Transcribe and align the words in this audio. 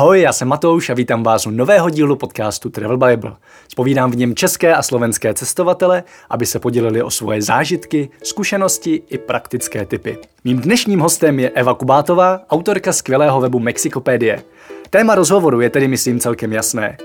Ahoj, 0.00 0.20
já 0.20 0.32
jsem 0.32 0.48
Matouš 0.48 0.90
a 0.90 0.94
vítám 0.94 1.22
vás 1.22 1.46
u 1.46 1.50
nového 1.50 1.90
dílu 1.90 2.16
podcastu 2.16 2.70
Travel 2.70 2.96
Bible. 2.96 3.32
Spovídám 3.68 4.10
v 4.10 4.16
něm 4.16 4.34
české 4.34 4.74
a 4.74 4.82
slovenské 4.82 5.34
cestovatele, 5.34 6.02
aby 6.30 6.46
se 6.46 6.58
podělili 6.58 7.02
o 7.02 7.10
svoje 7.10 7.42
zážitky, 7.42 8.10
zkušenosti 8.22 9.02
i 9.08 9.18
praktické 9.18 9.86
typy. 9.86 10.18
Mým 10.44 10.60
dnešním 10.60 11.00
hostem 11.00 11.38
je 11.38 11.50
Eva 11.50 11.74
Kubátová, 11.74 12.40
autorka 12.50 12.92
skvělého 12.92 13.40
webu 13.40 13.58
Mexikopédie. 13.58 14.42
Téma 14.90 15.14
rozhovoru 15.14 15.60
je 15.60 15.70
tedy 15.70 15.88
myslím 15.88 16.20
celkem 16.20 16.52
jasné. 16.52 16.96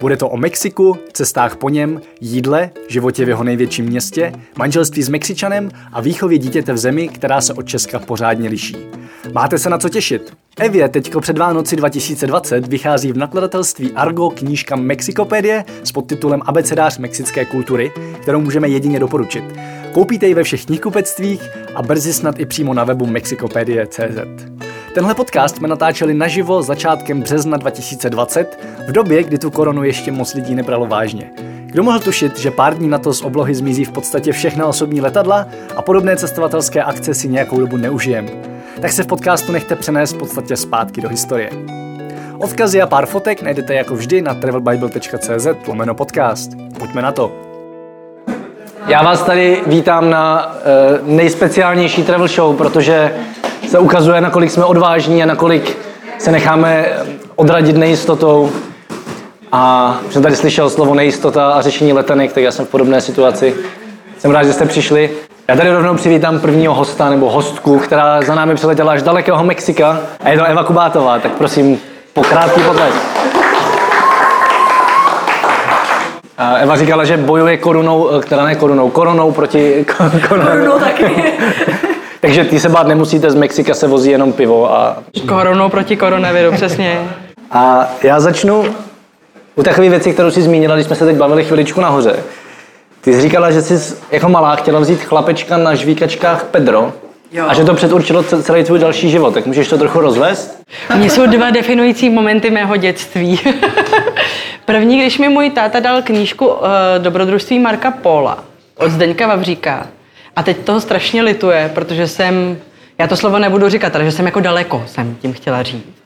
Bude 0.00 0.16
to 0.16 0.28
o 0.28 0.36
Mexiku, 0.36 0.96
cestách 1.12 1.56
po 1.56 1.68
něm, 1.68 2.00
jídle, 2.20 2.70
životě 2.88 3.24
v 3.24 3.28
jeho 3.28 3.44
největším 3.44 3.84
městě, 3.84 4.32
manželství 4.58 5.02
s 5.02 5.08
Mexičanem 5.08 5.70
a 5.92 6.00
výchově 6.00 6.38
dítěte 6.38 6.72
v 6.72 6.78
zemi, 6.78 7.08
která 7.08 7.40
se 7.40 7.52
od 7.52 7.62
Česka 7.62 7.98
pořádně 7.98 8.48
liší. 8.48 8.76
Máte 9.32 9.58
se 9.58 9.70
na 9.70 9.78
co 9.78 9.88
těšit. 9.88 10.32
Evě 10.58 10.88
teďko 10.88 11.20
před 11.20 11.38
Vánoci 11.38 11.76
2020 11.76 12.68
vychází 12.68 13.12
v 13.12 13.16
nakladatelství 13.16 13.92
Argo 13.92 14.30
knížka 14.30 14.76
Mexikopédie 14.76 15.64
s 15.84 15.92
podtitulem 15.92 16.40
Abecedář 16.46 16.98
mexické 16.98 17.44
kultury, 17.44 17.92
kterou 18.22 18.40
můžeme 18.40 18.68
jedině 18.68 19.00
doporučit. 19.00 19.44
Koupíte 19.92 20.26
ji 20.26 20.34
ve 20.34 20.42
všech 20.42 20.66
knihkupectvích 20.66 21.42
a 21.74 21.82
brzy 21.82 22.12
snad 22.12 22.40
i 22.40 22.46
přímo 22.46 22.74
na 22.74 22.84
webu 22.84 23.06
mexikopedie.cz. 23.06 24.44
Tenhle 24.94 25.14
podcast 25.14 25.56
jsme 25.56 25.68
natáčeli 25.68 26.14
naživo 26.14 26.62
začátkem 26.62 27.20
března 27.20 27.56
2020, 27.56 28.58
v 28.88 28.92
době, 28.92 29.22
kdy 29.22 29.38
tu 29.38 29.50
koronu 29.50 29.84
ještě 29.84 30.12
moc 30.12 30.34
lidí 30.34 30.54
nebralo 30.54 30.86
vážně. 30.86 31.30
Kdo 31.66 31.82
mohl 31.82 32.00
tušit, 32.00 32.38
že 32.38 32.50
pár 32.50 32.74
dní 32.74 32.88
na 32.88 32.98
to 32.98 33.14
z 33.14 33.22
oblohy 33.22 33.54
zmizí 33.54 33.84
v 33.84 33.92
podstatě 33.92 34.32
všechna 34.32 34.66
osobní 34.66 35.00
letadla 35.00 35.46
a 35.76 35.82
podobné 35.82 36.16
cestovatelské 36.16 36.82
akce 36.82 37.14
si 37.14 37.28
nějakou 37.28 37.60
dobu 37.60 37.76
neužijem? 37.76 38.28
Tak 38.80 38.92
se 38.92 39.02
v 39.02 39.06
podcastu 39.06 39.52
nechte 39.52 39.76
přenést 39.76 40.12
v 40.12 40.18
podstatě 40.18 40.56
zpátky 40.56 41.00
do 41.00 41.08
historie. 41.08 41.50
Odkazy 42.38 42.82
a 42.82 42.86
pár 42.86 43.06
fotek 43.06 43.42
najdete 43.42 43.74
jako 43.74 43.94
vždy 43.94 44.22
na 44.22 44.34
travelbible.cz 44.34 45.46
lomeno 45.68 45.94
podcast. 45.94 46.50
Pojďme 46.78 47.02
na 47.02 47.12
to. 47.12 47.32
Já 48.86 49.02
vás 49.02 49.22
tady 49.22 49.62
vítám 49.66 50.10
na 50.10 50.46
uh, 50.46 51.08
nejspeciálnější 51.08 52.02
travel 52.02 52.28
show, 52.28 52.56
protože 52.56 53.12
se 53.74 53.78
ukazuje, 53.78 54.20
nakolik 54.20 54.50
jsme 54.50 54.64
odvážní 54.64 55.22
a 55.22 55.26
nakolik 55.26 55.78
se 56.18 56.30
necháme 56.32 56.86
odradit 57.36 57.76
nejistotou. 57.76 58.50
A 59.52 59.96
jsem 60.10 60.22
tady 60.22 60.36
slyšel 60.36 60.70
slovo 60.70 60.94
nejistota 60.94 61.52
a 61.52 61.60
řešení 61.60 61.92
letenek, 61.92 62.32
tak 62.32 62.42
já 62.42 62.52
jsem 62.52 62.66
v 62.66 62.68
podobné 62.68 63.00
situaci. 63.00 63.54
Jsem 64.18 64.30
rád, 64.30 64.42
že 64.44 64.52
jste 64.52 64.66
přišli. 64.66 65.10
Já 65.48 65.56
tady 65.56 65.70
rovnou 65.70 65.94
přivítám 65.94 66.38
prvního 66.40 66.74
hosta 66.74 67.10
nebo 67.10 67.30
hostku, 67.30 67.78
která 67.78 68.22
za 68.22 68.34
námi 68.34 68.54
přiletěla 68.54 68.92
až 68.92 69.02
dalekého 69.02 69.44
Mexika 69.44 70.00
a 70.20 70.28
je 70.28 70.38
to 70.38 70.44
Eva 70.44 70.64
Kubátová, 70.64 71.18
tak 71.18 71.32
prosím, 71.32 71.78
po 72.12 72.22
krátký 72.22 72.60
potlesk. 72.60 72.98
Eva 76.58 76.76
říkala, 76.76 77.04
že 77.04 77.16
bojuje 77.16 77.56
korunou, 77.56 78.10
která 78.22 78.44
ne 78.44 78.54
korunou, 78.54 78.90
koronou 78.90 79.32
proti 79.32 79.86
korunou. 80.28 80.46
Korunou 80.46 80.78
taky. 80.78 81.32
Takže 82.24 82.44
ty 82.44 82.60
se 82.60 82.68
bát 82.68 82.86
nemusíte, 82.86 83.30
z 83.30 83.34
Mexika 83.34 83.74
se 83.74 83.86
vozí 83.86 84.10
jenom 84.10 84.32
pivo 84.32 84.72
a... 84.72 84.96
Koronou 85.28 85.68
proti 85.68 85.96
koronaviru, 85.96 86.52
přesně. 86.52 87.00
A 87.50 87.88
já 88.02 88.20
začnu 88.20 88.64
u 89.54 89.62
takové 89.62 89.88
věci, 89.88 90.12
kterou 90.12 90.30
jsi 90.30 90.42
zmínila, 90.42 90.74
když 90.74 90.86
jsme 90.86 90.96
se 90.96 91.06
teď 91.06 91.16
bavili 91.16 91.44
chviličku 91.44 91.80
nahoře. 91.80 92.16
Ty 93.00 93.12
jsi 93.12 93.20
říkala, 93.20 93.50
že 93.50 93.62
jsi 93.62 93.94
jako 94.10 94.28
malá 94.28 94.56
chtěla 94.56 94.80
vzít 94.80 95.02
chlapečka 95.02 95.56
na 95.56 95.74
žvíkačkách 95.74 96.44
Pedro, 96.44 96.92
Jo. 97.32 97.44
A 97.48 97.54
že 97.54 97.64
to 97.64 97.74
předurčilo 97.74 98.22
celý 98.22 98.64
tvůj 98.64 98.78
další 98.78 99.10
život, 99.10 99.34
tak 99.34 99.46
můžeš 99.46 99.68
to 99.68 99.78
trochu 99.78 100.00
rozvést? 100.00 100.62
Mně 100.96 101.10
jsou 101.10 101.26
dva 101.26 101.50
definující 101.50 102.10
momenty 102.10 102.50
mého 102.50 102.76
dětství. 102.76 103.40
První, 104.64 105.00
když 105.00 105.18
mi 105.18 105.28
můj 105.28 105.50
táta 105.50 105.80
dal 105.80 106.02
knížku 106.02 106.46
uh, 106.46 106.56
Dobrodružství 106.98 107.58
Marka 107.58 107.90
Pola 107.90 108.44
od 108.76 108.90
Zdeňka 108.90 109.26
Vavříka. 109.26 109.86
A 110.36 110.42
teď 110.42 110.56
toho 110.56 110.80
strašně 110.80 111.22
lituje, 111.22 111.70
protože 111.74 112.08
jsem, 112.08 112.58
já 112.98 113.06
to 113.06 113.16
slovo 113.16 113.38
nebudu 113.38 113.68
říkat, 113.68 113.96
ale 113.96 114.04
že 114.04 114.12
jsem 114.12 114.26
jako 114.26 114.40
daleko, 114.40 114.82
jsem 114.86 115.14
tím 115.14 115.32
chtěla 115.32 115.62
říct. 115.62 116.04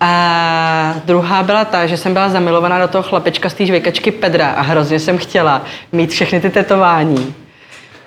A 0.00 0.94
druhá 1.04 1.42
byla 1.42 1.64
ta, 1.64 1.86
že 1.86 1.96
jsem 1.96 2.12
byla 2.12 2.28
zamilovaná 2.28 2.78
do 2.78 2.88
toho 2.88 3.02
chlapečka 3.02 3.48
z 3.48 3.54
té 3.54 3.66
žvejkačky 3.66 4.10
Pedra 4.10 4.50
a 4.50 4.60
hrozně 4.60 4.98
jsem 5.00 5.18
chtěla 5.18 5.62
mít 5.92 6.10
všechny 6.10 6.40
ty 6.40 6.50
tetování. 6.50 7.34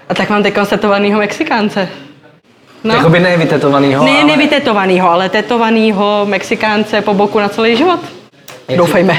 A 0.09 0.13
tak 0.13 0.29
mám 0.29 0.43
teď 0.43 0.53
tetovanýho 0.69 1.19
Mexikánce. 1.19 1.89
No. 2.83 2.95
Jakoby 2.95 3.19
nevytetovanýho. 3.19 4.05
Ne, 4.05 4.11
ale... 4.11 4.23
nevytetovanýho, 4.23 5.09
ale 5.09 5.29
tetovanýho 5.29 6.25
Mexikánce 6.25 7.01
po 7.01 7.13
boku 7.13 7.39
na 7.39 7.49
celý 7.49 7.77
život. 7.77 7.99
Doufejme. 8.77 9.17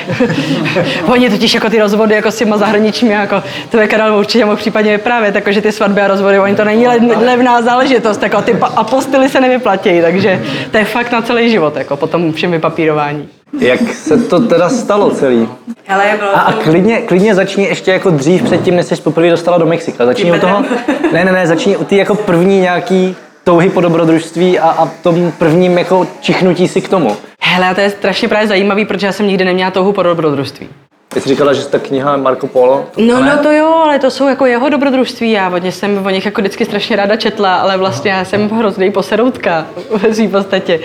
Oni 1.13 1.31
totiž 1.31 1.55
jako 1.55 1.71
ty 1.71 1.79
rozvody 1.79 2.15
jako 2.15 2.31
s 2.31 2.37
těma 2.37 2.57
zahraničními, 2.57 3.15
jako 3.15 3.43
to 3.71 3.79
je 3.79 3.87
Karel 3.87 4.17
určitě 4.17 4.45
mohl 4.45 4.57
případně 4.57 4.93
vyprávět, 4.93 5.35
takže 5.35 5.61
ty 5.61 5.73
svatby 5.73 6.01
a 6.01 6.09
rozvody, 6.09 6.39
oni 6.39 6.57
to 6.57 6.65
není 6.65 6.87
levná 7.25 7.63
záležitost, 7.63 8.23
jako 8.23 8.43
ty 8.43 8.57
apostily 8.77 9.29
se 9.29 9.41
nevyplatí, 9.41 10.01
takže 10.01 10.43
to 10.71 10.79
je 10.79 10.85
fakt 10.85 11.13
na 11.13 11.23
celý 11.23 11.51
život, 11.51 11.77
jako 11.77 11.97
po 11.97 12.07
tom 12.07 12.33
všem 12.33 12.51
vypapírování. 12.51 13.29
Jak 13.61 13.81
se 13.95 14.17
to 14.17 14.41
teda 14.41 14.69
stalo 14.69 15.11
celý? 15.11 15.49
Hele, 15.85 16.05
bylo 16.19 16.37
a, 16.37 16.41
a 16.41 16.53
klidně, 16.53 16.99
klidně 16.99 17.35
začni 17.35 17.65
ještě 17.65 17.91
jako 17.91 18.11
dřív 18.11 18.43
předtím, 18.43 18.77
než 18.77 18.87
jsi 18.87 18.97
poprvé 18.97 19.31
dostala 19.31 19.59
do 19.59 19.67
Mexika. 19.67 20.07
Začni 20.07 20.33
u 20.33 20.41
toho, 20.41 20.65
ne, 21.13 21.25
ne, 21.25 21.33
ne, 21.33 21.47
začni 21.47 21.77
u 21.77 21.85
ty 21.85 21.97
jako 21.97 22.15
první 22.15 22.61
nějaký 22.61 23.17
touhy 23.45 23.71
po 23.71 23.81
dobrodružství 23.81 24.59
a, 24.59 24.69
a 24.69 24.87
tom 24.87 25.33
prvním 25.39 25.79
jako 25.79 26.07
čichnutí 26.21 26.69
si 26.69 26.81
k 26.81 26.89
tomu. 26.89 27.17
Hele, 27.55 27.75
to 27.75 27.81
je 27.81 27.91
strašně 27.91 28.29
právě 28.29 28.49
zajímavý, 28.49 28.85
protože 28.85 29.07
já 29.07 29.13
jsem 29.13 29.27
nikdy 29.27 29.45
neměla 29.45 29.71
touhu 29.71 29.93
po 29.93 30.03
dobrodružství. 30.03 30.69
Ty 31.09 31.21
jsi 31.21 31.29
říkala, 31.29 31.53
že 31.53 31.65
ta 31.65 31.79
kniha 31.79 32.17
Marco 32.17 32.47
Polo? 32.47 32.87
No, 32.97 33.21
no 33.25 33.39
to 33.43 33.53
jo, 33.53 33.75
ale 33.85 33.99
to 33.99 34.11
jsou 34.11 34.29
jako 34.29 34.47
jeho 34.47 34.69
dobrodružství. 34.69 35.31
Já 35.31 35.49
o 35.49 35.57
jsem 35.73 36.07
o 36.07 36.11
nich 36.11 36.25
jako 36.25 36.41
vždycky 36.41 36.65
strašně 36.65 36.97
ráda 36.97 37.17
četla, 37.17 37.57
ale 37.57 37.77
vlastně 37.77 38.11
já 38.11 38.25
jsem 38.25 38.51
hrozný 38.51 38.93
poseroutka 38.93 39.67
v 39.91 40.15
svým 40.15 40.31
podstatě. 40.31 40.81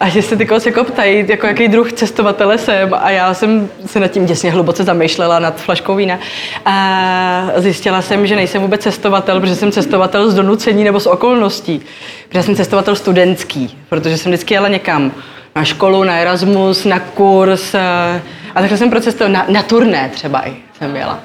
A 0.00 0.08
že 0.08 0.22
se 0.22 0.36
ty 0.36 0.48
se 0.58 0.68
jako 0.68 0.84
ptají, 0.84 1.24
jako 1.28 1.46
jaký 1.46 1.68
druh 1.68 1.92
cestovatele 1.92 2.58
jsem 2.58 2.94
a 2.94 3.10
já 3.10 3.34
jsem 3.34 3.68
se 3.86 4.00
nad 4.00 4.08
tím 4.08 4.26
děsně 4.26 4.50
hluboce 4.52 4.84
zamýšlela 4.84 5.38
nad 5.38 5.60
flaškou 5.60 5.94
vína. 5.94 6.18
A 6.64 7.52
zjistila 7.56 8.02
jsem, 8.02 8.26
že 8.26 8.36
nejsem 8.36 8.62
vůbec 8.62 8.82
cestovatel, 8.82 9.40
protože 9.40 9.54
jsem 9.54 9.72
cestovatel 9.72 10.30
z 10.30 10.34
donucení 10.34 10.84
nebo 10.84 11.00
z 11.00 11.06
okolností. 11.06 11.82
Protože 12.28 12.42
jsem 12.42 12.56
cestovatel 12.56 12.96
studentský, 12.96 13.78
protože 13.88 14.18
jsem 14.18 14.32
vždycky 14.32 14.54
jela 14.54 14.68
někam 14.68 15.12
na 15.56 15.64
školu, 15.64 16.04
na 16.04 16.14
Erasmus, 16.18 16.84
na 16.84 16.98
kurz. 17.00 17.74
Eh, 17.74 18.22
a 18.54 18.60
takhle 18.60 18.78
jsem 18.78 18.90
procestovala, 18.90 19.32
na, 19.38 19.46
na 19.48 19.62
turné 19.62 20.10
třeba 20.14 20.48
i 20.48 20.56
jsem 20.78 20.96
jela. 20.96 21.18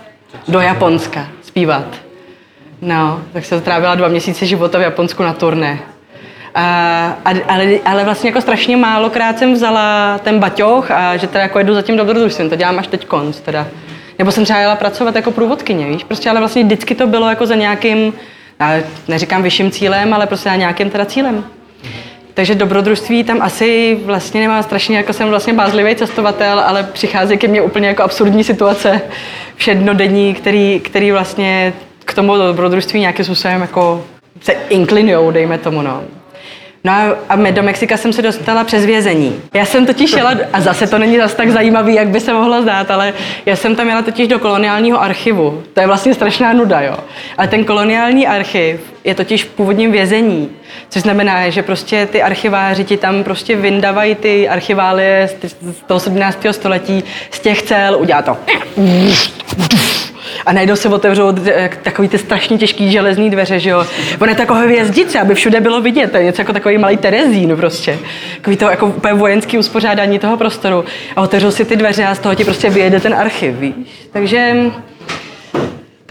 Do 0.47 0.59
Japonska 0.59 1.28
zpívat. 1.42 1.86
No, 2.81 3.22
tak 3.34 3.46
jsem 3.46 3.62
trávila 3.62 3.96
dva 3.96 4.08
měsíce 4.08 4.46
života 4.46 4.78
v 4.78 4.81
Japonsku 4.81 5.24
na 5.24 5.34
turné. 5.34 5.80
A, 6.56 7.18
ale, 7.47 7.80
ale 7.86 8.03
vlastně 8.03 8.30
jako 8.30 8.42
strašně 8.42 8.78
málokrát 8.78 9.40
jsem 9.40 9.53
vzala 9.53 10.18
ten 10.24 10.40
baťoch 10.40 10.92
a 10.92 11.18
že 11.18 11.28
teda 11.28 11.42
jako 11.42 11.58
jedu 11.58 11.74
zatím 11.74 11.98
dobrodružstvím, 11.98 12.50
to 12.50 12.56
dělám 12.56 12.80
až 12.80 12.88
teď 12.88 13.06
konc 13.06 13.40
teda. 13.40 13.68
Nebo 14.19 14.31
jsem 14.31 14.44
třeba 14.44 14.59
jela 14.59 14.75
pracovat 14.75 15.16
jako 15.16 15.31
průvodkyně, 15.31 15.86
víš, 15.86 16.03
prostě 16.03 16.30
ale 16.30 16.40
vlastně 16.40 16.63
vždycky 16.63 16.96
to 16.96 17.08
bylo 17.08 17.30
jako 17.30 17.46
za 17.46 17.56
nějakým, 17.56 18.13
neříkám 19.08 19.44
vyšším 19.44 19.72
cílem, 19.72 20.13
ale 20.13 20.28
prostě 20.28 20.50
za 20.50 20.56
nějakým 20.56 20.90
teda 20.90 21.06
cílem. 21.06 21.44
Takže 22.34 22.56
dobrodružství 22.56 23.24
tam 23.24 23.42
asi 23.42 23.97
vlastně 24.06 24.42
nemá 24.42 24.64
strašně, 24.64 24.97
jako 24.97 25.14
jsem 25.14 25.30
vlastně 25.30 25.53
bázlivý 25.53 25.96
cestovatel, 25.96 26.59
ale 26.59 26.84
přichází 26.84 27.38
ke 27.38 27.47
mně 27.47 27.62
úplně 27.62 27.88
jako 27.88 28.03
absurdní 28.03 28.44
situace 28.44 29.02
všednodenní, 29.56 30.34
který, 30.34 30.80
který 30.80 31.12
vlastně 31.12 31.74
k 32.06 32.14
tomu 32.14 32.38
dobrodružství 32.38 33.00
nějakým 33.00 33.25
způsobem 33.25 33.62
jako 33.62 34.06
se 34.42 34.52
inklinujou, 34.69 35.31
dejme 35.31 35.58
tomu, 35.58 35.81
no. 35.81 36.02
No 36.84 36.94
a 37.30 37.36
do 37.52 37.64
Mexika 37.64 37.97
jsem 37.97 38.14
se 38.14 38.22
dostala 38.22 38.63
přes 38.63 38.86
vězení. 38.86 39.36
Já 39.53 39.66
jsem 39.66 39.86
totiž 39.86 40.12
jela, 40.12 40.34
a 40.53 40.62
zase 40.62 40.88
to 40.88 40.98
není 40.98 41.18
zase 41.18 41.36
tak 41.36 41.50
zajímavý, 41.50 41.95
jak 41.95 42.07
by 42.07 42.19
se 42.19 42.34
mohlo 42.34 42.62
zdát, 42.62 42.92
ale 42.92 43.13
já 43.45 43.56
jsem 43.56 43.75
tam 43.75 43.89
jela 43.89 44.01
totiž 44.01 44.27
do 44.27 44.39
koloniálního 44.39 45.01
archivu. 45.01 45.63
To 45.74 45.81
je 45.81 45.88
vlastně 45.88 46.13
strašná 46.13 46.54
nuda, 46.54 46.81
jo. 46.81 46.98
Ale 47.38 47.48
ten 47.48 47.63
koloniální 47.63 48.27
archiv 48.27 48.81
je 49.03 49.15
totiž 49.15 49.44
v 49.44 49.48
původním 49.48 49.92
vězení, 49.92 50.50
což 50.89 51.01
znamená, 51.01 51.50
že 51.50 51.63
prostě 51.63 52.06
ty 52.12 52.21
archiváři 52.21 52.83
ti 52.83 52.98
tam 52.98 53.24
prostě 53.24 53.56
vyndávají 53.56 54.15
ty 54.15 54.50
archiválie 54.50 55.30
z 55.51 55.56
toho 55.88 56.00
17. 56.00 56.45
století 56.51 57.03
z 57.31 57.39
těch 57.39 57.62
cel, 57.62 57.98
udělá 58.00 58.21
to 58.21 58.38
a 60.45 60.53
najednou 60.53 60.75
se 60.75 60.89
otevřou 60.89 61.33
takový 61.83 62.07
ty 62.07 62.18
strašně 62.18 62.57
těžký 62.57 62.92
železný 62.92 63.30
dveře, 63.30 63.59
že 63.59 63.69
jo. 63.69 63.86
On 64.19 64.30
je 64.30 64.36
takové 64.36 64.65
hvězdice, 64.65 65.19
aby 65.19 65.36
všude 65.36 65.62
bylo 65.62 65.81
vidět, 65.81 66.12
to 66.12 66.18
je 66.18 66.24
něco 66.24 66.42
jako 66.42 66.53
takový 66.53 66.77
malý 66.77 66.98
Terezín 66.98 67.57
prostě. 67.57 68.00
Takový 68.36 68.57
to 68.57 68.65
jako 68.65 68.86
úplně 68.86 69.13
vojenský 69.13 69.57
uspořádání 69.57 70.19
toho 70.19 70.38
prostoru. 70.38 70.86
A 71.15 71.21
otevřou 71.21 71.51
si 71.51 71.65
ty 71.65 71.75
dveře 71.75 72.06
a 72.06 72.15
z 72.15 72.19
toho 72.19 72.36
ti 72.36 72.44
prostě 72.44 72.69
vyjede 72.69 73.00
ten 73.00 73.13
archiv, 73.13 73.56
víš. 73.56 73.74
Takže 74.12 74.56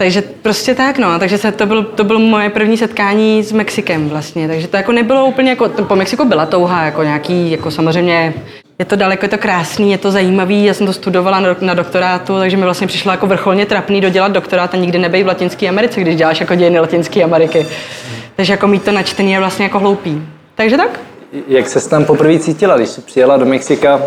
takže 0.01 0.23
prostě 0.41 0.75
tak, 0.75 0.97
no. 0.97 1.19
Takže 1.19 1.37
se, 1.37 1.51
to, 1.51 1.65
bylo, 1.65 1.83
to 1.83 2.03
bylo 2.03 2.19
moje 2.19 2.49
první 2.49 2.77
setkání 2.77 3.43
s 3.43 3.51
Mexikem 3.51 4.09
vlastně. 4.09 4.47
Takže 4.47 4.67
to 4.67 4.77
jako 4.77 4.91
nebylo 4.91 5.25
úplně 5.25 5.49
jako, 5.49 5.69
po 5.69 5.95
Mexiku 5.95 6.25
byla 6.25 6.45
touha, 6.45 6.85
jako 6.85 7.03
nějaký, 7.03 7.51
jako 7.51 7.71
samozřejmě 7.71 8.33
je 8.79 8.85
to 8.85 8.95
daleko, 8.95 9.25
je 9.25 9.29
to 9.29 9.37
krásný, 9.37 9.91
je 9.91 9.97
to 9.97 10.11
zajímavý, 10.11 10.65
já 10.65 10.73
jsem 10.73 10.87
to 10.87 10.93
studovala 10.93 11.39
na, 11.39 11.55
na 11.61 11.73
doktorátu, 11.73 12.37
takže 12.37 12.57
mi 12.57 12.63
vlastně 12.63 12.87
přišlo 12.87 13.11
jako 13.11 13.27
vrcholně 13.27 13.65
trapný 13.65 14.01
dodělat 14.01 14.31
doktorát 14.31 14.73
a 14.73 14.77
nikdy 14.77 14.99
nebej 14.99 15.23
v 15.23 15.27
Latinské 15.27 15.69
Americe, 15.69 16.01
když 16.01 16.15
děláš 16.15 16.39
jako 16.39 16.55
dějiny 16.55 16.79
Latinské 16.79 17.23
Ameriky. 17.23 17.65
Takže 18.35 18.53
jako 18.53 18.67
mít 18.67 18.83
to 18.83 18.91
načtený 18.91 19.31
je 19.31 19.39
vlastně 19.39 19.65
jako 19.65 19.79
hloupý. 19.79 20.21
Takže 20.55 20.77
tak? 20.77 20.99
Jak 21.47 21.69
se 21.69 21.89
tam 21.89 22.05
poprvé 22.05 22.39
cítila, 22.39 22.77
když 22.77 22.89
jsi 22.89 23.01
přijela 23.01 23.37
do 23.37 23.45
Mexika 23.45 24.01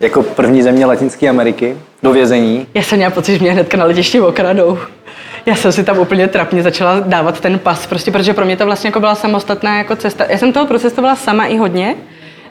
jako 0.00 0.22
první 0.22 0.62
země 0.62 0.86
Latinské 0.86 1.28
Ameriky 1.28 1.76
do 2.02 2.12
vězení? 2.12 2.66
Já 2.74 2.82
jsem 2.82 2.96
měla 2.96 3.10
pocit, 3.10 3.32
že 3.32 3.38
mě 3.38 3.52
hnedka 3.52 3.76
na 3.76 3.84
letišti 3.84 4.20
okradou. 4.20 4.78
Já 5.46 5.54
jsem 5.54 5.72
si 5.72 5.84
tam 5.84 5.98
úplně 5.98 6.28
trapně 6.28 6.62
začala 6.62 7.00
dávat 7.00 7.40
ten 7.40 7.58
pas, 7.58 7.86
prostě, 7.86 8.10
protože 8.10 8.34
pro 8.34 8.44
mě 8.44 8.56
to 8.56 8.64
vlastně 8.64 8.88
jako 8.88 9.00
byla 9.00 9.14
samostatná 9.14 9.78
jako 9.78 9.96
cesta. 9.96 10.24
Já 10.28 10.38
jsem 10.38 10.52
toho 10.52 10.66
procestovala 10.66 11.16
sama 11.16 11.44
i 11.46 11.56
hodně, 11.56 11.94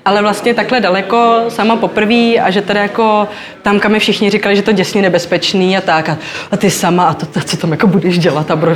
ale 0.05 0.21
vlastně 0.21 0.53
takhle 0.53 0.79
daleko, 0.79 1.44
sama 1.50 1.75
poprvé 1.75 2.35
a 2.44 2.50
že 2.50 2.61
teda 2.61 2.81
jako 2.81 3.27
tam, 3.61 3.79
kam 3.79 3.91
mi 3.91 4.00
všichni 4.00 4.29
říkali, 4.29 4.55
že 4.55 4.61
to 4.61 4.71
děsně 4.71 5.01
nebezpečný 5.01 5.77
a 5.77 5.81
tak 5.81 6.09
a, 6.09 6.17
a 6.51 6.57
ty 6.57 6.69
sama 6.69 7.07
a 7.07 7.13
to, 7.13 7.25
to, 7.25 7.39
co 7.39 7.57
tam 7.57 7.71
jako 7.71 7.88
budeš 7.88 8.19
dělat 8.19 8.51
a 8.51 8.55
pro, 8.55 8.71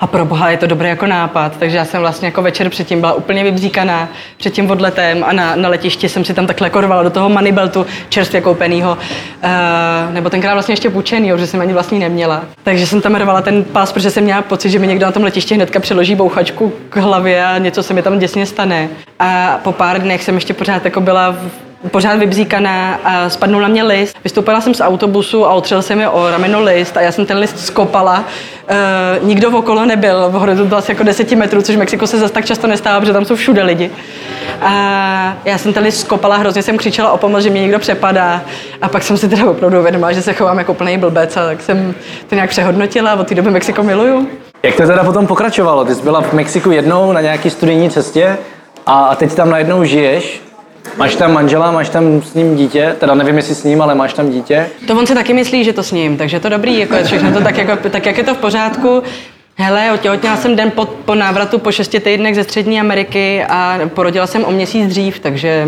a 0.00 0.06
pro 0.06 0.24
boha 0.24 0.50
je 0.50 0.56
to 0.56 0.66
dobrý 0.66 0.88
jako 0.88 1.06
nápad. 1.06 1.56
Takže 1.58 1.76
já 1.76 1.84
jsem 1.84 2.00
vlastně 2.00 2.28
jako 2.28 2.42
večer 2.42 2.68
předtím 2.70 3.00
byla 3.00 3.12
úplně 3.12 3.44
vybříkaná 3.44 4.08
před 4.36 4.52
tím 4.52 4.70
odletem 4.70 5.24
a 5.24 5.32
na, 5.32 5.56
na 5.56 5.68
letišti 5.68 6.08
jsem 6.08 6.24
si 6.24 6.34
tam 6.34 6.46
takhle 6.46 6.70
korvala 6.70 7.02
do 7.02 7.10
toho 7.10 7.28
manibeltu 7.28 7.86
čerstvě 8.08 8.40
koupenýho, 8.40 8.92
uh, 8.92 10.14
nebo 10.14 10.30
tenkrát 10.30 10.52
vlastně 10.52 10.72
ještě 10.72 10.90
půjčený, 10.90 11.32
že 11.36 11.46
jsem 11.46 11.60
ani 11.60 11.72
vlastně 11.72 11.98
neměla. 11.98 12.42
Takže 12.62 12.86
jsem 12.86 13.00
tam 13.00 13.14
rvala 13.14 13.42
ten 13.42 13.64
pás, 13.64 13.92
protože 13.92 14.10
jsem 14.10 14.24
měla 14.24 14.42
pocit, 14.42 14.70
že 14.70 14.78
mi 14.78 14.86
někdo 14.86 15.06
na 15.06 15.12
tom 15.12 15.24
letišti 15.24 15.54
hnedka 15.54 15.80
přeloží 15.80 16.14
bouchačku 16.14 16.72
k 16.88 16.96
hlavě 16.96 17.44
a 17.44 17.58
něco 17.58 17.82
se 17.82 17.94
mi 17.94 18.02
tam 18.02 18.18
děsně 18.18 18.46
stane. 18.46 18.88
A 19.18 19.60
po 19.64 19.72
pár 19.72 20.02
dnech 20.02 20.24
jsem 20.24 20.34
ještě 20.34 20.54
pořád 20.58 20.84
jako 20.84 21.00
byla 21.00 21.30
v, 21.30 21.90
pořád 21.90 22.18
vybzíkaná 22.18 23.00
a 23.04 23.30
spadnul 23.30 23.62
na 23.62 23.68
mě 23.68 23.82
list. 23.82 24.16
Vystoupila 24.24 24.60
jsem 24.60 24.74
z 24.74 24.80
autobusu 24.80 25.46
a 25.46 25.52
otřel 25.52 25.82
se 25.82 25.96
mi 25.96 26.08
o 26.08 26.30
rameno 26.30 26.62
list 26.62 26.96
a 26.96 27.00
já 27.00 27.12
jsem 27.12 27.26
ten 27.26 27.38
list 27.38 27.66
skopala. 27.66 28.24
E, 28.68 28.74
nikdo 29.22 29.50
okolo 29.50 29.84
nebyl, 29.84 30.28
v 30.28 30.32
horizontu 30.32 30.76
asi 30.76 30.90
jako 30.90 31.02
deseti 31.02 31.36
metrů, 31.36 31.62
což 31.62 31.76
v 31.76 31.78
Mexiku 31.78 32.06
se 32.06 32.18
zase 32.18 32.32
tak 32.32 32.44
často 32.44 32.66
nestává, 32.66 33.00
protože 33.00 33.12
tam 33.12 33.24
jsou 33.24 33.36
všude 33.36 33.62
lidi. 33.62 33.90
A 34.62 34.72
já 35.44 35.58
jsem 35.58 35.72
ten 35.72 35.82
list 35.82 36.00
skopala, 36.00 36.36
hrozně 36.36 36.62
jsem 36.62 36.76
křičela 36.76 37.12
o 37.12 37.16
pomoc, 37.16 37.42
že 37.42 37.50
mě 37.50 37.60
někdo 37.60 37.78
přepadá. 37.78 38.42
A 38.82 38.88
pak 38.88 39.02
jsem 39.02 39.16
si 39.16 39.28
teda 39.28 39.50
opravdu 39.50 39.78
uvědomila, 39.78 40.12
že 40.12 40.22
se 40.22 40.32
chovám 40.32 40.58
jako 40.58 40.74
plný 40.74 40.98
blbec 40.98 41.36
a 41.36 41.46
tak 41.46 41.62
jsem 41.62 41.94
to 42.28 42.34
nějak 42.34 42.50
přehodnotila 42.50 43.14
od 43.14 43.26
té 43.26 43.34
doby 43.34 43.50
Mexiko 43.50 43.82
miluju. 43.82 44.28
Jak 44.62 44.74
to 44.74 44.86
teda 44.86 45.04
potom 45.04 45.26
pokračovalo? 45.26 45.84
Ty 45.84 45.94
jsi 45.94 46.02
byla 46.02 46.20
v 46.20 46.32
Mexiku 46.32 46.70
jednou 46.70 47.12
na 47.12 47.20
nějaký 47.20 47.50
studijní 47.50 47.90
cestě 47.90 48.38
a 48.86 49.14
teď 49.14 49.34
tam 49.34 49.50
najednou 49.50 49.84
žiješ 49.84 50.47
Máš 50.96 51.14
tam 51.14 51.32
manžela, 51.32 51.70
máš 51.70 51.88
tam 51.88 52.22
s 52.22 52.34
ním 52.34 52.56
dítě, 52.56 52.96
teda 53.00 53.14
nevím, 53.14 53.36
jestli 53.36 53.54
s 53.54 53.64
ním, 53.64 53.82
ale 53.82 53.94
máš 53.94 54.12
tam 54.12 54.30
dítě. 54.30 54.66
To 54.86 54.98
on 54.98 55.06
si 55.06 55.14
taky 55.14 55.34
myslí, 55.34 55.64
že 55.64 55.72
to 55.72 55.82
s 55.82 55.92
ním, 55.92 56.16
takže 56.16 56.40
to 56.40 56.48
dobrý, 56.48 56.78
jako 56.78 56.94
je 56.94 57.04
všechno 57.04 57.32
to 57.32 57.40
tak, 57.40 57.58
jako, 57.58 57.88
tak 57.90 58.06
jak 58.06 58.18
je 58.18 58.24
to 58.24 58.34
v 58.34 58.38
pořádku. 58.38 59.02
Hele, 59.56 59.92
otěhotněla 59.92 60.36
jsem 60.36 60.56
den 60.56 60.70
po, 60.70 60.84
po 60.84 61.14
návratu 61.14 61.58
po 61.58 61.72
šesti 61.72 62.00
týdnech 62.00 62.34
ze 62.34 62.44
Střední 62.44 62.80
Ameriky 62.80 63.44
a 63.48 63.78
porodila 63.94 64.26
jsem 64.26 64.44
o 64.44 64.50
měsíc 64.50 64.86
dřív, 64.88 65.18
takže 65.18 65.66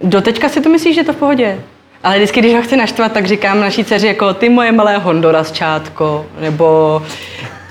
do 0.00 0.20
teďka 0.20 0.48
si 0.48 0.60
to 0.60 0.68
myslíš, 0.68 0.94
že 0.94 1.00
je 1.00 1.04
to 1.04 1.12
v 1.12 1.16
pohodě. 1.16 1.58
Ale 2.04 2.16
vždycky, 2.16 2.40
když 2.40 2.54
ho 2.54 2.62
chci 2.62 2.76
naštvat, 2.76 3.12
tak 3.12 3.26
říkám 3.26 3.60
naší 3.60 3.84
dceři 3.84 4.06
jako 4.06 4.34
ty 4.34 4.48
moje 4.48 4.72
malé 4.72 4.98
Honduras 4.98 5.52
čátko, 5.52 6.26
nebo 6.40 7.02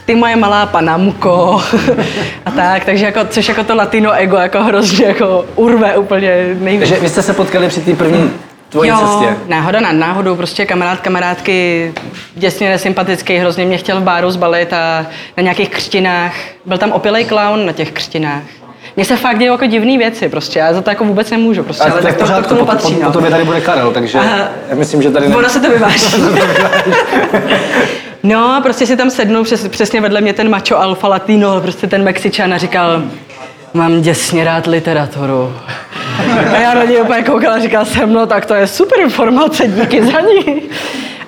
ty 0.06 0.16
moje 0.16 0.36
malá 0.36 0.66
panamko 0.66 1.62
a 2.46 2.52
tak, 2.52 2.86
takže 2.86 3.06
jako, 3.06 3.20
což 3.30 3.48
jako 3.48 3.64
to 3.64 3.76
latino 3.76 4.12
ego 4.12 4.38
jako 4.38 4.64
hrozně 4.64 5.06
jako 5.06 5.46
urve 5.56 5.98
úplně 5.98 6.56
nejvíc. 6.60 6.90
Takže 6.90 7.04
vy 7.04 7.10
jste 7.10 7.22
se 7.22 7.34
potkali 7.34 7.68
při 7.68 7.82
té 7.82 7.96
první 7.96 8.32
tvojí 8.70 8.90
jo, 8.90 8.98
cestě? 9.00 9.38
náhoda 9.48 9.80
nad 9.80 9.92
náhodou, 9.92 10.36
prostě 10.36 10.66
kamarád 10.66 11.00
kamarádky, 11.00 11.94
děsně 12.36 12.70
nesympatický, 12.70 13.38
hrozně 13.38 13.66
mě 13.66 13.78
chtěl 13.78 14.00
v 14.00 14.04
báru 14.04 14.32
zbalit 14.32 14.74
a 14.74 15.06
na 15.38 15.44
nějakých 15.44 15.70
křtinách, 15.70 16.34
byl 16.66 16.78
tam 16.78 16.92
opilej 16.92 17.26
clown 17.26 17.66
na 17.66 17.72
těch 17.72 17.92
křtinách. 17.92 18.44
Mně 18.96 19.06
se 19.06 19.16
fakt 19.16 19.40
dějí 19.40 19.52
jako 19.52 19.66
divné 19.66 19.98
věci, 19.98 20.30
prostě, 20.30 20.60
já 20.60 20.74
za 20.74 20.82
to 20.82 20.90
jako 20.90 21.04
vůbec 21.04 21.32
nemůžu, 21.32 21.64
prostě, 21.64 21.84
ale, 21.84 21.92
ale 21.92 22.02
tak 22.02 22.16
to, 22.18 22.26
to, 22.28 22.42
k 22.42 22.48
tomu 22.48 22.66
patří. 22.66 22.94
Po, 22.94 23.00
po, 23.00 23.06
po, 23.06 23.12
tobě 23.12 23.30
tady 23.32 23.44
bude 23.44 23.62
Karel, 23.62 23.92
takže 23.92 24.20
Aha. 24.20 24.50
já 24.70 24.76
myslím, 24.76 25.02
že 25.02 25.12
tady... 25.12 25.30
Ne... 25.30 25.36
Ono 25.36 25.50
se 25.50 25.60
to 25.60 25.70
vyváží. 25.70 26.06
No, 28.26 28.60
prostě 28.64 28.88
si 28.88 28.98
tam 28.98 29.10
sednul 29.10 29.44
přes, 29.44 29.68
přesně 29.68 30.02
vedle 30.02 30.22
mě 30.22 30.34
ten 30.34 30.50
macho 30.50 30.78
alfa 30.78 31.08
latino, 31.08 31.62
prostě 31.62 31.88
ten 31.88 32.04
Mexičan 32.04 32.54
a 32.54 32.58
říkal, 32.58 33.02
mám 33.74 34.02
děsně 34.02 34.44
rád 34.44 34.68
literaturu. 34.68 35.54
A 36.54 36.58
já 36.58 36.74
na 36.74 36.84
něj 36.84 37.02
úplně 37.02 37.24
koukala 37.24 37.56
a 37.56 37.60
říkal 37.60 37.86
jsem, 37.86 38.14
no 38.14 38.26
tak 38.26 38.46
to 38.46 38.54
je 38.54 38.68
super 38.68 39.00
informace, 39.00 39.68
díky 39.68 40.04
za 40.06 40.20
ní. 40.20 40.62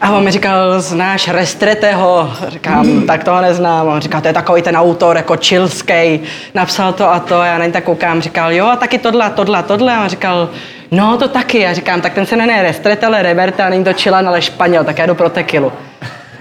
A 0.01 0.11
on 0.11 0.23
mi 0.23 0.31
říkal, 0.31 0.81
znáš 0.81 1.27
Restreteho? 1.27 2.33
Říkám, 2.47 3.01
tak 3.07 3.23
toho 3.23 3.41
neznám. 3.41 3.87
On 3.87 3.99
říkal, 4.01 4.21
to 4.21 4.27
je 4.27 4.33
takový 4.33 4.61
ten 4.61 4.77
autor, 4.77 5.17
jako 5.17 5.35
čilský, 5.35 6.19
napsal 6.53 6.93
to 6.93 7.11
a 7.11 7.19
to. 7.19 7.41
Já 7.41 7.57
na 7.57 7.65
ně 7.65 7.71
tak 7.71 7.83
koukám, 7.83 8.21
říkal, 8.21 8.53
jo, 8.53 8.65
a 8.65 8.75
taky 8.75 8.97
tohle, 8.97 9.29
tohle, 9.29 9.63
tohle. 9.63 9.93
A 9.93 10.03
on 10.03 10.09
říkal, 10.09 10.49
no 10.91 11.17
to 11.17 11.27
taky. 11.27 11.59
Já 11.59 11.73
říkám, 11.73 12.01
tak 12.01 12.13
ten 12.13 12.25
se 12.25 12.35
jmenuje 12.35 12.61
Restrete, 12.63 13.05
ale 13.05 13.21
Reverta, 13.21 13.69
není 13.69 13.83
to 13.83 13.93
Chilan, 13.93 14.27
ale 14.27 14.41
Španěl, 14.41 14.83
tak 14.83 14.97
já 14.97 15.05
jdu 15.05 15.15
pro 15.15 15.29
tekilu. 15.29 15.71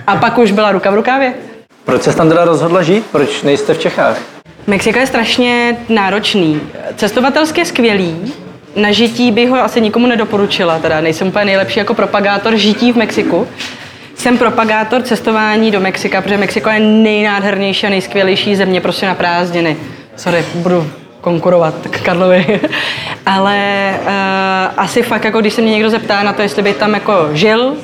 A 0.06 0.16
pak 0.16 0.38
už 0.38 0.52
byla 0.52 0.72
ruka 0.72 0.90
v 0.90 0.94
rukávě. 0.94 1.34
Proč 1.84 2.02
se 2.02 2.16
tam 2.16 2.28
teda 2.28 2.44
rozhodla 2.44 2.82
žít? 2.82 3.06
Proč 3.12 3.42
nejste 3.42 3.74
v 3.74 3.78
Čechách? 3.78 4.18
Mexiko 4.66 4.98
je 4.98 5.06
strašně 5.06 5.76
náročný. 5.88 6.60
Cestovatelsky 6.96 7.60
je 7.60 7.64
skvělý, 7.64 8.34
na 8.76 8.92
žití 8.92 9.32
bych 9.32 9.50
ho 9.50 9.56
asi 9.56 9.80
nikomu 9.80 10.06
nedoporučila, 10.06 10.78
teda 10.78 11.00
nejsem 11.00 11.28
úplně 11.28 11.44
nejlepší 11.44 11.78
jako 11.78 11.94
propagátor 11.94 12.56
žití 12.56 12.92
v 12.92 12.96
Mexiku. 12.96 13.48
Jsem 14.14 14.38
propagátor 14.38 15.02
cestování 15.02 15.70
do 15.70 15.80
Mexika, 15.80 16.22
protože 16.22 16.36
Mexiko 16.36 16.70
je 16.70 16.80
nejnádhernější 16.80 17.86
a 17.86 17.90
nejskvělejší 17.90 18.56
země 18.56 18.80
prostě 18.80 19.06
na 19.06 19.14
prázdniny. 19.14 19.76
Sorry, 20.16 20.44
budu 20.54 20.90
konkurovat 21.20 21.74
k 21.90 22.00
Karlovi. 22.00 22.60
Ale 23.26 23.90
uh, 24.02 24.08
asi 24.76 25.02
fakt, 25.02 25.24
jako 25.24 25.40
když 25.40 25.54
se 25.54 25.62
mě 25.62 25.72
někdo 25.72 25.90
zeptá 25.90 26.22
na 26.22 26.32
to, 26.32 26.42
jestli 26.42 26.62
by 26.62 26.74
tam 26.74 26.94
jako 26.94 27.28
žil, 27.32 27.76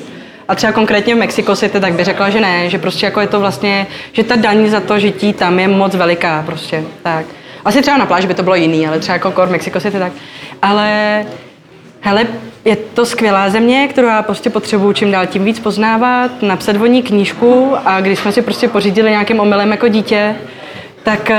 a 0.47 0.55
třeba 0.55 0.73
konkrétně 0.73 1.15
v 1.15 1.17
Mexico 1.17 1.55
City, 1.55 1.79
tak 1.79 1.93
by 1.93 2.03
řekla, 2.03 2.29
že 2.29 2.41
ne, 2.41 2.69
že 2.69 2.77
prostě 2.77 3.05
jako 3.05 3.19
je 3.21 3.27
to 3.27 3.39
vlastně, 3.39 3.87
že 4.11 4.23
ta 4.23 4.35
daň 4.35 4.69
za 4.69 4.79
to 4.79 4.99
žití 4.99 5.33
tam 5.33 5.59
je 5.59 5.67
moc 5.67 5.95
veliká 5.95 6.43
prostě, 6.45 6.83
tak. 7.03 7.25
Asi 7.65 7.81
třeba 7.81 7.97
na 7.97 8.05
pláži 8.05 8.27
by 8.27 8.33
to 8.33 8.43
bylo 8.43 8.55
jiný, 8.55 8.87
ale 8.87 8.99
třeba 8.99 9.13
jako 9.13 9.31
kor 9.31 9.49
Mexico 9.49 9.79
City 9.79 9.99
tak. 9.99 10.11
Ale 10.61 11.25
hele, 12.01 12.27
je 12.65 12.75
to 12.75 13.05
skvělá 13.05 13.49
země, 13.49 13.87
kterou 13.87 14.07
já 14.07 14.21
prostě 14.21 14.49
potřebuju 14.49 14.93
čím 14.93 15.11
dál 15.11 15.25
tím 15.25 15.45
víc 15.45 15.59
poznávat, 15.59 16.41
napsat 16.41 16.75
o 16.75 16.85
ní 16.85 17.03
knížku 17.03 17.75
a 17.85 18.01
když 18.01 18.19
jsme 18.19 18.31
si 18.31 18.41
prostě 18.41 18.67
pořídili 18.67 19.09
nějakým 19.09 19.39
omylem 19.39 19.71
jako 19.71 19.87
dítě, 19.87 20.35
tak 21.03 21.31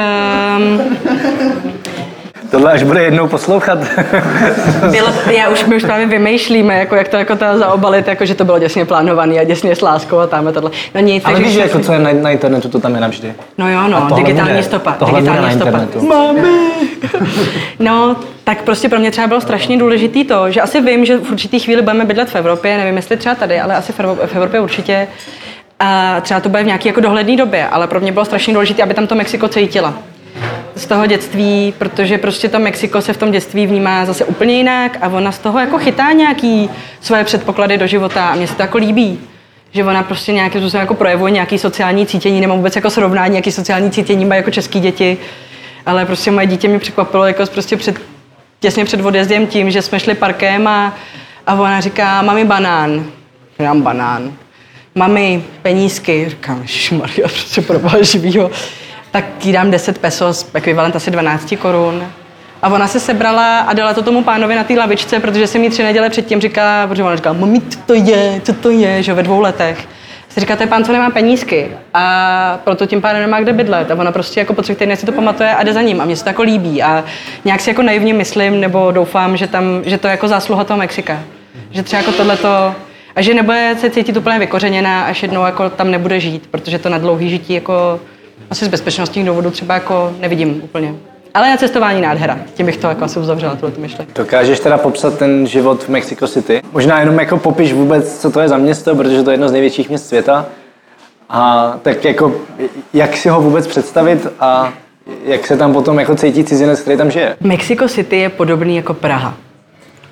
um, 0.59 0.81
Tohle 2.55 2.73
až 2.73 2.83
bude 2.83 3.03
jednou 3.03 3.29
poslouchat. 3.29 3.79
bylo, 4.91 5.09
já 5.37 5.49
už, 5.49 5.65
my 5.65 5.77
už 5.77 5.83
právě 5.83 6.07
vymýšlíme, 6.07 6.79
jako, 6.79 6.95
jak 6.95 7.09
to 7.09 7.17
jako 7.17 7.37
to 7.37 7.45
zaobalit, 7.59 8.09
jako, 8.09 8.27
že 8.27 8.35
to 8.35 8.45
bylo 8.45 8.59
děsně 8.59 8.85
plánované 8.85 9.39
a 9.39 9.45
děsně 9.45 9.77
s 9.77 9.81
láskou 9.81 10.19
a 10.19 10.27
tam 10.27 10.49
a 10.49 10.53
tohle. 10.53 10.71
No 10.95 11.01
nic, 11.01 11.25
Ale 11.27 11.41
víš, 11.41 11.55
jako 11.55 11.79
co 11.79 11.93
je 11.93 11.99
na, 11.99 12.11
na, 12.13 12.31
internetu, 12.31 12.69
to 12.69 12.81
tam 12.81 12.95
je 12.95 13.01
navždy. 13.01 13.35
No 13.59 13.71
jo, 13.71 13.89
no, 13.89 14.09
digitální 14.17 14.51
bude, 14.51 14.63
stopa. 14.63 14.93
Tohle 14.93 15.21
digitální 15.21 15.55
stopa. 15.55 15.71
Internetu. 15.71 16.07
Mami! 16.07 16.71
no, 17.79 18.17
tak 18.45 18.63
prostě 18.63 18.89
pro 18.89 18.99
mě 18.99 19.11
třeba 19.11 19.27
bylo 19.27 19.41
strašně 19.41 19.79
důležité 19.79 20.25
to, 20.25 20.51
že 20.51 20.61
asi 20.61 20.81
vím, 20.81 21.05
že 21.05 21.17
v 21.17 21.33
určitý 21.33 21.59
chvíli 21.59 21.83
budeme 21.83 22.05
bydlet 22.05 22.31
v 22.31 22.37
Evropě, 22.37 22.77
nevím, 22.77 22.97
jestli 22.97 23.17
třeba 23.17 23.35
tady, 23.35 23.61
ale 23.61 23.77
asi 23.77 23.93
v 24.27 24.35
Evropě 24.35 24.61
určitě. 24.61 25.09
A 25.81 26.21
třeba 26.21 26.41
to 26.41 26.49
bude 26.49 26.63
v 26.63 26.67
nějaké 26.67 26.89
jako 26.89 27.01
dohledné 27.01 27.37
době, 27.37 27.69
ale 27.69 27.87
pro 27.87 28.01
mě 28.01 28.13
bylo 28.13 28.25
strašně 28.25 28.53
důležité, 28.55 28.83
aby 28.83 28.95
tam 28.95 29.07
to 29.07 29.15
Mexiko 29.15 29.49
cítila 29.49 29.95
z 30.77 30.87
toho 30.87 31.07
dětství, 31.07 31.75
protože 31.79 32.19
prostě 32.19 32.49
to 32.49 32.59
Mexiko 32.59 33.01
se 33.01 33.13
v 33.13 33.17
tom 33.17 33.31
dětství 33.31 33.67
vnímá 33.67 34.05
zase 34.05 34.25
úplně 34.25 34.55
jinak 34.55 34.99
a 35.01 35.09
ona 35.09 35.33
z 35.33 35.39
toho 35.39 35.59
jako 35.59 35.79
chytá 35.79 36.13
nějaký 36.13 36.71
svoje 37.01 37.25
předpoklady 37.25 37.79
do 37.79 37.87
života 37.87 38.29
a 38.29 38.35
mně 38.35 38.47
se 38.47 38.55
to 38.55 38.63
jako 38.63 38.79
líbí 38.79 39.19
že 39.75 39.85
ona 39.85 40.03
prostě 40.03 40.33
nějakým 40.33 40.61
způsobem 40.61 40.81
jako 40.81 40.95
projevuje 40.95 41.33
nějaký 41.33 41.59
sociální 41.59 42.07
cítění, 42.07 42.41
nemám 42.41 42.57
vůbec 42.57 42.77
jako 42.77 42.91
srovnání, 42.91 43.33
nějaký 43.33 43.53
sociální 43.53 43.91
cítění 43.91 44.25
má 44.25 44.35
jako 44.35 44.51
český 44.51 44.81
děti, 44.81 45.19
ale 45.87 46.07
prostě 46.07 46.31
moje 46.31 46.47
dítě 46.47 46.69
mě 46.69 46.79
překvapilo 46.79 47.27
jako 47.27 47.47
prostě 47.47 47.77
před, 47.77 48.01
těsně 48.61 48.85
před 48.85 49.01
odjezdem 49.01 49.47
tím, 49.47 49.71
že 49.71 49.83
jsme 49.83 50.01
šli 50.01 50.15
parkem 50.15 50.67
a, 50.67 50.97
a 51.47 51.55
ona 51.55 51.81
říká, 51.81 52.23
mami 52.23 52.45
banán. 52.45 53.07
Já 53.59 53.75
mám 53.75 53.83
banán. 53.83 54.33
Mami 54.95 55.45
penízky. 55.63 56.27
Říkám, 56.29 56.65
Maria, 56.93 57.29
prostě 57.29 57.63
pro 57.63 57.81
živýho 58.03 58.51
tak 59.15 59.47
jí 59.47 59.53
dám 59.53 59.71
10 59.71 59.99
pesos, 59.99 60.51
ekvivalent 60.55 60.97
asi 60.97 61.11
12 61.11 61.55
korun. 61.59 62.07
A 62.63 62.69
ona 62.69 62.87
se 62.87 63.01
sebrala 63.01 63.61
a 63.61 63.73
dala 63.73 63.95
to 63.95 64.03
tomu 64.03 64.25
pánovi 64.25 64.55
na 64.55 64.65
té 64.65 64.75
lavičce, 64.75 65.21
protože 65.21 65.47
jsem 65.47 65.61
mi 65.61 65.71
tři 65.71 65.83
neděle 65.83 66.11
předtím 66.11 66.41
říkala, 66.41 66.87
protože 66.87 67.03
ona 67.03 67.17
říkala, 67.17 67.37
mami, 67.39 67.61
co 67.61 67.79
to 67.87 67.95
je, 67.95 68.41
co 68.45 68.53
to 68.53 68.71
je, 68.71 69.03
že 69.03 69.15
ve 69.15 69.23
dvou 69.23 69.41
letech. 69.41 69.89
Si 70.29 70.41
říká, 70.41 70.57
to 70.57 70.63
je 70.63 70.67
pán, 70.67 70.85
co 70.85 70.93
nemá 70.93 71.11
penízky 71.11 71.71
a 71.95 72.59
proto 72.65 72.87
tím 72.87 73.01
pádem 73.01 73.21
nemá 73.21 73.41
kde 73.41 73.53
bydlet. 73.53 73.91
A 73.91 73.95
ona 73.95 74.13
prostě 74.13 74.41
jako 74.41 74.55
po 74.55 74.63
třech 74.63 74.79
týdnech 74.79 75.01
si 75.01 75.07
to 75.07 75.13
pamatuje 75.13 75.55
a 75.55 75.63
jde 75.63 75.73
za 75.73 75.83
ním. 75.83 76.01
A 76.01 76.05
mně 76.05 76.17
se 76.17 76.25
to 76.25 76.31
jako 76.31 76.43
líbí 76.43 76.83
a 76.83 77.05
nějak 77.45 77.61
si 77.61 77.71
jako 77.71 77.83
naivně 77.83 78.15
myslím 78.15 78.61
nebo 78.61 78.91
doufám, 78.91 79.37
že, 79.37 79.47
tam, 79.47 79.65
že 79.85 79.99
to 79.99 80.07
je 80.07 80.11
jako 80.11 80.29
zásluha 80.29 80.65
toho 80.65 80.79
Mexika. 80.79 81.23
Že 81.71 81.83
třeba 81.83 82.01
jako 82.03 82.13
tohleto, 82.13 82.75
a 83.17 83.23
že 83.23 83.35
nebude 83.35 83.77
se 83.81 83.91
cítit 83.91 84.17
úplně 84.17 84.39
vykořeněná, 84.39 85.05
až 85.05 85.23
jednou 85.23 85.45
jako 85.45 85.71
tam 85.71 85.91
nebude 85.91 86.21
žít, 86.21 86.47
protože 86.51 86.79
to 86.79 86.89
na 86.89 86.99
dlouhý 86.99 87.31
žití 87.31 87.55
jako 87.55 88.01
asi 88.55 88.65
z 88.65 88.69
bezpečnostních 88.69 89.27
důvodů 89.27 89.51
třeba 89.51 89.75
jako 89.75 90.13
nevidím 90.21 90.61
úplně. 90.65 90.95
Ale 91.35 91.51
na 91.51 91.57
cestování 91.57 92.01
nádhera. 92.01 92.39
Tím 92.55 92.67
bych 92.67 92.77
to 92.77 92.87
jako 92.87 93.05
asi 93.05 93.19
uzavřela, 93.21 93.55
tuhle 93.57 93.75
myšlenku. 93.79 94.13
Dokážeš 94.15 94.61
teda 94.61 94.79
popsat 94.79 95.19
ten 95.19 95.47
život 95.47 95.83
v 95.83 95.89
Mexico 95.89 96.29
City? 96.29 96.63
Možná 96.73 97.01
jenom 97.01 97.19
jako 97.19 97.37
popiš 97.37 97.73
vůbec, 97.73 98.19
co 98.21 98.31
to 98.31 98.41
je 98.41 98.49
za 98.49 98.57
město, 98.57 98.97
protože 98.97 99.23
to 99.23 99.31
je 99.31 99.35
jedno 99.35 99.49
z 99.49 99.53
největších 99.53 99.89
měst 99.89 100.07
světa. 100.07 100.47
A 101.31 101.73
tak 101.83 102.05
jako, 102.05 102.33
jak 102.93 103.17
si 103.17 103.29
ho 103.29 103.41
vůbec 103.41 103.67
představit 103.67 104.27
a 104.41 104.73
jak 105.25 105.47
se 105.47 105.57
tam 105.57 105.73
potom 105.73 105.99
jako 105.99 106.15
cítí 106.15 106.45
cizinec, 106.45 106.81
který 106.81 106.97
tam 106.97 107.11
žije? 107.11 107.37
Mexico 107.41 107.89
City 107.89 108.17
je 108.17 108.29
podobný 108.29 108.77
jako 108.77 108.95
Praha. 108.95 109.35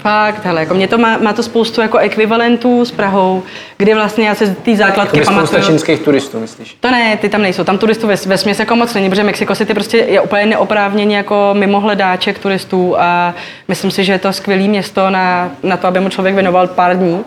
Fakt, 0.03 0.45
hele, 0.45 0.61
jako 0.61 0.75
mě 0.75 0.89
to 0.89 0.99
má, 0.99 1.19
má 1.19 1.33
to 1.33 1.43
spoustu 1.43 1.81
jako 1.81 1.99
ekvivalentů 1.99 2.85
s 2.85 2.91
Prahou, 2.91 3.43
kdy 3.77 3.95
vlastně 3.95 4.29
já 4.29 4.35
se 4.35 4.55
ty 4.63 4.77
základky 4.77 5.19
Jako 5.19 5.27
pamatuju. 5.31 5.47
spousta 5.47 5.67
čínských 5.73 6.01
turistů, 6.01 6.41
myslíš? 6.41 6.77
To 6.81 6.91
ne, 6.91 7.17
ty 7.17 7.29
tam 7.29 7.43
nejsou, 7.43 7.65
tam 7.65 7.79
turistů 7.79 8.07
ve, 8.07 8.17
ve 8.27 8.39
směs 8.39 8.59
jako 8.59 8.77
moc 8.77 8.95
není, 8.95 9.09
protože 9.11 9.25
Mexico 9.25 9.55
City 9.55 9.75
prostě 9.75 9.97
je 9.99 10.21
úplně 10.21 10.47
neoprávněně 10.47 11.17
jako 11.17 11.51
mimo 11.53 11.81
hledáček 11.81 12.39
turistů 12.39 12.95
a 12.99 13.35
myslím 13.69 13.91
si, 13.91 14.05
že 14.05 14.13
je 14.13 14.19
to 14.19 14.33
skvělé 14.33 14.63
město 14.63 15.11
na, 15.11 15.51
na 15.63 15.77
to, 15.77 15.87
aby 15.87 16.01
mu 16.01 16.09
člověk 16.09 16.35
věnoval 16.35 16.67
pár 16.67 16.97
dní. 16.97 17.21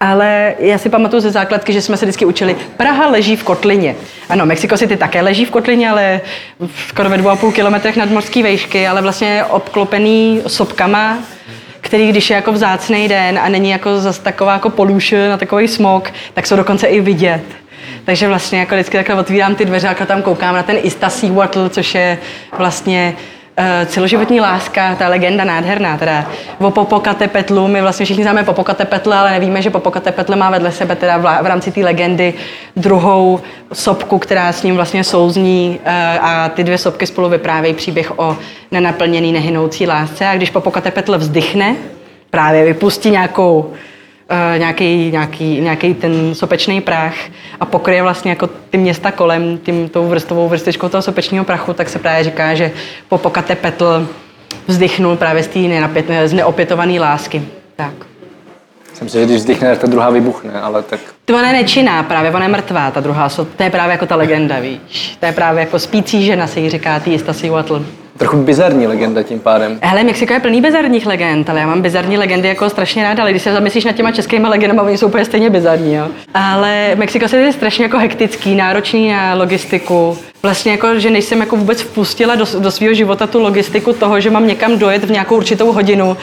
Ale 0.00 0.54
já 0.58 0.78
si 0.78 0.88
pamatuju 0.88 1.20
ze 1.20 1.30
základky, 1.30 1.72
že 1.72 1.82
jsme 1.82 1.96
se 1.96 2.06
vždycky 2.06 2.24
učili, 2.24 2.56
Praha 2.76 3.08
leží 3.08 3.36
v 3.36 3.44
kotlině. 3.44 3.94
Ano, 4.28 4.46
Mexico 4.46 4.76
City 4.78 4.96
také 4.96 5.22
leží 5.22 5.44
v 5.44 5.50
kotlině, 5.50 5.90
ale 5.90 6.20
skoro 6.88 7.08
ve 7.10 7.16
dvou 7.18 7.30
a 7.30 7.36
půl 7.36 7.52
kilometrech 7.52 7.96
nad 7.96 8.10
mořské 8.10 8.42
vejšky, 8.42 8.88
ale 8.88 9.02
vlastně 9.02 9.28
je 9.28 9.44
obklopený 9.44 10.42
sopkama, 10.46 11.18
který 11.88 12.08
když 12.08 12.30
je 12.30 12.36
jako 12.36 12.52
vzácný 12.52 13.08
den 13.08 13.38
a 13.38 13.48
není 13.48 13.70
jako 13.70 14.00
zase 14.00 14.22
taková 14.22 14.52
jako 14.52 14.70
pollution 14.70 15.32
a 15.32 15.36
takový 15.36 15.68
smog, 15.68 16.10
tak 16.34 16.46
jsou 16.46 16.56
dokonce 16.56 16.86
i 16.86 17.00
vidět. 17.00 17.42
Takže 18.04 18.28
vlastně 18.28 18.58
jako 18.58 18.74
vždycky 18.74 18.96
takhle 18.96 19.14
otvírám 19.14 19.54
ty 19.54 19.64
dveře 19.64 19.88
a 19.88 20.06
tam 20.06 20.22
koukám 20.22 20.54
na 20.54 20.62
ten 20.62 20.76
Ista 20.82 21.10
Seawattle, 21.10 21.70
což 21.70 21.94
je 21.94 22.18
vlastně 22.58 23.16
celoživotní 23.86 24.40
láska, 24.40 24.94
ta 24.94 25.08
legenda 25.08 25.44
nádherná. 25.44 25.98
Teda 25.98 26.26
o 26.58 26.70
Popocatépetlu, 26.70 27.68
my 27.68 27.82
vlastně 27.82 28.04
všichni 28.04 28.22
známe 28.22 28.44
Popocatépetl, 28.44 29.12
ale 29.14 29.30
nevíme, 29.30 29.62
že 29.62 29.70
Popocatépetl 29.70 30.36
má 30.36 30.50
vedle 30.50 30.72
sebe 30.72 30.96
teda 30.96 31.16
v, 31.18 31.46
rámci 31.46 31.72
té 31.72 31.80
legendy 31.80 32.34
druhou 32.76 33.40
sopku, 33.72 34.18
která 34.18 34.52
s 34.52 34.62
ním 34.62 34.74
vlastně 34.74 35.04
souzní 35.04 35.80
uh, 35.80 35.92
a 36.26 36.48
ty 36.48 36.64
dvě 36.64 36.78
sopky 36.78 37.06
spolu 37.06 37.28
vyprávějí 37.28 37.74
příběh 37.74 38.18
o 38.18 38.36
nenaplněný, 38.70 39.32
nehynoucí 39.32 39.86
lásce. 39.86 40.26
A 40.26 40.36
když 40.36 40.50
Popocatépetl 40.50 41.18
vzdychne, 41.18 41.76
právě 42.30 42.64
vypustí 42.64 43.10
nějakou 43.10 43.72
nějaký, 44.58 45.10
nějaký, 45.10 45.60
nějaký 45.60 45.94
ten 45.94 46.34
sopečný 46.34 46.80
prach 46.80 47.14
a 47.60 47.66
pokryje 47.66 48.02
vlastně 48.02 48.30
jako 48.30 48.46
ty 48.70 48.78
města 48.78 49.10
kolem 49.10 49.58
tím, 49.58 49.88
tou 49.88 50.08
vrstovou 50.08 50.48
vrstečkou 50.48 50.88
toho 50.88 51.02
sopečného 51.02 51.44
prachu, 51.44 51.72
tak 51.72 51.88
se 51.88 51.98
právě 51.98 52.24
říká, 52.24 52.54
že 52.54 52.70
Popocatépetl 53.08 54.08
vzdychnul 54.66 55.16
právě 55.16 55.42
z 55.42 55.48
té 55.48 56.28
z 56.28 56.32
neopětované 56.32 57.00
lásky. 57.00 57.42
Tak. 57.76 57.92
Jsem 58.94 59.08
si, 59.08 59.18
že 59.18 59.24
když 59.24 59.36
vzdychne, 59.36 59.70
tak 59.70 59.78
ta 59.78 59.86
druhá 59.86 60.10
vybuchne, 60.10 60.60
ale 60.60 60.82
tak... 60.82 61.00
To 61.24 61.34
ona 61.34 61.46
je 61.46 61.52
nečinná 61.52 62.02
právě, 62.02 62.30
ona 62.30 62.42
je 62.42 62.48
mrtvá, 62.48 62.90
ta 62.90 63.00
druhá, 63.00 63.28
to 63.28 63.62
je 63.62 63.70
právě 63.70 63.92
jako 63.92 64.06
ta 64.06 64.16
legenda, 64.16 64.58
víš. 64.58 65.16
To 65.20 65.26
je 65.26 65.32
právě 65.32 65.60
jako 65.60 65.78
spící 65.78 66.24
žena, 66.24 66.46
se 66.46 66.60
jí 66.60 66.70
říká, 66.70 67.00
ty 67.00 67.10
jistá 67.10 67.32
si 67.32 67.50
Trochu 68.18 68.36
bizarní 68.36 68.86
legenda 68.86 69.22
tím 69.22 69.40
pádem. 69.40 69.78
Hele, 69.82 70.04
Mexiko 70.04 70.32
je 70.32 70.40
plný 70.40 70.60
bizarních 70.60 71.06
legend, 71.06 71.50
ale 71.50 71.60
já 71.60 71.66
mám 71.66 71.82
bizarní 71.82 72.18
legendy 72.18 72.48
jako 72.48 72.70
strašně 72.70 73.02
ráda, 73.02 73.22
ale 73.22 73.30
když 73.30 73.42
se 73.42 73.52
zamyslíš 73.52 73.84
nad 73.84 73.92
těma 73.92 74.12
českými 74.12 74.48
legendami, 74.48 74.80
oni 74.80 74.98
jsou 74.98 75.06
úplně 75.06 75.24
stejně 75.24 75.50
bizarní, 75.50 75.94
jo. 75.94 76.08
Ale 76.34 76.94
Mexiko 76.94 77.28
se 77.28 77.36
je 77.36 77.52
strašně 77.52 77.84
jako 77.84 77.98
hektický, 77.98 78.54
náročný 78.54 79.12
na 79.12 79.34
logistiku. 79.34 80.18
Vlastně 80.42 80.72
jako, 80.72 80.98
že 80.98 81.10
než 81.10 81.24
jsem 81.24 81.40
jako 81.40 81.56
vůbec 81.56 81.82
vpustila 81.82 82.34
do, 82.34 82.44
do 82.58 82.70
svého 82.70 82.94
života 82.94 83.26
tu 83.26 83.40
logistiku 83.40 83.92
toho, 83.92 84.20
že 84.20 84.30
mám 84.30 84.46
někam 84.46 84.78
dojet 84.78 85.04
v 85.04 85.10
nějakou 85.10 85.36
určitou 85.36 85.72
hodinu 85.72 86.16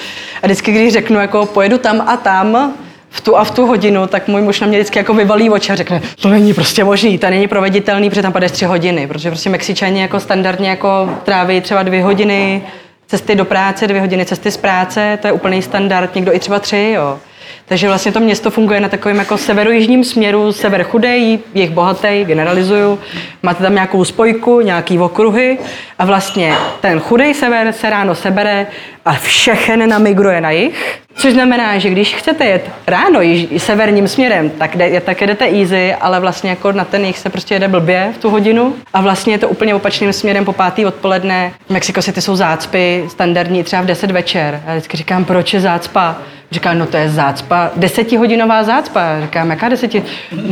a 0.43 0.47
vždycky, 0.47 0.71
když 0.71 0.93
řeknu 0.93 1.19
jako 1.19 1.45
pojedu 1.45 1.77
tam 1.77 2.03
a 2.07 2.17
tam, 2.17 2.73
v 3.15 3.21
tu 3.21 3.37
a 3.37 3.43
v 3.43 3.51
tu 3.51 3.65
hodinu, 3.65 4.07
tak 4.07 4.27
můj 4.27 4.41
muž 4.41 4.59
na 4.59 4.67
mě 4.67 4.77
vždycky 4.77 4.99
jako 4.99 5.13
vyvalí 5.13 5.49
oči 5.49 5.71
a 5.71 5.75
řekne, 5.75 6.01
to 6.21 6.29
není 6.29 6.53
prostě 6.53 6.83
možný, 6.83 7.17
to 7.17 7.29
není 7.29 7.47
proveditelný, 7.47 8.09
protože 8.09 8.21
tam 8.21 8.33
padeš 8.33 8.51
tři 8.51 8.65
hodiny, 8.65 9.07
protože 9.07 9.29
prostě 9.29 9.49
Mexičani 9.49 10.01
jako 10.01 10.19
standardně 10.19 10.69
jako 10.69 11.09
tráví 11.23 11.61
třeba 11.61 11.83
dvě 11.83 12.03
hodiny 12.03 12.61
cesty 13.07 13.35
do 13.35 13.45
práce, 13.45 13.87
dvě 13.87 14.01
hodiny 14.01 14.25
cesty 14.25 14.51
z 14.51 14.57
práce, 14.57 15.17
to 15.21 15.27
je 15.27 15.33
úplný 15.33 15.61
standard, 15.61 16.15
někdo 16.15 16.35
i 16.35 16.39
třeba 16.39 16.59
tři, 16.59 16.93
jo. 16.95 17.19
Takže 17.67 17.87
vlastně 17.87 18.11
to 18.11 18.19
město 18.19 18.51
funguje 18.51 18.79
na 18.79 18.89
takovém 18.89 19.17
jako 19.17 19.37
severojižním 19.37 20.03
směru, 20.03 20.51
sever 20.51 20.83
chudej, 20.83 21.39
jich 21.53 21.69
bohatý, 21.69 22.23
generalizuju. 22.25 22.99
Máte 23.43 23.63
tam 23.63 23.73
nějakou 23.73 24.05
spojku, 24.05 24.61
nějaký 24.61 24.99
okruhy 24.99 25.57
a 25.99 26.05
vlastně 26.05 26.53
ten 26.81 26.99
chudej 26.99 27.33
sever 27.33 27.73
se 27.73 27.89
ráno 27.89 28.15
sebere 28.15 28.67
a 29.05 29.13
všechen 29.13 29.89
namigruje 29.89 30.41
na 30.41 30.51
jich. 30.51 30.99
Což 31.15 31.33
znamená, 31.33 31.77
že 31.77 31.89
když 31.89 32.15
chcete 32.15 32.45
jet 32.45 32.69
ráno 32.87 33.21
již 33.21 33.47
severním 33.57 34.07
směrem, 34.07 34.49
tak, 34.49 34.75
jde, 34.75 35.01
tak 35.01 35.21
jedete 35.21 35.45
easy, 35.45 35.93
ale 35.93 36.19
vlastně 36.19 36.49
jako 36.49 36.71
na 36.71 36.85
ten 36.85 37.05
jich 37.05 37.19
se 37.19 37.29
prostě 37.29 37.55
jede 37.55 37.67
blbě 37.67 38.13
v 38.15 38.17
tu 38.17 38.29
hodinu. 38.29 38.75
A 38.93 39.01
vlastně 39.01 39.33
je 39.33 39.37
to 39.37 39.49
úplně 39.49 39.75
opačným 39.75 40.13
směrem 40.13 40.45
po 40.45 40.53
pátý 40.53 40.85
odpoledne. 40.85 41.51
V 41.67 41.69
Mexico 41.69 42.01
City 42.01 42.21
jsou 42.21 42.35
zácpy 42.35 43.05
standardní 43.07 43.63
třeba 43.63 43.81
v 43.81 43.85
10 43.85 44.11
večer. 44.11 44.61
Já 44.65 44.73
vždycky 44.73 44.97
říkám, 44.97 45.25
proč 45.25 45.53
je 45.53 45.59
zácpa? 45.59 46.17
Říká, 46.51 46.73
no 46.73 46.85
to 46.85 46.97
je 46.97 47.09
zácpa, 47.09 47.71
desetihodinová 47.75 48.63
zácpa. 48.63 49.21
Říkám, 49.21 49.49
jaká 49.49 49.69
deseti? 49.69 50.03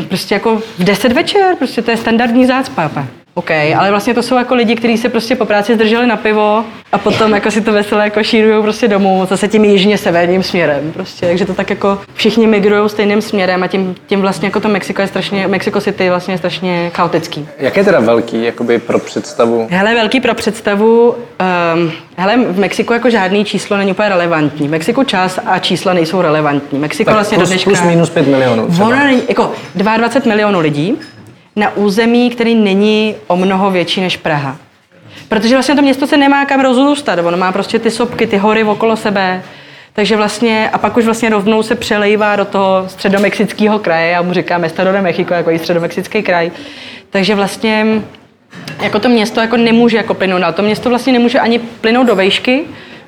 Prostě 0.07 0.35
jako 0.35 0.55
v 0.55 0.83
deset 0.83 1.12
večer, 1.12 1.55
prostě 1.55 1.81
to 1.81 1.91
je 1.91 1.97
standardní 1.97 2.45
zácpa. 2.45 3.07
OK, 3.35 3.51
ale 3.77 3.89
vlastně 3.89 4.13
to 4.13 4.23
jsou 4.23 4.35
jako 4.35 4.55
lidi, 4.55 4.75
kteří 4.75 4.97
se 4.97 5.09
prostě 5.09 5.35
po 5.35 5.45
práci 5.45 5.75
zdrželi 5.75 6.07
na 6.07 6.17
pivo 6.17 6.65
a 6.91 6.97
potom 6.97 7.33
jako 7.33 7.51
si 7.51 7.61
to 7.61 7.73
veselé 7.73 8.03
jako 8.03 8.23
šírují 8.23 8.61
prostě 8.61 8.87
domů, 8.87 9.25
zase 9.29 9.47
tím 9.47 9.65
jižně 9.65 9.97
severním 9.97 10.43
směrem 10.43 10.91
prostě, 10.93 11.25
takže 11.25 11.45
to 11.45 11.53
tak 11.53 11.69
jako 11.69 11.99
všichni 12.13 12.47
migrují 12.47 12.89
stejným 12.89 13.21
směrem 13.21 13.63
a 13.63 13.67
tím, 13.67 13.95
tím 14.07 14.21
vlastně 14.21 14.47
jako 14.47 14.59
to 14.59 14.69
Mexiko 14.69 15.01
je 15.01 15.07
strašně, 15.07 15.47
Mexico 15.47 15.81
City 15.81 16.03
je 16.03 16.09
vlastně 16.09 16.37
strašně 16.37 16.91
chaotický. 16.93 17.47
Jak 17.57 17.77
je 17.77 17.83
teda 17.83 17.99
velký, 17.99 18.43
jakoby 18.43 18.79
pro 18.79 18.99
představu? 18.99 19.67
Hele, 19.71 19.95
velký 19.95 20.19
pro 20.19 20.33
představu, 20.33 21.09
um, 21.09 21.91
hele, 22.17 22.37
v 22.37 22.59
Mexiku 22.59 22.93
jako 22.93 23.09
žádný 23.09 23.45
číslo 23.45 23.77
není 23.77 23.91
úplně 23.91 24.09
relevantní. 24.09 24.67
V 24.67 24.71
Mexiku 24.71 25.03
čas 25.03 25.39
a 25.45 25.59
čísla 25.59 25.93
nejsou 25.93 26.21
relevantní. 26.21 26.79
Mexiko 26.79 27.05
tak 27.05 27.15
vlastně 27.15 27.37
plus, 27.37 27.49
do 27.49 27.53
dneška... 27.53 27.69
plus 27.69 27.81
minus 27.81 28.09
5 28.09 28.27
milionů 28.27 28.67
třeba. 28.67 28.87
Ono 28.87 28.97
jako 29.29 29.51
22 29.75 30.29
milionů 30.29 30.59
lidí, 30.59 30.97
na 31.55 31.75
území, 31.75 32.29
který 32.29 32.55
není 32.55 33.15
o 33.27 33.36
mnoho 33.36 33.72
větší 33.72 34.01
než 34.01 34.17
Praha. 34.17 34.57
Protože 35.29 35.55
vlastně 35.55 35.75
to 35.75 35.81
město 35.81 36.07
se 36.07 36.17
nemá 36.17 36.45
kam 36.45 36.62
rozrůstat, 36.62 37.19
ono 37.19 37.38
má 37.38 37.51
prostě 37.51 37.79
ty 37.79 37.91
sopky, 37.91 38.27
ty 38.27 38.38
hory 38.38 38.63
okolo 38.63 38.95
sebe, 38.95 39.43
takže 39.93 40.15
vlastně, 40.15 40.69
a 40.74 40.77
pak 40.77 40.98
už 40.98 41.05
vlastně 41.05 41.29
rovnou 41.29 41.63
se 41.63 41.75
přelejvá 41.75 42.36
do 42.36 42.45
toho 42.45 42.83
středomexického 42.88 43.79
kraje, 43.79 44.12
já 44.12 44.22
mu 44.22 44.33
říkám 44.33 44.63
Estado 44.63 44.91
de 44.91 45.01
Mexico, 45.01 45.33
jako 45.33 45.51
i 45.51 45.60
středomexický 45.60 46.24
kraj. 46.24 46.51
Takže 47.10 47.36
vlastně 47.36 47.86
jako 48.83 49.00
to 49.00 49.10
město 49.10 49.41
jako 49.41 49.57
nemůže 49.57 49.98
jako 49.98 50.13
plynout, 50.13 50.55
to 50.55 50.62
město 50.62 50.89
vlastně 50.89 51.13
nemůže 51.13 51.39
ani 51.39 51.60
plynout 51.60 52.07
do 52.07 52.15
vejšky, 52.15 52.63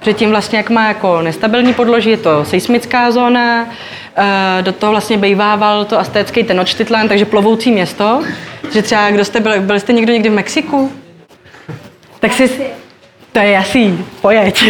Předtím 0.05 0.29
vlastně, 0.29 0.57
jak 0.57 0.69
má 0.69 0.87
jako 0.87 1.21
nestabilní 1.21 1.73
podloží, 1.73 2.09
je 2.09 2.17
to 2.17 2.45
seismická 2.45 3.11
zóna, 3.11 3.67
eh, 4.15 4.61
do 4.61 4.71
toho 4.71 4.91
vlastně 4.91 5.17
bejvával 5.17 5.85
to 5.85 5.99
aztécký 5.99 6.43
Tenochtitlan, 6.43 7.07
takže 7.07 7.25
plovoucí 7.25 7.71
město. 7.71 8.23
Že 8.73 8.81
třeba, 8.81 9.11
kdo 9.11 9.25
jste 9.25 9.39
byli, 9.39 9.59
byli 9.59 9.79
jste 9.79 9.93
někdo 9.93 10.13
někdy 10.13 10.29
v 10.29 10.33
Mexiku? 10.33 10.91
Tak 12.19 12.33
si, 12.33 12.49
to 13.31 13.39
je 13.39 13.49
jasný, 13.49 14.05
pojeď. 14.21 14.63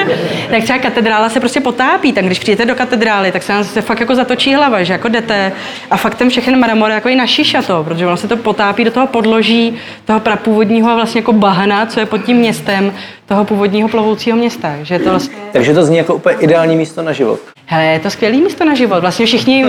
tak 0.50 0.62
třeba 0.62 0.78
katedrála 0.78 1.28
se 1.28 1.40
prostě 1.40 1.60
potápí, 1.60 2.12
tak 2.12 2.24
když 2.24 2.38
přijdete 2.38 2.64
do 2.64 2.74
katedrály, 2.74 3.32
tak 3.32 3.42
se 3.42 3.52
nám 3.52 3.64
se 3.64 3.82
fakt 3.82 4.00
jako 4.00 4.14
zatočí 4.14 4.54
hlava, 4.54 4.82
že 4.82 4.92
jako 4.92 5.08
jdete 5.08 5.52
a 5.90 5.96
fakt 5.96 6.14
ten 6.14 6.30
všechny 6.30 6.56
mramor 6.56 6.90
jako 6.90 7.08
i 7.08 7.16
naší 7.16 7.44
šato, 7.44 7.84
protože 7.84 8.06
ono 8.06 8.16
se 8.16 8.28
to 8.28 8.36
potápí 8.36 8.84
do 8.84 8.90
toho 8.90 9.06
podloží, 9.06 9.76
toho 10.04 10.20
prapůvodního 10.20 10.94
vlastně 10.94 11.18
jako 11.18 11.32
bahna, 11.32 11.86
co 11.86 12.00
je 12.00 12.06
pod 12.06 12.24
tím 12.24 12.36
městem, 12.36 12.92
toho 13.26 13.44
původního 13.44 13.88
plovoucího 13.88 14.36
města. 14.36 14.76
Že 14.82 14.98
to 14.98 15.10
vlastně... 15.10 15.36
Takže 15.52 15.74
to 15.74 15.84
zní 15.84 15.96
jako 15.96 16.14
úplně 16.14 16.36
ideální 16.40 16.76
místo 16.76 17.02
na 17.02 17.12
život. 17.12 17.40
Hele, 17.68 17.84
je 17.84 17.98
to 17.98 18.10
skvělé 18.10 18.36
místo 18.36 18.64
na 18.64 18.74
život. 18.74 19.00
Vlastně 19.00 19.26
všichni, 19.26 19.64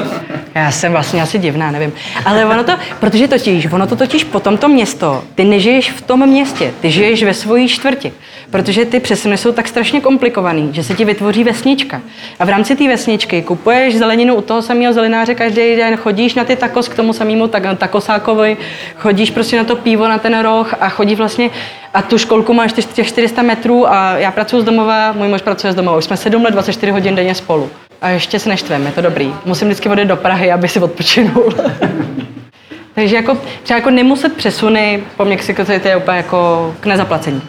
Já 0.55 0.71
jsem 0.71 0.91
vlastně 0.91 1.21
asi 1.21 1.39
divná, 1.39 1.71
nevím. 1.71 1.93
Ale 2.25 2.45
ono 2.45 2.63
to, 2.63 2.73
protože 2.99 3.27
totiž, 3.27 3.67
ono 3.71 3.87
to 3.87 3.95
totiž 3.95 4.23
potom 4.23 4.57
to 4.57 4.67
město, 4.67 5.23
ty 5.35 5.43
nežiješ 5.43 5.91
v 5.91 6.01
tom 6.01 6.29
městě, 6.29 6.73
ty 6.81 6.91
žiješ 6.91 7.23
ve 7.23 7.33
svojí 7.33 7.67
čtvrti. 7.67 8.13
Protože 8.51 8.85
ty 8.85 8.99
přesuny 8.99 9.37
jsou 9.37 9.51
tak 9.51 9.67
strašně 9.67 10.01
komplikovaný, 10.01 10.69
že 10.73 10.83
se 10.83 10.93
ti 10.93 11.05
vytvoří 11.05 11.43
vesnička. 11.43 12.01
A 12.39 12.45
v 12.45 12.49
rámci 12.49 12.75
té 12.75 12.87
vesničky 12.87 13.41
kupuješ 13.41 13.97
zeleninu 13.97 14.35
u 14.35 14.41
toho 14.41 14.61
samého 14.61 14.93
zelenáře 14.93 15.35
každý 15.35 15.75
den, 15.75 15.97
chodíš 15.97 16.35
na 16.35 16.43
ty 16.43 16.55
takos 16.55 16.87
k 16.87 16.95
tomu 16.95 17.13
samému 17.13 17.47
takosákovi, 17.77 18.57
chodíš 18.95 19.31
prostě 19.31 19.57
na 19.57 19.63
to 19.63 19.75
pivo, 19.75 20.07
na 20.07 20.17
ten 20.17 20.39
roh 20.39 20.73
a 20.79 20.89
chodí 20.89 21.15
vlastně 21.15 21.49
a 21.97 22.01
tu 22.01 22.17
školku 22.17 22.53
máš 22.53 22.73
těch 22.73 23.07
400 23.07 23.41
metrů 23.41 23.89
a 23.91 24.17
já 24.17 24.31
pracuji 24.31 24.61
z 24.61 24.63
domova, 24.63 25.11
můj 25.11 25.27
muž 25.27 25.41
pracuje 25.41 25.73
z 25.73 25.75
domova. 25.75 25.97
Už 25.97 26.05
jsme 26.05 26.17
7 26.17 26.43
let, 26.43 26.51
24 26.51 26.91
hodin 26.91 27.15
denně 27.15 27.35
spolu. 27.35 27.69
A 28.01 28.09
ještě 28.09 28.39
se 28.39 28.49
neštveme, 28.49 28.85
je 28.85 28.91
to 28.91 29.01
dobrý. 29.01 29.33
Musím 29.45 29.67
vždycky 29.67 29.89
odejít 29.89 30.07
do 30.07 30.15
Prahy, 30.15 30.51
aby 30.51 30.67
si 30.67 30.79
odpočinul. 30.79 31.53
Takže 32.95 33.15
jako, 33.15 33.37
třeba 33.63 33.77
jako 33.77 33.89
nemuset 33.89 34.33
přesuny 34.33 35.03
po 35.17 35.25
Mexiku, 35.25 35.65
to 35.65 35.87
je 35.87 35.97
úplně 35.97 36.17
jako 36.17 36.75
k 36.79 36.85
nezaplacení. 36.85 37.41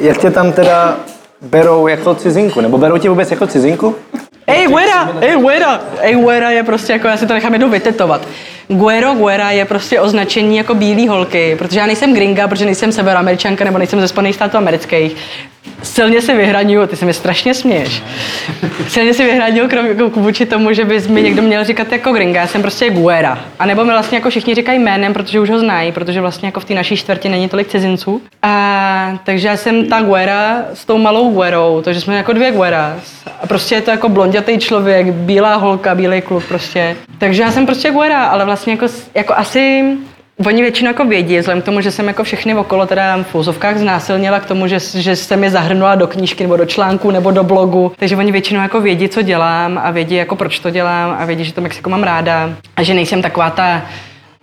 Jak 0.00 0.18
tě 0.18 0.30
tam 0.30 0.52
teda 0.52 0.96
berou 1.40 1.86
jako 1.86 2.14
cizinku? 2.14 2.60
Nebo 2.60 2.78
berou 2.78 2.98
tě 2.98 3.08
vůbec 3.08 3.30
jako 3.30 3.46
cizinku? 3.46 3.96
Ej, 4.46 4.66
güera, 4.66 5.10
ej, 5.20 5.36
güera. 5.36 5.80
Ej, 6.00 6.14
güera 6.14 6.50
je 6.50 6.62
prostě 6.62 6.92
jako, 6.92 7.08
já 7.08 7.16
si 7.16 7.26
to 7.26 7.34
nechám 7.34 7.52
jednou 7.52 7.68
vytetovat. 7.68 8.28
Guero, 8.68 9.14
guera 9.14 9.50
je 9.50 9.64
prostě 9.64 10.00
označení 10.00 10.56
jako 10.56 10.74
bílý 10.74 11.08
holky, 11.08 11.56
protože 11.58 11.78
já 11.78 11.86
nejsem 11.86 12.14
gringa, 12.14 12.48
protože 12.48 12.64
nejsem 12.64 12.92
severoameričanka 12.92 13.64
nebo 13.64 13.78
nejsem 13.78 14.00
ze 14.00 14.08
Spojených 14.08 14.34
států 14.34 14.56
amerických 14.56 15.16
silně 15.82 16.22
si 16.22 16.34
vyhraňuju, 16.34 16.86
ty 16.86 16.96
se 16.96 17.04
mi 17.04 17.14
strašně 17.14 17.54
směješ. 17.54 18.02
Silně 18.88 19.14
si 19.14 19.24
vyhraňuju 19.24 19.68
krom, 19.68 19.86
jako 19.86 20.20
vůči 20.20 20.46
tomu, 20.46 20.72
že 20.72 20.84
bys 20.84 21.06
mi 21.06 21.22
někdo 21.22 21.42
měl 21.42 21.64
říkat 21.64 21.92
jako 21.92 22.12
gringa, 22.12 22.40
já 22.40 22.46
jsem 22.46 22.62
prostě 22.62 22.90
guera. 22.90 23.38
A 23.58 23.66
nebo 23.66 23.84
mi 23.84 23.90
vlastně 23.90 24.18
jako 24.18 24.30
všichni 24.30 24.54
říkají 24.54 24.78
jménem, 24.78 25.12
protože 25.12 25.40
už 25.40 25.50
ho 25.50 25.58
znají, 25.58 25.92
protože 25.92 26.20
vlastně 26.20 26.48
jako 26.48 26.60
v 26.60 26.64
té 26.64 26.74
naší 26.74 26.96
čtvrti 26.96 27.28
není 27.28 27.48
tolik 27.48 27.68
cizinců. 27.68 28.22
A, 28.42 29.18
takže 29.24 29.48
já 29.48 29.56
jsem 29.56 29.86
ta 29.86 30.02
guera 30.02 30.64
s 30.74 30.84
tou 30.84 30.98
malou 30.98 31.32
guerou, 31.32 31.82
takže 31.84 32.00
jsme 32.00 32.16
jako 32.16 32.32
dvě 32.32 32.52
gueras. 32.52 33.24
A 33.42 33.46
prostě 33.46 33.74
je 33.74 33.80
to 33.80 33.90
jako 33.90 34.08
blondětý 34.08 34.58
člověk, 34.58 35.06
bílá 35.06 35.54
holka, 35.54 35.94
bílý 35.94 36.20
kluk 36.20 36.44
prostě. 36.44 36.96
Takže 37.18 37.42
já 37.42 37.50
jsem 37.50 37.66
prostě 37.66 37.90
guera, 37.90 38.24
ale 38.24 38.44
vlastně 38.44 38.57
jako, 38.66 38.86
jako 39.14 39.34
asi 39.34 39.84
Oni 40.46 40.62
většinou 40.62 40.90
jako 40.90 41.04
vědí, 41.04 41.38
vzhledem 41.38 41.62
k 41.62 41.64
tomu, 41.64 41.80
že 41.80 41.90
jsem 41.90 42.08
jako 42.08 42.24
všechny 42.24 42.54
okolo 42.54 42.86
teda 42.86 43.22
v 43.22 43.34
úzovkách 43.34 43.78
znásilnila 43.78 44.40
k 44.40 44.46
tomu, 44.46 44.66
že, 44.66 44.78
že 44.80 45.16
jsem 45.16 45.44
je 45.44 45.50
zahrnula 45.50 45.94
do 45.94 46.06
knížky 46.06 46.44
nebo 46.44 46.56
do 46.56 46.66
článku 46.66 47.10
nebo 47.10 47.30
do 47.30 47.44
blogu. 47.44 47.92
Takže 47.96 48.16
oni 48.16 48.32
většinou 48.32 48.60
jako 48.60 48.80
vědí, 48.80 49.08
co 49.08 49.22
dělám 49.22 49.80
a 49.84 49.90
vědí, 49.90 50.14
jako 50.14 50.36
proč 50.36 50.58
to 50.58 50.70
dělám 50.70 51.16
a 51.18 51.24
vědí, 51.24 51.44
že 51.44 51.52
to 51.52 51.60
Mexiko 51.60 51.90
mám 51.90 52.02
ráda 52.02 52.50
a 52.76 52.82
že 52.82 52.94
nejsem 52.94 53.22
taková 53.22 53.50
ta, 53.50 53.82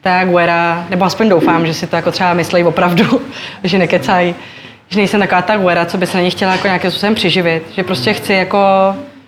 ta 0.01 0.25
guera, 0.25 0.85
nebo 0.89 1.05
aspoň 1.05 1.29
doufám, 1.29 1.67
že 1.67 1.73
si 1.73 1.87
to 1.87 1.95
jako 1.95 2.11
třeba 2.11 2.33
myslí 2.33 2.63
opravdu, 2.63 3.21
že 3.63 3.77
nekecají, 3.77 4.35
že 4.89 4.97
nejsem 4.97 5.19
taková 5.19 5.41
ta 5.41 5.57
guera, 5.57 5.85
co 5.85 5.97
by 5.97 6.07
se 6.07 6.17
na 6.17 6.23
ně 6.23 6.29
chtěla 6.29 6.51
jako 6.51 6.67
nějakým 6.67 6.91
způsobem 6.91 7.15
přiživit, 7.15 7.63
že 7.75 7.83
prostě 7.83 8.13
chci 8.13 8.33
jako 8.33 8.57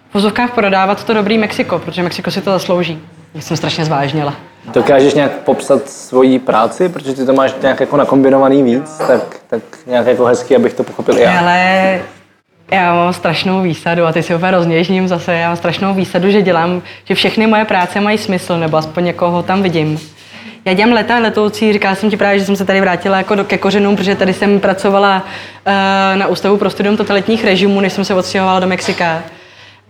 v 0.09 0.15
úzovkách 0.15 0.51
prodávat 0.51 1.03
to 1.03 1.13
dobrý 1.13 1.37
Mexiko, 1.37 1.79
protože 1.79 2.03
Mexiko 2.03 2.31
si 2.31 2.41
to 2.41 2.51
zaslouží. 2.51 2.99
Já 3.33 3.41
jsem 3.41 3.57
strašně 3.57 3.85
zvážnila. 3.85 4.46
Dokážeš 4.73 5.13
nějak 5.13 5.31
popsat 5.31 5.89
svoji 5.89 6.39
práci, 6.39 6.89
protože 6.89 7.13
ty 7.13 7.25
to 7.25 7.33
máš 7.33 7.53
nějak 7.61 7.79
jako 7.79 7.97
nakombinovaný 7.97 8.63
víc, 8.63 8.97
tak, 9.07 9.21
tak 9.49 9.61
nějak 9.87 10.07
jako 10.07 10.25
hezky, 10.25 10.55
abych 10.55 10.73
to 10.73 10.83
pochopil 10.83 11.17
já. 11.17 11.39
Ale 11.39 11.99
já 12.71 12.93
mám 12.93 13.13
strašnou 13.13 13.61
výsadu 13.61 14.05
a 14.05 14.11
ty 14.11 14.23
si 14.23 14.35
úplně 14.35 14.51
rozněžním 14.51 15.07
zase. 15.07 15.33
Já 15.33 15.47
mám 15.47 15.57
strašnou 15.57 15.93
výsadu, 15.93 16.31
že 16.31 16.41
dělám, 16.41 16.81
že 17.05 17.15
všechny 17.15 17.47
moje 17.47 17.65
práce 17.65 18.01
mají 18.01 18.17
smysl, 18.17 18.57
nebo 18.57 18.77
aspoň 18.77 19.03
někoho 19.03 19.43
tam 19.43 19.63
vidím. 19.63 19.99
Já 20.65 20.73
dělám 20.73 20.93
leta 20.93 21.19
letoucí, 21.19 21.73
říkala 21.73 21.95
jsem 21.95 22.09
ti 22.09 22.17
právě, 22.17 22.39
že 22.39 22.45
jsem 22.45 22.55
se 22.55 22.65
tady 22.65 22.81
vrátila 22.81 23.17
jako 23.17 23.35
do, 23.35 23.43
ke 23.43 23.57
kořenům, 23.57 23.95
protože 23.95 24.15
tady 24.15 24.33
jsem 24.33 24.59
pracovala 24.59 25.23
uh, 25.23 25.73
na 26.19 26.27
Ústavu 26.27 26.57
pro 26.57 26.69
studium 26.69 26.97
totalitních 26.97 27.45
režimů, 27.45 27.81
než 27.81 27.93
jsem 27.93 28.05
se 28.05 28.13
odstěhovala 28.13 28.59
do 28.59 28.67
Mexika. 28.67 29.23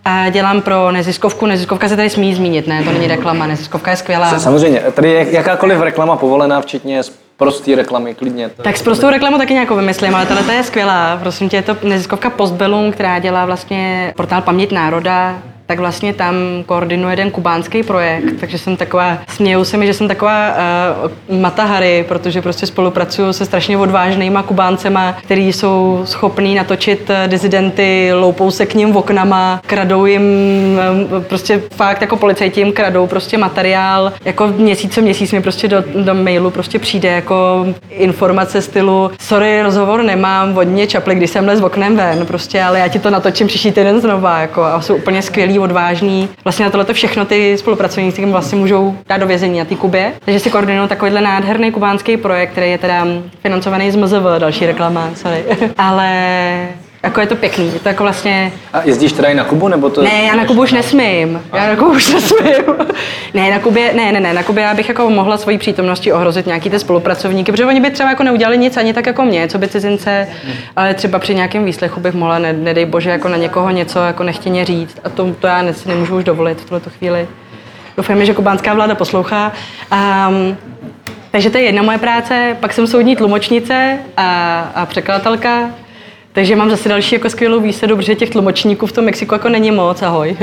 A 0.08 0.30
dělám 0.30 0.60
pro 0.62 0.90
neziskovku. 0.90 1.46
Neziskovka 1.46 1.88
se 1.88 1.96
tady 1.96 2.10
smí 2.10 2.34
zmínit, 2.34 2.66
ne? 2.66 2.82
To 2.82 2.92
není 2.92 3.06
reklama. 3.06 3.46
Neziskovka 3.46 3.90
je 3.90 3.96
skvělá. 3.96 4.38
Samozřejmě. 4.38 4.80
Tady 4.80 5.10
je 5.10 5.26
jakákoliv 5.30 5.80
reklama 5.80 6.16
povolená, 6.16 6.60
včetně 6.60 7.00
prostý 7.36 7.74
reklamy, 7.74 8.14
klidně. 8.14 8.48
Tak 8.48 8.76
s 8.76 8.82
prostou 8.82 9.10
reklamu 9.10 9.38
taky 9.38 9.54
nějakou 9.54 9.76
vymyslím, 9.76 10.14
ale 10.14 10.26
tahle 10.26 10.54
je 10.54 10.62
skvělá. 10.62 11.16
Prosím 11.16 11.48
tě, 11.48 11.56
je 11.56 11.62
to 11.62 11.76
neziskovka 11.82 12.30
Postbellum, 12.30 12.92
která 12.92 13.18
dělá 13.18 13.46
vlastně 13.46 14.12
portál 14.16 14.42
Paměť 14.42 14.72
národa, 14.72 15.38
tak 15.68 15.78
vlastně 15.78 16.14
tam 16.14 16.34
koordinuje 16.66 17.12
jeden 17.12 17.30
kubánský 17.30 17.82
projekt, 17.82 18.40
takže 18.40 18.58
jsem 18.58 18.76
taková, 18.76 19.18
směju 19.28 19.64
se 19.64 19.76
mi, 19.76 19.86
že 19.86 19.94
jsem 19.94 20.08
taková 20.08 20.54
uh, 21.28 21.40
matahary, 21.40 22.04
protože 22.08 22.42
prostě 22.42 22.66
spolupracuju 22.66 23.32
se 23.32 23.44
strašně 23.44 23.78
odvážnýma 23.78 24.42
kubáncema, 24.42 25.16
který 25.24 25.52
jsou 25.52 26.02
schopní 26.04 26.54
natočit 26.54 27.10
eh, 27.10 27.28
dizidenty, 27.28 28.10
loupou 28.14 28.50
se 28.50 28.66
k 28.66 28.74
ním 28.74 28.96
oknama, 28.96 29.60
kradou 29.66 30.06
jim 30.06 30.22
uh, 31.12 31.22
prostě 31.22 31.62
fakt 31.70 32.00
jako 32.00 32.16
policajti 32.16 32.60
jim 32.60 32.72
kradou 32.72 33.06
prostě 33.06 33.38
materiál, 33.38 34.12
jako 34.24 34.46
měsíc 34.46 34.94
co 34.94 35.00
měsíc 35.00 35.32
mi 35.32 35.42
prostě 35.42 35.68
do, 35.68 35.84
do 36.04 36.14
mailu 36.14 36.50
prostě 36.50 36.78
přijde 36.78 37.08
jako 37.08 37.66
informace 37.90 38.62
stylu 38.62 39.10
sorry, 39.20 39.62
rozhovor 39.62 40.02
nemám, 40.02 40.54
vodně 40.54 40.86
čapli, 40.86 41.14
když 41.14 41.30
jsem 41.30 41.46
les 41.46 41.60
oknem 41.60 41.96
ven, 41.96 42.26
prostě, 42.26 42.62
ale 42.62 42.78
já 42.78 42.88
ti 42.88 42.98
to 42.98 43.10
natočím 43.10 43.46
příští 43.46 43.72
týden 43.72 44.00
znova, 44.00 44.38
jako, 44.38 44.62
a 44.62 44.80
jsou 44.80 44.94
úplně 44.94 45.22
skvělí 45.22 45.57
odvážný. 45.58 46.28
Vlastně 46.44 46.64
na 46.64 46.70
tohle 46.70 46.94
všechno 46.94 47.24
ty 47.24 47.58
spolupracovníci 47.58 48.26
vlastně 48.26 48.58
můžou 48.58 48.96
dát 49.08 49.16
do 49.16 49.26
vězení 49.26 49.58
na 49.58 49.64
té 49.64 49.74
Kubě. 49.74 50.12
Takže 50.24 50.40
si 50.40 50.50
koordinují 50.50 50.88
takovýhle 50.88 51.20
nádherný 51.20 51.72
kubánský 51.72 52.16
projekt, 52.16 52.50
který 52.50 52.70
je 52.70 52.78
teda 52.78 53.06
financovaný 53.42 53.90
z 53.90 53.96
MZV, 53.96 54.38
další 54.38 54.66
reklama, 54.66 55.10
sorry. 55.14 55.44
Ale 55.78 56.08
jako 57.02 57.20
je 57.20 57.26
to 57.26 57.36
pěkný, 57.36 57.72
je 57.72 57.80
to 57.80 57.88
jako 57.88 58.02
vlastně... 58.02 58.52
A 58.72 58.82
jezdíš 58.82 59.12
teda 59.12 59.28
i 59.28 59.34
na 59.34 59.44
Kubu, 59.44 59.68
nebo 59.68 59.90
to... 59.90 60.02
Ne, 60.02 60.22
já 60.22 60.36
na 60.36 60.44
Kubu 60.44 60.62
už 60.62 60.72
nesmím, 60.72 61.42
já 61.54 61.68
na 61.68 61.76
Kubu 61.76 61.90
už 61.90 62.12
nesmím. 62.12 62.64
ne, 63.34 63.50
na 63.50 63.58
Kubě, 63.58 63.92
ne, 63.94 64.12
ne, 64.12 64.20
ne, 64.20 64.32
na 64.32 64.42
Kubě 64.42 64.64
já 64.64 64.74
bych 64.74 64.88
jako 64.88 65.10
mohla 65.10 65.38
svojí 65.38 65.58
přítomností 65.58 66.12
ohrozit 66.12 66.46
nějaký 66.46 66.70
ty 66.70 66.78
spolupracovníky, 66.78 67.52
protože 67.52 67.66
oni 67.66 67.80
by 67.80 67.90
třeba 67.90 68.10
jako 68.10 68.22
neudělali 68.22 68.58
nic 68.58 68.76
ani 68.76 68.94
tak 68.94 69.06
jako 69.06 69.24
mě, 69.24 69.48
co 69.48 69.58
by 69.58 69.68
cizince, 69.68 70.28
ale 70.76 70.94
třeba 70.94 71.18
při 71.18 71.34
nějakém 71.34 71.64
výslechu 71.64 72.00
bych 72.00 72.14
mohla, 72.14 72.38
ne, 72.38 72.52
nedej 72.52 72.84
bože, 72.84 73.10
jako 73.10 73.28
na 73.28 73.36
někoho 73.36 73.70
něco 73.70 73.98
jako 73.98 74.22
nechtěně 74.22 74.64
říct 74.64 74.98
a 75.04 75.08
to, 75.08 75.34
to 75.38 75.46
já 75.46 75.62
ne, 75.62 75.74
si 75.74 75.88
nemůžu 75.88 76.16
už 76.16 76.24
dovolit 76.24 76.60
v 76.60 76.70
tuto 76.70 76.90
chvíli. 76.90 77.28
Doufám, 77.96 78.24
že 78.24 78.34
kubánská 78.34 78.74
vláda 78.74 78.94
poslouchá. 78.94 79.52
Um, 80.28 80.56
takže 81.30 81.50
to 81.50 81.58
je 81.58 81.64
jedna 81.64 81.82
moje 81.82 81.98
práce, 81.98 82.56
pak 82.60 82.72
jsem 82.72 82.86
soudní 82.86 83.16
tlumočnice 83.16 83.98
a, 84.16 84.60
a 84.74 84.86
překladatelka, 84.86 85.70
takže 86.38 86.56
mám 86.56 86.70
zase 86.70 86.88
další 86.88 87.14
jako 87.14 87.30
skvělou 87.30 87.60
výsadu, 87.60 87.96
protože 87.96 88.14
těch 88.14 88.30
tlumočníků 88.30 88.86
v 88.86 88.92
tom 88.92 89.04
Mexiku 89.04 89.34
jako 89.34 89.48
není 89.48 89.70
moc, 89.70 90.02
ahoj. 90.02 90.36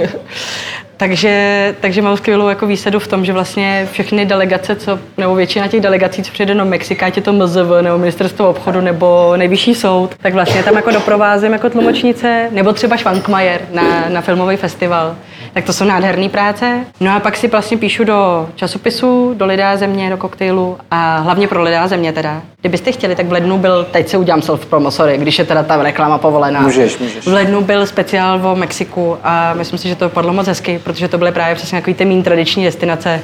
Takže, 0.98 1.76
takže 1.82 2.02
mám 2.02 2.18
skvělou 2.18 2.48
jako 2.48 2.68
výsadu 2.68 3.00
v 3.00 3.08
tom, 3.08 3.26
že 3.26 3.34
vlastně 3.34 3.88
všechny 3.92 4.26
delegace, 4.26 4.76
co, 4.76 5.00
nebo 5.18 5.36
většina 5.36 5.68
těch 5.68 5.82
delegací, 5.82 6.24
co 6.24 6.32
přijde 6.32 6.56
do 6.56 6.66
Mexika, 6.66 7.06
ať 7.06 7.16
je 7.16 7.22
to 7.22 7.34
MZV, 7.34 7.82
nebo 7.82 7.98
ministerstvo 7.98 8.50
obchodu, 8.50 8.82
nebo 8.82 9.34
nejvyšší 9.38 9.76
soud, 9.76 10.16
tak 10.22 10.34
vlastně 10.34 10.64
tam 10.64 10.76
jako 10.76 10.92
doprovázím 10.92 11.54
jako 11.54 11.70
tlumočnice, 11.70 12.48
nebo 12.52 12.74
třeba 12.74 12.98
Schwankmajer 12.98 13.62
na, 13.74 14.10
na 14.10 14.22
filmový 14.22 14.58
festival. 14.58 15.16
Tak 15.54 15.66
to 15.66 15.74
jsou 15.74 15.86
nádherné 15.86 16.30
práce. 16.30 16.86
No 17.00 17.16
a 17.16 17.20
pak 17.20 17.38
si 17.38 17.48
vlastně 17.48 17.78
píšu 17.78 18.04
do 18.04 18.50
časopisu, 18.56 19.34
do 19.38 19.46
Lidá 19.46 19.78
země, 19.78 20.10
do 20.10 20.18
koktejlu 20.18 20.78
a 20.92 21.18
hlavně 21.18 21.48
pro 21.48 21.64
Lidá 21.64 21.88
země 21.88 22.14
teda. 22.14 22.42
Kdybyste 22.62 22.92
chtěli, 22.92 23.16
tak 23.16 23.26
v 23.26 23.32
lednu 23.32 23.58
byl, 23.58 23.88
teď 23.92 24.10
se 24.10 24.18
udělám 24.18 24.42
self 24.42 24.66
promo, 24.66 24.92
sorry, 24.92 25.18
když 25.18 25.40
je 25.40 25.46
teda 25.46 25.64
ta 25.64 25.84
reklama 25.84 26.18
povolená. 26.18 26.62
Můžeš, 26.62 26.98
můžeš. 26.98 27.28
V 27.28 27.34
lednu 27.34 27.62
byl 27.62 27.86
speciál 27.86 28.48
o 28.48 28.56
Mexiku 28.56 29.18
a 29.24 29.54
myslím 29.54 29.80
si, 29.80 29.88
že 29.88 29.96
to 29.96 30.10
padlo 30.10 30.34
moc 30.34 30.48
hezky, 30.48 30.80
protože 30.86 31.08
to 31.08 31.18
byly 31.18 31.32
právě 31.32 31.56
přesně 31.56 31.78
takový 31.78 31.94
ty 31.94 32.06
méně 32.06 32.24
tradiční 32.24 32.66
destinace. 32.66 33.22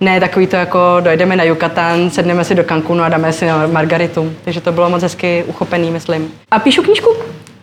Ne 0.00 0.20
takový 0.20 0.46
to 0.46 0.56
jako 0.56 0.78
dojdeme 1.00 1.36
na 1.36 1.44
Yucatán, 1.44 2.10
sedneme 2.10 2.44
si 2.44 2.54
do 2.54 2.64
Cancunu 2.64 3.02
a 3.02 3.08
dáme 3.08 3.32
si 3.32 3.46
na 3.46 3.66
Margaritu. 3.66 4.32
Takže 4.44 4.60
to 4.60 4.72
bylo 4.72 4.90
moc 4.90 5.02
hezky 5.02 5.44
uchopený, 5.46 5.90
myslím. 5.90 6.32
A 6.50 6.58
píšu 6.58 6.82
knížku 6.82 7.08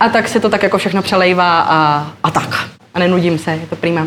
a 0.00 0.08
tak 0.08 0.28
se 0.28 0.40
to 0.40 0.48
tak 0.48 0.62
jako 0.62 0.78
všechno 0.78 1.02
přelejvá 1.02 1.60
a, 1.60 2.10
a 2.22 2.30
tak. 2.30 2.68
A 2.94 2.98
nenudím 2.98 3.38
se, 3.38 3.50
je 3.50 3.66
to 3.70 3.76
prýma. 3.76 4.06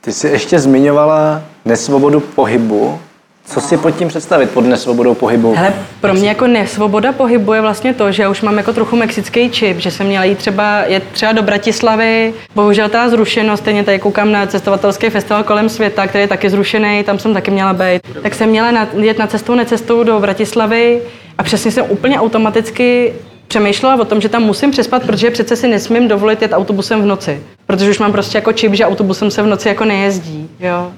Ty 0.00 0.12
jsi 0.12 0.28
ještě 0.28 0.58
zmiňovala 0.58 1.42
nesvobodu 1.64 2.20
pohybu. 2.20 3.00
Co 3.46 3.60
si 3.60 3.76
pod 3.76 3.90
tím 3.90 4.08
představit, 4.08 4.50
pod 4.50 4.60
nesvobodou 4.60 5.14
pohybu? 5.14 5.54
Hele, 5.54 5.74
pro 6.00 6.14
mě 6.14 6.28
jako 6.28 6.46
nesvoboda 6.46 7.12
pohybu 7.12 7.52
je 7.52 7.60
vlastně 7.60 7.94
to, 7.94 8.12
že 8.12 8.22
já 8.22 8.28
už 8.30 8.42
mám 8.42 8.56
jako 8.56 8.72
trochu 8.72 8.96
mexický 8.96 9.50
čip, 9.50 9.78
že 9.78 9.90
jsem 9.90 10.06
měla 10.06 10.24
jít 10.24 10.38
třeba, 10.38 10.82
jet 10.86 11.04
třeba 11.12 11.32
do 11.32 11.42
Bratislavy, 11.42 12.34
bohužel 12.54 12.88
ta 12.88 13.08
zrušenost, 13.08 13.62
stejně 13.62 13.84
tady 13.84 13.98
koukám 13.98 14.32
na 14.32 14.46
cestovatelský 14.46 15.10
festival 15.10 15.42
kolem 15.42 15.68
světa, 15.68 16.06
který 16.06 16.22
je 16.22 16.28
taky 16.28 16.50
zrušený, 16.50 17.04
tam 17.04 17.18
jsem 17.18 17.34
taky 17.34 17.50
měla 17.50 17.72
být. 17.72 18.02
Tak 18.22 18.34
jsem 18.34 18.48
měla 18.48 18.70
na, 18.70 18.88
jet 18.98 19.18
na 19.18 19.26
cestou, 19.26 19.54
necestou 19.54 20.02
do 20.04 20.20
Bratislavy 20.20 21.00
a 21.38 21.42
přesně 21.42 21.70
jsem 21.70 21.84
úplně 21.88 22.20
automaticky 22.20 23.12
přemýšlela 23.48 24.00
o 24.00 24.04
tom, 24.04 24.20
že 24.20 24.28
tam 24.28 24.42
musím 24.42 24.70
přespat, 24.70 25.02
protože 25.02 25.30
přece 25.30 25.56
si 25.56 25.68
nesmím 25.68 26.08
dovolit 26.08 26.42
jet 26.42 26.52
autobusem 26.52 27.02
v 27.02 27.06
noci. 27.06 27.42
Protože 27.66 27.90
už 27.90 27.98
mám 27.98 28.12
prostě 28.12 28.38
jako 28.38 28.52
čip, 28.52 28.74
že 28.74 28.86
autobusem 28.86 29.30
se 29.30 29.42
v 29.42 29.46
noci 29.46 29.68
jako 29.68 29.84
nejezdí. 29.84 30.50
Jo. 30.60 30.92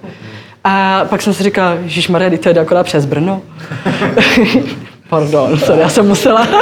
A 0.65 1.05
pak 1.05 1.23
jsem 1.23 1.35
si 1.35 1.43
říkala, 1.43 1.75
Ježíš 1.83 2.09
Maria, 2.09 2.39
to 2.39 2.49
jde 2.49 2.61
akorát 2.61 2.83
přes 2.83 3.07
Brno. 3.07 3.43
Pardon, 5.09 5.59
sorry, 5.59 5.81
já 5.81 5.89
jsem 5.89 6.09
musela. 6.09 6.49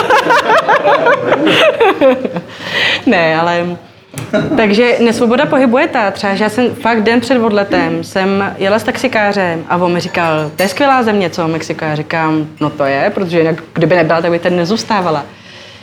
ne, 3.07 3.41
ale... 3.41 3.67
Takže 4.57 4.97
nesvoboda 5.01 5.47
pohybu 5.47 5.79
je 5.79 5.89
ta, 5.89 6.11
třeba, 6.11 6.35
že 6.35 6.45
já 6.45 6.51
jsem 6.51 6.75
fakt 6.75 7.03
den 7.03 7.21
před 7.21 7.39
odletem 7.39 8.05
jsem 8.05 8.55
jela 8.59 8.79
s 8.79 8.83
taxikářem 8.83 9.65
a 9.69 9.77
on 9.77 9.93
mi 9.93 10.01
říkal, 10.01 10.51
to 10.57 10.63
je 10.63 10.69
skvělá 10.69 11.03
země, 11.03 11.31
co 11.31 11.49
Mexiko? 11.49 11.85
Já 11.85 11.95
říkám, 11.95 12.47
no 12.61 12.71
to 12.71 12.85
je, 12.85 13.11
protože 13.15 13.39
jinak, 13.39 13.63
kdyby 13.73 13.97
nebyla, 13.97 14.23
tak 14.23 14.31
by 14.31 14.39
ten 14.39 14.57
nezůstávala. 14.57 15.25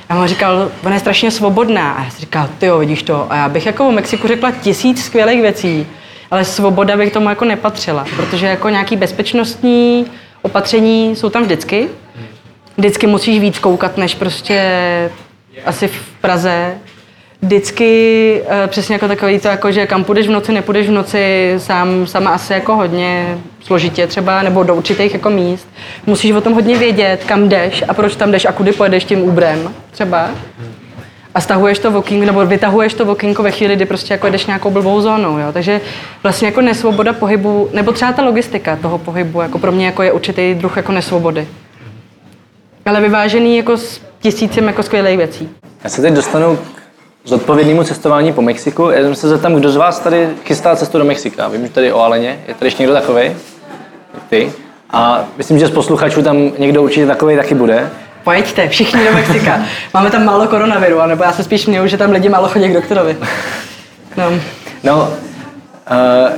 A 0.09 0.15
on 0.15 0.27
říkal, 0.27 0.71
ona 0.83 0.93
je 0.93 0.99
strašně 0.99 1.31
svobodná. 1.31 1.91
A 1.91 2.03
já 2.03 2.09
si 2.09 2.21
říkal, 2.21 2.49
ty 2.57 2.65
jo, 2.65 2.77
vidíš 2.77 3.03
to. 3.03 3.27
A 3.29 3.35
já 3.35 3.49
bych 3.49 3.65
jako 3.65 3.87
o 3.87 3.91
Mexiku 3.91 4.27
řekla 4.27 4.51
tisíc 4.51 5.05
skvělých 5.05 5.41
věcí, 5.41 5.87
ale 6.31 6.45
svoboda 6.45 6.97
bych 6.97 7.13
tomu 7.13 7.29
jako 7.29 7.45
nepatřila, 7.45 8.05
protože 8.15 8.45
jako 8.45 8.69
nějaký 8.69 8.95
bezpečnostní 8.95 10.05
opatření 10.41 11.15
jsou 11.15 11.29
tam 11.29 11.43
vždycky. 11.43 11.87
Vždycky 12.77 13.07
musíš 13.07 13.39
víc 13.39 13.59
koukat, 13.59 13.97
než 13.97 14.15
prostě 14.15 14.61
asi 15.65 15.87
v 15.87 16.09
Praze. 16.21 16.73
Vždycky 17.41 18.41
uh, 18.41 18.67
přesně 18.67 18.95
jako 18.95 19.07
takový 19.07 19.39
to, 19.39 19.47
jako, 19.47 19.71
že 19.71 19.87
kam 19.87 20.03
půjdeš 20.03 20.27
v 20.27 20.31
noci, 20.31 20.51
nepůjdeš 20.51 20.87
v 20.87 20.91
noci, 20.91 21.53
sám, 21.57 22.07
sama 22.07 22.29
asi 22.29 22.53
jako 22.53 22.75
hodně 22.75 23.37
složitě 23.63 24.07
třeba, 24.07 24.43
nebo 24.43 24.63
do 24.63 24.75
určitých 24.75 25.13
jako 25.13 25.29
míst. 25.29 25.67
Musíš 26.05 26.31
o 26.31 26.41
tom 26.41 26.53
hodně 26.53 26.77
vědět, 26.77 27.23
kam 27.23 27.49
jdeš 27.49 27.83
a 27.87 27.93
proč 27.93 28.15
tam 28.15 28.31
jdeš 28.31 28.45
a 28.45 28.51
kudy 28.51 28.71
pojedeš 28.71 29.03
tím 29.03 29.21
úbrem 29.21 29.73
třeba. 29.91 30.29
A 31.39 31.41
stahuješ 31.41 31.79
to 31.79 31.91
walking, 31.91 32.25
nebo 32.25 32.45
vytahuješ 32.45 32.93
to 32.93 33.05
walkingo 33.05 33.43
ve 33.43 33.51
chvíli, 33.51 33.75
kdy 33.75 33.85
prostě 33.85 34.13
jako 34.13 34.27
jdeš 34.27 34.45
nějakou 34.45 34.71
blbou 34.71 35.01
zónou, 35.01 35.37
jo. 35.37 35.47
Takže 35.53 35.81
vlastně 36.23 36.47
jako 36.47 36.61
nesvoboda 36.61 37.13
pohybu, 37.13 37.69
nebo 37.73 37.91
třeba 37.91 38.13
ta 38.13 38.23
logistika 38.23 38.75
toho 38.75 38.97
pohybu, 38.97 39.41
jako 39.41 39.59
pro 39.59 39.71
mě 39.71 39.85
jako 39.85 40.03
je 40.03 40.11
určitý 40.11 40.53
druh 40.53 40.77
jako 40.77 40.91
nesvobody. 40.91 41.47
Ale 42.85 43.01
vyvážený 43.01 43.57
jako 43.57 43.77
s 43.77 44.01
tisícem 44.19 44.67
jako 44.67 44.83
skvělých 44.83 45.17
věcí. 45.17 45.49
Já 45.83 45.89
se 45.89 46.01
teď 46.01 46.13
dostanu 46.13 46.57
k 47.23 47.27
zodpovědnému 47.27 47.83
cestování 47.83 48.33
po 48.33 48.41
Mexiku. 48.41 48.89
Já 48.89 49.01
jsem 49.01 49.15
se 49.15 49.29
zeptám, 49.29 49.55
kdo 49.55 49.71
z 49.71 49.75
vás 49.75 49.99
tady 49.99 50.29
chystá 50.45 50.75
cestu 50.75 50.97
do 50.97 51.05
Mexika. 51.05 51.47
Vím, 51.47 51.67
že 51.67 51.71
tady 51.71 51.93
o 51.93 52.01
Aleně. 52.01 52.39
Je 52.47 52.53
tady 52.53 52.67
ještě 52.67 52.83
někdo 52.83 52.95
takový? 52.95 53.31
Ty. 54.29 54.51
A 54.89 55.23
myslím, 55.37 55.59
že 55.59 55.67
z 55.67 55.71
posluchačů 55.71 56.21
tam 56.21 56.51
někdo 56.57 56.83
určitě 56.83 57.05
takový 57.05 57.35
taky 57.35 57.55
bude. 57.55 57.89
Pojďte, 58.23 58.67
všichni 58.67 59.05
do 59.05 59.13
Mexika. 59.13 59.61
Máme 59.93 60.11
tam 60.11 60.25
málo 60.25 60.47
koronaviru, 60.47 61.05
nebo 61.05 61.23
já 61.23 61.33
se 61.33 61.43
spíš 61.43 61.65
měju, 61.67 61.87
že 61.87 61.97
tam 61.97 62.11
lidi 62.11 62.29
málo 62.29 62.47
chodí 62.47 62.69
k 62.69 62.73
doktorovi. 62.73 63.17
No. 64.17 64.31
No, 64.83 64.97
uh, 65.01 66.37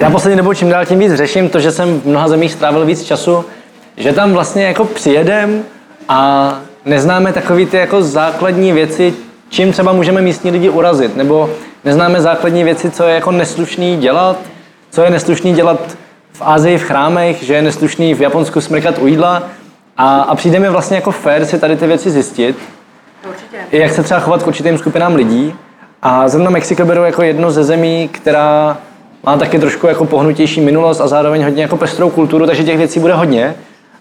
já 0.00 0.10
poslední 0.10 0.36
dobou 0.36 0.54
čím 0.54 0.68
dál 0.68 0.86
tím 0.86 0.98
víc 0.98 1.14
řeším 1.14 1.48
to, 1.48 1.60
že 1.60 1.72
jsem 1.72 2.00
v 2.00 2.06
mnoha 2.06 2.28
zemích 2.28 2.52
strávil 2.52 2.86
víc 2.86 3.04
času, 3.04 3.44
že 3.96 4.12
tam 4.12 4.32
vlastně 4.32 4.64
jako 4.64 4.84
přijedem 4.84 5.62
a 6.08 6.54
neznáme 6.84 7.32
takové 7.32 7.66
ty 7.66 7.76
jako 7.76 8.02
základní 8.02 8.72
věci, 8.72 9.14
čím 9.48 9.72
třeba 9.72 9.92
můžeme 9.92 10.20
místní 10.20 10.50
lidi 10.50 10.68
urazit, 10.68 11.16
nebo 11.16 11.50
neznáme 11.84 12.20
základní 12.20 12.64
věci, 12.64 12.90
co 12.90 13.04
je 13.04 13.14
jako 13.14 13.32
neslušný 13.32 13.96
dělat, 13.96 14.36
co 14.90 15.02
je 15.02 15.10
neslušný 15.10 15.54
dělat 15.54 15.80
v 16.32 16.42
Ázii 16.42 16.78
v 16.78 16.82
chrámech, 16.82 17.42
že 17.42 17.54
je 17.54 17.62
neslušný 17.62 18.14
v 18.14 18.20
Japonsku 18.20 18.60
smrkat 18.60 18.98
u 18.98 19.06
jídla 19.06 19.42
a, 20.00 20.20
a 20.20 20.34
přijde 20.34 20.58
mi 20.58 20.68
vlastně 20.68 20.96
jako 20.96 21.10
fér 21.10 21.46
si 21.46 21.58
tady 21.58 21.76
ty 21.76 21.86
věci 21.86 22.10
zjistit. 22.10 22.58
Určitě. 23.28 23.56
Jak 23.76 23.92
se 23.92 24.02
třeba 24.02 24.20
chovat 24.20 24.42
k 24.42 24.46
určitým 24.46 24.78
skupinám 24.78 25.14
lidí. 25.14 25.54
A 26.02 26.28
zrovna 26.28 26.50
Mexiko 26.50 26.84
beru 26.84 27.04
jako 27.04 27.22
jedno 27.22 27.50
ze 27.50 27.64
zemí, 27.64 28.08
která 28.12 28.76
má 29.22 29.36
taky 29.36 29.58
trošku 29.58 29.86
jako 29.86 30.04
pohnutější 30.04 30.60
minulost 30.60 31.00
a 31.00 31.08
zároveň 31.08 31.44
hodně 31.44 31.62
jako 31.62 31.76
pestrou 31.76 32.10
kulturu, 32.10 32.46
takže 32.46 32.64
těch 32.64 32.78
věcí 32.78 33.00
bude 33.00 33.14
hodně. 33.14 33.54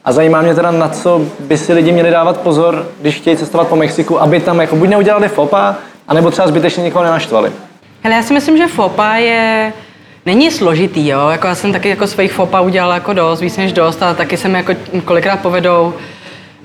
A 0.05 0.11
zajímá 0.11 0.41
mě 0.41 0.55
teda, 0.55 0.71
na 0.71 0.89
co 0.89 1.21
by 1.39 1.57
si 1.57 1.73
lidi 1.73 1.91
měli 1.91 2.11
dávat 2.11 2.37
pozor, 2.37 2.87
když 3.01 3.15
chtějí 3.15 3.37
cestovat 3.37 3.67
po 3.67 3.75
Mexiku, 3.75 4.21
aby 4.21 4.39
tam 4.39 4.61
jako 4.61 4.75
buď 4.75 4.89
neudělali 4.89 5.27
fopa, 5.27 5.75
anebo 6.07 6.31
třeba 6.31 6.47
zbytečně 6.47 6.83
někoho 6.83 7.03
nenaštvali. 7.03 7.51
Hele, 8.03 8.15
já 8.15 8.23
si 8.23 8.33
myslím, 8.33 8.57
že 8.57 8.67
fopa 8.67 9.13
je 9.13 9.73
není 10.29 10.51
složitý, 10.51 11.07
jo. 11.07 11.29
Jako 11.29 11.47
já 11.47 11.55
jsem 11.55 11.71
taky 11.71 11.89
jako 11.89 12.07
svých 12.07 12.33
fopa 12.33 12.61
udělala 12.61 12.93
jako 12.93 13.13
dost, 13.13 13.41
víc 13.41 13.57
než 13.57 13.73
dost, 13.73 14.03
a 14.03 14.13
taky 14.13 14.37
jsem 14.37 14.55
jako 14.55 14.73
kolikrát 15.05 15.39
povedou. 15.39 15.93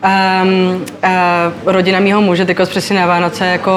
Um, 0.05 0.85
uh, 1.05 1.73
rodina 1.73 2.01
mýho 2.01 2.21
muže 2.21 2.45
teď 2.45 2.59
přesně 2.69 3.01
na 3.01 3.07
Vánoce, 3.07 3.47
jako, 3.47 3.73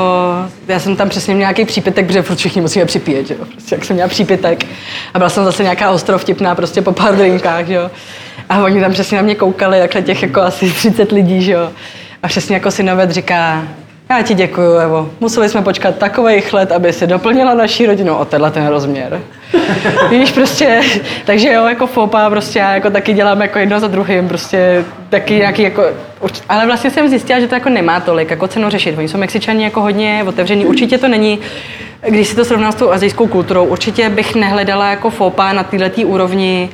já 0.67 0.79
jsem 0.79 0.95
tam 0.95 1.09
přesně 1.09 1.33
měl 1.33 1.39
nějaký 1.39 1.65
přípitek, 1.65 2.07
protože 2.07 2.21
furt 2.21 2.35
všichni 2.35 2.61
musíme 2.61 2.85
připít, 2.85 3.31
jo. 3.31 3.37
Prostě, 3.51 3.75
jak 3.75 3.85
jsem 3.85 3.95
měla 3.95 4.09
přípitek 4.09 4.65
a 5.13 5.17
byla 5.17 5.29
jsem 5.29 5.45
zase 5.45 5.63
nějaká 5.63 5.91
ostrovtipná 5.91 6.55
prostě 6.55 6.81
po 6.81 6.91
pár 6.91 7.15
drinkách, 7.15 7.69
jo. 7.69 7.91
A 8.49 8.63
oni 8.63 8.81
tam 8.81 8.91
přesně 8.91 9.17
na 9.17 9.23
mě 9.23 9.35
koukali, 9.35 9.79
takhle 9.79 10.01
těch 10.01 10.21
jako 10.21 10.41
asi 10.41 10.71
30 10.71 11.11
lidí, 11.11 11.51
jo. 11.51 11.71
A 12.23 12.27
přesně 12.27 12.55
jako 12.55 12.71
synovec 12.71 13.11
říká, 13.11 13.63
já 14.09 14.21
ti 14.21 14.33
děkuju, 14.33 14.73
Evo. 14.73 15.09
Museli 15.19 15.49
jsme 15.49 15.61
počkat 15.61 15.95
takových 15.95 16.53
let, 16.53 16.71
aby 16.71 16.93
si 16.93 17.07
doplnila 17.07 17.53
naší 17.53 17.85
rodinu 17.85 18.15
o 18.15 18.25
tenhle 18.25 18.51
ten 18.51 18.67
rozměr. 18.67 19.21
Víš, 20.09 20.31
prostě, 20.31 20.81
takže 21.25 21.53
jo, 21.53 21.65
jako 21.65 21.87
fopa, 21.87 22.29
prostě 22.29 22.59
já 22.59 22.73
jako 22.73 22.89
taky 22.89 23.13
dělám 23.13 23.41
jako 23.41 23.59
jedno 23.59 23.79
za 23.79 23.87
druhým, 23.87 24.27
prostě 24.27 24.85
taky 25.09 25.33
nějaký 25.33 25.61
jako, 25.61 25.83
ale 26.49 26.65
vlastně 26.65 26.91
jsem 26.91 27.09
zjistila, 27.09 27.39
že 27.39 27.47
to 27.47 27.55
jako 27.55 27.69
nemá 27.69 27.99
tolik 27.99 28.29
jako 28.29 28.47
cenu 28.47 28.69
řešit. 28.69 28.97
Oni 28.97 29.07
jsou 29.07 29.17
Mexičani 29.17 29.63
jako 29.63 29.81
hodně 29.81 30.23
otevřený, 30.27 30.65
určitě 30.65 30.97
to 30.97 31.07
není, 31.07 31.39
když 32.09 32.27
si 32.27 32.35
to 32.35 32.45
srovnám 32.45 32.71
s 32.71 32.75
tou 32.75 32.91
azijskou 32.91 33.27
kulturou, 33.27 33.65
určitě 33.65 34.09
bych 34.09 34.35
nehledala 34.35 34.89
jako 34.89 35.09
fopa 35.09 35.53
na 35.53 35.63
této 35.63 36.01
úrovni. 36.01 36.69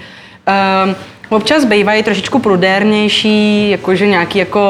Um, 0.86 0.96
Občas 1.30 1.66
bývají 1.66 2.04
trošičku 2.04 2.40
prudérnější, 2.40 3.70
jakože 3.70 4.08
nějaký 4.08 4.40
jako 4.40 4.62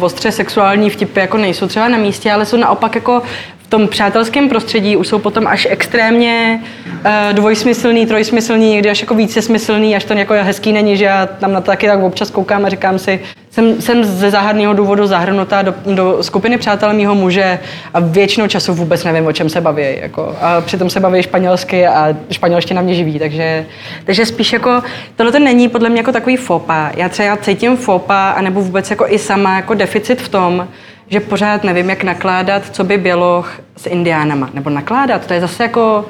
ostře 0.00 0.32
sexuální 0.32 0.90
vtipy 0.90 1.20
jako 1.20 1.36
nejsou 1.36 1.66
třeba 1.66 1.88
na 1.88 1.98
místě, 1.98 2.32
ale 2.32 2.46
jsou 2.46 2.56
naopak 2.56 2.94
jako 2.94 3.22
tom 3.68 3.88
přátelském 3.88 4.48
prostředí 4.48 4.96
už 4.96 5.08
jsou 5.08 5.18
potom 5.18 5.46
až 5.46 5.66
extrémně 5.70 6.60
uh, 6.86 7.32
dvojsmyslný, 7.32 8.06
trojsmyslný, 8.06 8.70
někdy 8.70 8.90
až 8.90 9.00
jako 9.00 9.14
více 9.14 9.42
smyslný, 9.42 9.96
až 9.96 10.04
to 10.04 10.12
jako 10.14 10.34
hezký 10.34 10.72
není, 10.72 10.96
že 10.96 11.04
já 11.04 11.26
tam 11.26 11.52
na 11.52 11.60
to 11.60 11.66
taky 11.66 11.86
tak 11.86 12.02
občas 12.02 12.30
koukám 12.30 12.64
a 12.64 12.68
říkám 12.68 12.98
si, 12.98 13.20
jsem, 13.50 13.80
jsem 13.80 14.04
ze 14.04 14.30
záhadného 14.30 14.74
důvodu 14.74 15.06
zahrnutá 15.06 15.62
do, 15.62 15.74
do 15.94 16.22
skupiny 16.22 16.58
přátel 16.58 16.92
mýho 16.92 17.14
muže 17.14 17.58
a 17.94 18.00
většinou 18.00 18.46
času 18.46 18.74
vůbec 18.74 19.04
nevím, 19.04 19.26
o 19.26 19.32
čem 19.32 19.48
se 19.48 19.60
baví. 19.60 19.84
Jako. 20.00 20.36
A 20.40 20.60
přitom 20.60 20.90
se 20.90 21.00
baví 21.00 21.22
španělsky 21.22 21.86
a 21.86 22.16
španělština 22.30 22.82
mě 22.82 22.94
živí, 22.94 23.18
takže, 23.18 23.66
takže 24.04 24.26
spíš 24.26 24.52
jako, 24.52 24.82
tohle 25.16 25.32
to 25.32 25.38
není 25.38 25.68
podle 25.68 25.88
mě 25.88 26.00
jako 26.00 26.12
takový 26.12 26.36
fopa. 26.36 26.90
Já 26.96 27.08
třeba 27.08 27.36
cítím 27.36 27.76
fopa, 27.76 28.30
anebo 28.30 28.60
vůbec 28.60 28.90
jako 28.90 29.06
i 29.08 29.18
sama 29.18 29.56
jako 29.56 29.74
deficit 29.74 30.20
v 30.20 30.28
tom, 30.28 30.68
že 31.08 31.20
pořád 31.20 31.64
nevím, 31.64 31.90
jak 31.90 32.04
nakládat, 32.04 32.62
co 32.72 32.84
by 32.84 32.98
běloch 32.98 33.60
s 33.76 33.86
indiánama. 33.86 34.50
Nebo 34.54 34.70
nakládat, 34.70 35.26
to 35.26 35.34
je 35.34 35.40
zase 35.40 35.62
jako, 35.62 36.06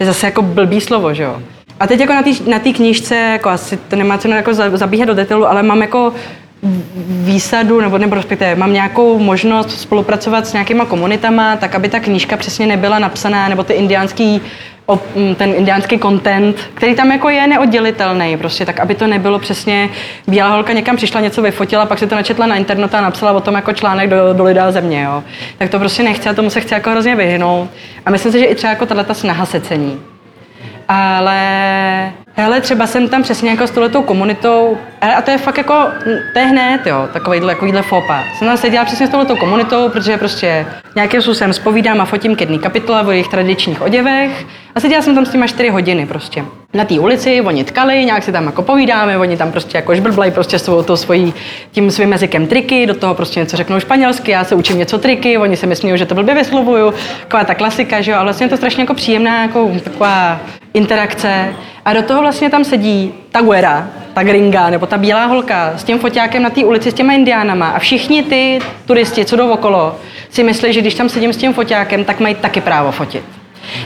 je 0.00 0.06
zase 0.06 0.26
jako 0.26 0.42
blbý 0.42 0.80
slovo, 0.80 1.14
že 1.14 1.22
jo. 1.22 1.42
A 1.80 1.86
teď 1.86 2.00
jako 2.00 2.12
na 2.46 2.58
té 2.58 2.72
knížce, 2.72 3.16
jako 3.16 3.48
asi 3.48 3.76
to 3.76 3.96
nemá 3.96 4.18
cenu 4.18 4.36
jako 4.36 4.54
zabíhat 4.54 5.04
do 5.04 5.14
detailu, 5.14 5.46
ale 5.46 5.62
mám 5.62 5.82
jako 5.82 6.12
výsadu, 7.06 7.80
nebo, 7.80 7.98
nebo 7.98 8.14
respektive 8.14 8.54
mám 8.54 8.72
nějakou 8.72 9.18
možnost 9.18 9.80
spolupracovat 9.80 10.46
s 10.46 10.52
nějakýma 10.52 10.84
komunitama, 10.84 11.56
tak 11.56 11.74
aby 11.74 11.88
ta 11.88 12.00
knížka 12.00 12.36
přesně 12.36 12.66
nebyla 12.66 12.98
napsaná, 12.98 13.48
nebo 13.48 13.64
ty 13.64 13.72
indiánský 13.72 14.40
ten 15.36 15.54
indiánský 15.56 15.98
content, 15.98 16.56
který 16.74 16.94
tam 16.94 17.12
jako 17.12 17.28
je 17.28 17.46
neoddělitelný, 17.46 18.36
prostě 18.36 18.66
tak, 18.66 18.80
aby 18.80 18.94
to 18.94 19.06
nebylo 19.06 19.38
přesně 19.38 19.88
bílá 20.26 20.48
holka 20.48 20.72
někam 20.72 20.96
přišla, 20.96 21.20
něco 21.20 21.42
vyfotila, 21.42 21.86
pak 21.86 21.98
si 21.98 22.06
to 22.06 22.14
načetla 22.14 22.46
na 22.46 22.56
internetu 22.56 22.96
a 22.96 23.00
napsala 23.00 23.32
o 23.32 23.40
tom 23.40 23.54
jako 23.54 23.72
článek 23.72 24.10
do, 24.10 24.32
do 24.32 24.44
lidá 24.44 24.72
země, 24.72 25.02
jo. 25.02 25.22
Tak 25.58 25.70
to 25.70 25.78
prostě 25.78 26.02
nechce 26.02 26.30
a 26.30 26.34
tomu 26.34 26.50
se 26.50 26.60
chce 26.60 26.74
jako 26.74 26.90
hrozně 26.90 27.16
vyhnout. 27.16 27.70
A 28.06 28.10
myslím 28.10 28.32
si, 28.32 28.38
že 28.38 28.44
i 28.44 28.54
třeba 28.54 28.70
jako 28.70 28.86
tato 28.86 29.14
snaha 29.14 29.46
se 29.46 29.60
cení. 29.60 30.00
Ale 30.92 32.12
Hele, 32.36 32.60
třeba 32.60 32.86
jsem 32.86 33.08
tam 33.08 33.22
přesně 33.22 33.50
jako 33.50 33.66
s 33.66 33.70
touhletou 33.70 34.02
komunitou, 34.02 34.78
a 35.00 35.22
to 35.22 35.30
je 35.30 35.38
fakt 35.38 35.58
jako, 35.58 35.74
to 36.32 36.38
je 36.38 36.44
hned, 36.44 36.86
jo, 36.86 37.08
takovýhle, 37.12 37.54
takovýhle 37.54 37.82
fopa. 37.82 38.24
Jsem 38.38 38.48
tam 38.48 38.56
seděla 38.56 38.84
přesně 38.84 39.06
s 39.06 39.10
touhletou 39.10 39.36
komunitou, 39.36 39.88
protože 39.88 40.16
prostě 40.16 40.66
nějakým 40.94 41.22
způsobem 41.22 41.52
spovídám 41.52 42.00
a 42.00 42.04
fotím 42.04 42.36
ke 42.36 42.46
dní 42.46 42.58
kapitola 42.58 43.02
o 43.02 43.10
jejich 43.10 43.28
tradičních 43.28 43.82
oděvech 43.82 44.46
a 44.74 44.80
seděla 44.80 45.02
jsem 45.02 45.14
tam 45.14 45.26
s 45.26 45.30
těma 45.30 45.46
čtyři 45.46 45.68
hodiny 45.68 46.06
prostě. 46.06 46.44
Na 46.74 46.84
té 46.84 47.00
ulici, 47.00 47.40
oni 47.40 47.64
tkali, 47.64 48.04
nějak 48.04 48.22
si 48.22 48.32
tam 48.32 48.46
jako 48.46 48.62
povídáme, 48.62 49.18
oni 49.18 49.36
tam 49.36 49.52
prostě 49.52 49.78
jako 49.78 49.94
žblblají 49.94 50.30
prostě 50.30 50.58
svou, 50.58 50.82
to 50.82 50.96
svojí, 50.96 51.34
tím 51.72 51.90
svým 51.90 52.12
jazykem 52.12 52.46
triky, 52.46 52.86
do 52.86 52.94
toho 52.94 53.14
prostě 53.14 53.40
něco 53.40 53.56
řeknou 53.56 53.80
španělsky, 53.80 54.30
já 54.30 54.44
se 54.44 54.54
učím 54.54 54.78
něco 54.78 54.98
triky, 54.98 55.38
oni 55.38 55.56
se 55.56 55.66
myslí, 55.66 55.90
že 55.94 56.06
to 56.06 56.14
blbě 56.14 56.34
vyslovuju, 56.34 56.94
taková 57.20 57.44
ta 57.44 57.54
klasika, 57.54 58.00
že 58.00 58.10
jo, 58.10 58.16
ale 58.16 58.24
vlastně 58.24 58.46
je 58.46 58.50
to 58.50 58.56
strašně 58.56 58.82
jako 58.82 58.94
příjemná, 58.94 59.42
jako 59.42 59.70
taková 59.84 60.40
interakce. 60.74 61.54
A 61.84 61.92
do 61.92 62.02
toho 62.02 62.20
vlastně 62.20 62.50
tam 62.50 62.64
sedí 62.64 63.14
ta 63.30 63.40
güera, 63.40 63.88
ta 64.14 64.22
gringa, 64.22 64.70
nebo 64.70 64.86
ta 64.86 64.98
bílá 64.98 65.24
holka 65.24 65.72
s 65.76 65.84
tím 65.84 65.98
foťákem 65.98 66.42
na 66.42 66.50
té 66.50 66.64
ulici 66.64 66.90
s 66.90 66.94
těma 66.94 67.12
indiánama 67.12 67.68
a 67.68 67.78
všichni 67.78 68.22
ty 68.22 68.58
turisti, 68.86 69.24
co 69.24 69.36
jdou 69.36 69.50
okolo, 69.50 69.96
si 70.30 70.42
myslí, 70.42 70.72
že 70.72 70.80
když 70.80 70.94
tam 70.94 71.08
sedím 71.08 71.32
s 71.32 71.36
tím 71.36 71.52
foťákem, 71.52 72.04
tak 72.04 72.20
mají 72.20 72.34
taky 72.34 72.60
právo 72.60 72.92
fotit. 72.92 73.39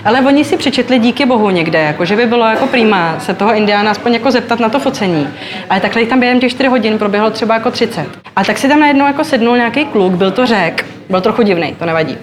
Ale 0.05 0.21
oni 0.21 0.45
si 0.45 0.57
přečetli 0.57 0.99
díky 0.99 1.27
bohu 1.27 1.51
někde, 1.51 1.81
jako 1.81 2.05
že 2.05 2.17
by 2.17 2.27
bylo 2.27 2.45
jako 2.45 2.67
prýma 2.67 3.15
se 3.19 3.35
toho 3.35 3.55
indiána 3.55 3.91
aspoň 3.91 4.13
jako 4.13 4.31
zeptat 4.31 4.61
na 4.61 4.69
to 4.69 4.81
focení. 4.81 5.29
Ale 5.71 5.81
takhle 5.81 6.07
tam 6.07 6.21
během 6.21 6.41
těch 6.41 6.51
4 6.51 6.69
hodin 6.69 6.99
proběhlo 6.99 7.31
třeba 7.31 7.55
jako 7.55 7.71
30. 7.71 8.07
A 8.37 8.45
tak 8.45 8.59
si 8.59 8.69
tam 8.69 8.81
najednou 8.81 9.07
jako 9.07 9.25
sednul 9.25 9.57
nějaký 9.57 9.85
kluk, 9.85 10.13
byl 10.13 10.31
to 10.31 10.47
řek, 10.47 10.87
byl 11.11 11.21
trochu 11.21 11.43
divný, 11.43 11.75
to 11.79 11.87
nevadí. 11.87 12.19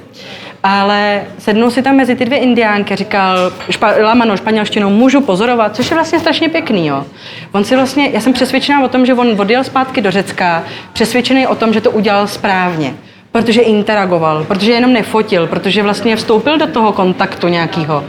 Ale 0.63 1.23
sednul 1.37 1.71
si 1.71 1.81
tam 1.81 1.95
mezi 1.95 2.15
ty 2.15 2.25
dvě 2.25 2.39
indiánky, 2.39 2.95
říkal 2.95 3.37
špa, 3.69 3.93
lamanou 4.01 4.37
španělštinou, 4.37 4.89
můžu 4.89 5.21
pozorovat, 5.21 5.75
což 5.75 5.91
je 5.91 5.95
vlastně 5.95 6.19
strašně 6.19 6.49
pěkný. 6.49 6.87
Jo. 6.87 7.05
On 7.51 7.63
si 7.63 7.75
vlastně, 7.75 8.09
já 8.13 8.19
jsem 8.19 8.33
přesvědčená 8.33 8.83
o 8.83 8.87
tom, 8.87 9.05
že 9.05 9.13
on 9.13 9.41
odjel 9.41 9.63
zpátky 9.63 10.01
do 10.01 10.11
Řecka, 10.11 10.63
přesvědčený 10.93 11.47
o 11.47 11.55
tom, 11.55 11.73
že 11.73 11.81
to 11.81 11.91
udělal 11.91 12.27
správně 12.27 12.93
protože 13.31 13.61
interagoval, 13.61 14.43
protože 14.43 14.71
jenom 14.71 14.93
nefotil, 14.93 15.47
protože 15.47 15.83
vlastně 15.83 16.15
vstoupil 16.15 16.57
do 16.57 16.67
toho 16.67 16.91
kontaktu 16.91 17.47
nějakého. 17.47 18.03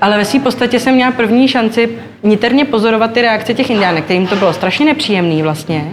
Ale 0.00 0.16
ve 0.16 0.24
své 0.24 0.40
podstatě 0.40 0.80
jsem 0.80 0.94
měla 0.94 1.12
první 1.12 1.48
šanci 1.48 1.88
niterně 2.22 2.64
pozorovat 2.64 3.12
ty 3.12 3.22
reakce 3.22 3.54
těch 3.54 3.70
indiánek, 3.70 4.04
kterým 4.04 4.26
to 4.26 4.36
bylo 4.36 4.52
strašně 4.52 4.86
nepříjemný 4.86 5.42
vlastně. 5.42 5.84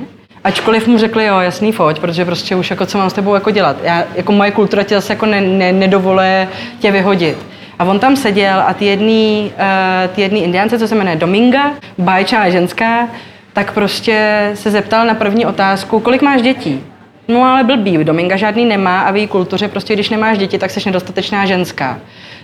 Ačkoliv 0.44 0.88
mu 0.88 0.98
řekli, 0.98 1.26
jo, 1.26 1.40
jasný, 1.40 1.72
foť, 1.72 2.00
protože 2.00 2.26
prostě 2.26 2.56
už 2.56 2.70
jako 2.70 2.86
co 2.86 2.98
mám 2.98 3.10
s 3.10 3.14
tebou 3.14 3.34
jako 3.34 3.52
dělat. 3.52 3.78
Já, 3.84 4.04
jako 4.16 4.32
moje 4.32 4.52
kultura 4.52 4.84
tě 4.84 4.96
zase 4.96 5.14
jako 5.14 5.26
ne, 5.26 5.42
ne, 5.42 5.72
nedovoluje 5.72 6.48
tě 6.80 6.92
vyhodit. 6.92 7.38
A 7.80 7.84
on 7.84 8.00
tam 8.00 8.16
seděl 8.16 8.64
a 8.68 8.74
ty 8.74 8.86
jedný, 8.86 9.52
uh, 9.56 10.16
ty 10.16 10.22
jedný 10.22 10.44
indiánce, 10.44 10.80
co 10.80 10.88
se 10.88 10.96
jmenuje 10.96 11.16
Dominga, 11.16 11.72
báječná 11.98 12.50
ženská, 12.50 13.08
tak 13.54 13.74
prostě 13.74 14.50
se 14.54 14.72
zeptal 14.72 15.06
na 15.06 15.14
první 15.14 15.46
otázku, 15.46 16.00
kolik 16.00 16.22
máš 16.22 16.42
dětí? 16.42 16.84
No 17.32 17.44
ale 17.44 17.64
blbý, 17.64 18.04
Dominga 18.04 18.38
žádný 18.38 18.66
nemá 18.66 19.02
a 19.02 19.12
v 19.12 19.16
její 19.16 19.28
kultuře 19.28 19.68
prostě, 19.68 19.94
když 19.94 20.10
nemáš 20.10 20.38
děti, 20.38 20.58
tak 20.58 20.72
jsi 20.72 20.82
nedostatečná 20.86 21.46
ženská. 21.46 22.00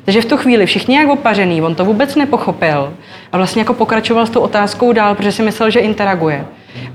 Takže 0.05 0.21
v 0.21 0.25
tu 0.25 0.37
chvíli 0.37 0.65
všichni 0.65 0.95
jak 0.95 1.09
opařený, 1.09 1.61
on 1.61 1.75
to 1.75 1.85
vůbec 1.85 2.15
nepochopil 2.15 2.93
a 3.31 3.37
vlastně 3.37 3.61
jako 3.61 3.73
pokračoval 3.73 4.25
s 4.25 4.29
tou 4.29 4.39
otázkou 4.39 4.93
dál, 4.93 5.15
protože 5.15 5.31
si 5.31 5.43
myslel, 5.43 5.69
že 5.69 5.79
interaguje. 5.79 6.45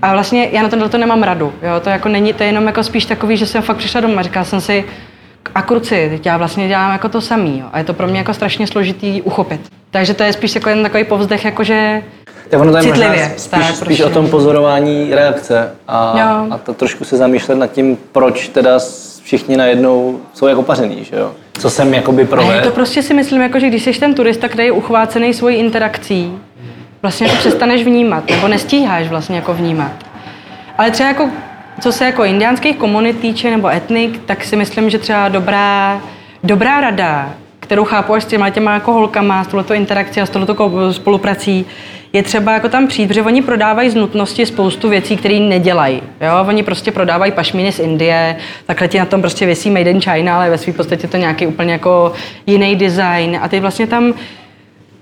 A 0.03 0.13
vlastně 0.13 0.49
já 0.53 0.63
na 0.63 0.69
tohle 0.69 0.89
to 0.89 0.99
nemám 0.99 1.23
radu. 1.23 1.53
Jo? 1.63 1.81
To, 1.81 1.91
jako 1.91 2.09
není, 2.09 2.33
to 2.33 2.43
je 2.43 2.49
jenom 2.49 2.67
jako 2.67 2.83
spíš 2.85 3.05
takový, 3.05 3.37
že 3.37 3.47
jsem 3.47 3.63
fakt 3.63 3.77
přišla 3.77 4.01
doma. 4.01 4.23
Říkala 4.23 4.45
jsem 4.45 4.61
si, 4.61 4.85
a 5.55 5.63
kruci, 5.63 6.09
teď 6.11 6.27
já 6.27 6.37
vlastně 6.37 6.69
dělám 6.69 6.93
jako 6.93 7.09
to 7.09 7.21
samý. 7.21 7.59
Jo? 7.59 7.67
A 7.73 7.79
je 7.79 7.85
to 7.85 7.95
pro 7.95 8.07
mě 8.07 8.19
jako 8.19 8.35
strašně 8.35 8.67
složitý 8.67 9.23
uchopit. 9.23 9.61
Takže 9.91 10.15
to 10.15 10.23
je 10.23 10.33
spíš 10.33 10.55
jako 10.55 10.69
jen 10.69 10.83
takový 10.83 11.05
povzdech, 11.05 11.45
jako 11.45 11.65
že 11.65 12.03
tak 12.53 12.61
ono 12.61 12.73
to 12.73 12.79
je 12.79 12.83
citlivě. 12.83 13.33
Spíš, 13.37 13.51
tak, 13.51 13.77
spíš 13.77 13.79
prostě. 13.79 14.05
o 14.05 14.11
tom 14.11 14.29
pozorování 14.29 15.15
reakce 15.15 15.71
a, 15.89 16.11
a 16.51 16.59
to 16.59 16.75
trošku 16.75 17.05
se 17.05 17.17
zamýšlet 17.17 17.55
nad 17.55 17.67
tím, 17.67 17.99
proč 18.13 18.49
teda 18.49 18.79
všichni 19.23 19.57
najednou 19.57 20.21
jsou 20.35 20.47
jako 20.47 20.63
pařený, 20.63 21.05
že 21.05 21.17
jo? 21.17 21.33
Co 21.59 21.71
jsem 21.71 21.95
jakoby 21.95 22.25
provedl. 22.25 22.65
To 22.65 22.71
prostě 22.71 23.03
si 23.03 23.15
myslím, 23.15 23.43
jako, 23.43 23.59
že 23.59 23.69
když 23.69 23.83
jsi 23.83 23.93
ten 23.93 24.15
turista, 24.15 24.49
který 24.49 24.67
je 24.67 24.73
uchvácený 24.73 25.35
svojí 25.35 25.57
interakcí, 25.57 26.39
vlastně 27.03 27.29
to 27.29 27.37
přestaneš 27.37 27.85
vnímat, 27.85 28.31
nebo 28.31 28.49
nestíháš 28.49 29.09
vlastně 29.09 29.37
jako 29.37 29.55
vnímat. 29.55 29.93
Ale 30.79 30.91
třeba 30.91 31.09
jako, 31.09 31.31
co 31.83 31.93
se 31.93 32.05
jako 32.05 32.25
indiánských 32.25 32.77
komunit 32.77 33.21
týče, 33.21 33.51
nebo 33.51 33.69
etnik, 33.69 34.21
tak 34.27 34.45
si 34.45 34.57
myslím, 34.57 34.91
že 34.91 34.99
třeba 34.99 35.29
dobrá, 35.29 36.01
dobrá 36.45 36.81
rada, 36.81 37.35
kterou 37.61 37.85
chápu 37.85 38.15
až 38.15 38.23
s 38.23 38.27
těma 38.27 38.51
těma 38.51 38.75
jako 38.75 38.93
holkama, 38.93 39.45
s 39.45 39.47
touto 39.47 39.75
interakcí 39.75 40.21
a 40.21 40.27
s 40.27 40.31
touto 40.31 40.93
spoluprací, 40.93 41.67
je 42.13 42.23
třeba 42.23 42.53
jako 42.53 42.69
tam 42.69 42.87
přijít, 42.87 43.07
protože 43.07 43.23
oni 43.23 43.43
prodávají 43.43 43.91
z 43.91 43.95
nutnosti 43.95 44.47
spoustu 44.47 44.89
věcí, 44.89 45.17
které 45.17 45.39
nedělají. 45.39 46.03
Jo? 46.21 46.47
Oni 46.49 46.63
prostě 46.63 46.93
prodávají 46.93 47.33
pašminy 47.33 47.73
z 47.73 47.79
Indie, 47.79 48.37
takhle 48.67 48.89
ti 48.89 48.99
na 48.99 49.05
tom 49.05 49.21
prostě 49.21 49.47
věsí 49.47 49.71
Made 49.71 49.91
in 49.91 50.01
China, 50.01 50.37
ale 50.37 50.51
ve 50.51 50.59
své 50.59 50.73
podstatě 50.73 51.09
to 51.09 51.17
nějaký 51.17 51.47
úplně 51.47 51.73
jako 51.73 52.13
jiný 52.47 52.77
design. 52.77 53.39
A 53.43 53.49
ty 53.49 53.61
vlastně 53.61 53.87
tam 53.87 54.15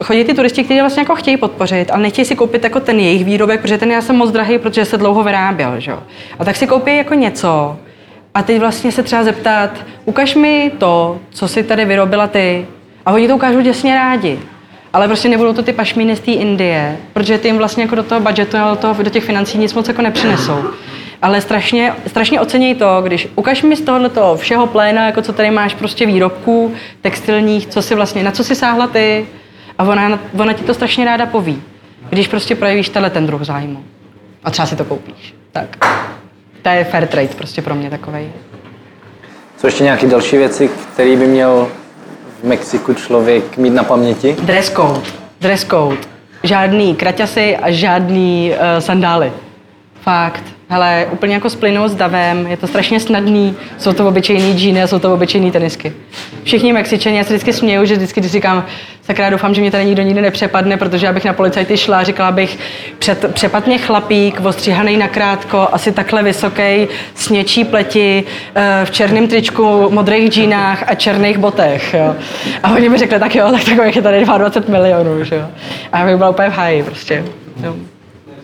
chodí 0.05 0.25
ty 0.25 0.35
turisti, 0.35 0.65
kteří 0.65 0.81
vlastně 0.81 1.01
jako 1.01 1.15
chtějí 1.15 1.37
podpořit, 1.37 1.91
ale 1.91 2.03
nechtějí 2.03 2.25
si 2.25 2.37
koupit 2.37 2.65
jako 2.65 2.81
ten 2.81 3.01
jejich 3.01 3.25
výrobek, 3.25 3.61
protože 3.61 3.79
ten 3.79 3.91
je 3.91 4.03
jsem 4.03 4.17
moc 4.17 4.31
drahý, 4.31 4.59
protože 4.59 4.85
se 4.85 4.97
dlouho 4.97 5.23
vyráběl. 5.23 5.81
Že? 5.81 5.93
A 6.39 6.45
tak 6.45 6.57
si 6.57 6.67
koupí 6.67 6.97
jako 6.97 7.15
něco, 7.15 7.77
a 8.35 8.43
teď 8.43 8.61
vlastně 8.61 8.93
se 8.93 9.03
třeba 9.03 9.25
zeptat, 9.25 9.71
ukaž 10.05 10.35
mi 10.35 10.73
to, 10.79 11.19
co 11.31 11.49
si 11.49 11.63
tady 11.63 11.85
vyrobila 11.85 12.27
ty. 12.27 12.67
A 13.07 13.13
oni 13.13 13.29
to 13.29 13.37
ukážou 13.37 13.61
děsně 13.61 13.95
rádi. 13.95 14.39
Ale 14.93 15.07
prostě 15.07 15.29
nebudou 15.29 15.53
to 15.53 15.63
ty 15.63 15.73
pašmíny 15.73 16.17
z 16.17 16.21
té 16.21 16.31
Indie, 16.31 16.97
protože 17.13 17.39
ty 17.39 17.49
jim 17.49 17.59
vlastně 17.59 17.83
jako 17.83 17.95
do 17.95 18.03
toho 18.03 18.21
budgetu, 18.21 18.57
do, 18.71 18.77
toho, 18.77 19.03
do 19.03 19.11
těch 19.11 19.25
financí 19.25 19.59
nic 19.59 19.75
moc 19.75 19.89
jako 19.89 20.03
nepřinesou. 20.03 20.65
Ale 21.23 21.41
strašně, 21.41 21.95
strašně 22.07 22.41
oceněj 22.41 22.75
to, 22.75 23.03
když 23.03 23.29
ukaž 23.37 23.63
mi 23.63 23.77
z 23.77 23.81
tohoto 23.81 24.37
všeho 24.37 24.67
pléna, 24.67 25.07
jako 25.07 25.23
co 25.23 25.33
tady 25.33 25.51
máš 25.51 25.75
prostě 25.75 26.07
výrobků 26.07 26.73
textilních, 27.01 27.67
co 27.67 27.83
si 27.83 27.95
vlastně, 27.95 28.23
na 28.23 28.31
co 28.31 28.45
si 28.45 28.55
sáhla 28.55 28.87
ty, 28.87 29.27
a 29.81 29.83
ona, 29.83 30.19
ona 30.38 30.53
ti 30.53 30.64
to 30.64 30.75
strašně 30.75 31.05
ráda 31.05 31.27
poví, 31.27 31.62
když 32.11 32.29
prostě 32.29 32.55
projevíš 32.55 32.88
tenhle 32.88 33.11
ten 33.11 33.27
druh 33.27 33.43
zájmu. 33.43 33.85
A 34.45 34.51
třeba 34.51 34.66
si 34.66 34.77
to 34.77 34.85
koupíš. 34.85 35.35
Tak. 35.53 35.77
To 36.62 36.69
je 36.69 36.85
fair 36.85 37.07
trade 37.07 37.29
prostě 37.29 37.62
pro 37.62 37.75
mě 37.75 37.90
takovej. 37.90 38.29
Co 39.57 39.66
ještě 39.66 39.85
nějaké 39.85 40.07
další 40.07 40.37
věci, 40.37 40.71
které 40.93 41.16
by 41.16 41.27
měl 41.27 41.69
v 42.40 42.45
Mexiku 42.45 42.95
člověk 42.95 43.57
mít 43.57 43.71
na 43.71 43.85
paměti? 43.85 44.37
Dress 44.43 44.71
code. 44.71 45.01
Dress 45.40 45.64
code. 45.64 45.97
Žádný 46.43 46.95
kraťasy 46.95 47.57
a 47.57 47.71
žádný 47.71 48.53
uh, 48.53 48.79
sandály. 48.79 49.33
Fakt. 50.01 50.43
Hele, 50.69 51.07
úplně 51.11 51.35
jako 51.35 51.51
splynou 51.51 51.89
s 51.89 51.95
davem, 51.95 52.47
je 52.47 52.57
to 52.57 52.67
strašně 52.67 53.01
snadný, 53.01 53.57
jsou 53.79 53.93
to 53.93 54.09
obyčejný 54.09 54.55
džíny 54.55 54.83
a 54.83 54.87
jsou 54.87 54.99
to 54.99 55.15
obyčejný 55.15 55.51
tenisky. 55.51 55.93
Všichni 56.45 56.73
Mexičani, 56.73 57.17
já 57.19 57.25
se 57.25 57.29
vždycky 57.29 57.53
směju, 57.53 57.85
že 57.85 57.95
vždycky, 57.95 58.21
když 58.21 58.33
říkám, 58.33 58.67
sakra, 59.03 59.31
doufám, 59.31 59.55
že 59.55 59.61
mě 59.61 59.71
tady 59.71 59.85
nikdo 59.85 60.03
nikdy 60.03 60.23
nepřepadne, 60.23 60.77
protože 60.77 61.09
abych 61.09 61.25
na 61.25 61.33
policajty 61.33 61.77
šla, 61.77 62.03
říkala 62.03 62.33
bych, 62.33 62.59
před, 62.99 63.35
přepadně 63.35 63.79
chlapík, 63.79 64.41
ostříhaný 64.41 64.97
nakrátko, 64.97 65.69
asi 65.73 65.93
takhle 65.93 66.23
vysoký, 66.23 66.89
s 67.15 67.29
něčí 67.29 67.65
pleti, 67.65 68.25
eh, 68.55 68.81
v 68.85 68.91
černém 68.91 69.29
tričku, 69.29 69.91
modrých 69.91 70.33
džínách 70.33 70.85
a 70.87 70.95
černých 70.95 71.39
botech. 71.39 71.95
Jo. 71.95 72.17
A 72.63 72.71
oni 72.71 72.89
mi 72.89 72.99
řekli, 72.99 73.19
tak 73.19 73.35
jo, 73.35 73.53
tak 73.53 73.65
takových 73.65 73.97
je 73.97 74.03
tady 74.03 74.25
22 74.25 74.79
milionů. 74.79 75.25
Že 75.25 75.35
jo. 75.35 75.47
A 75.93 75.99
já 75.99 76.07
bych 76.07 76.17
byla 76.17 76.31
úplně 76.31 76.51
v 76.51 76.55
háji 76.55 76.83
prostě. 76.83 77.25
Jo. 77.63 77.75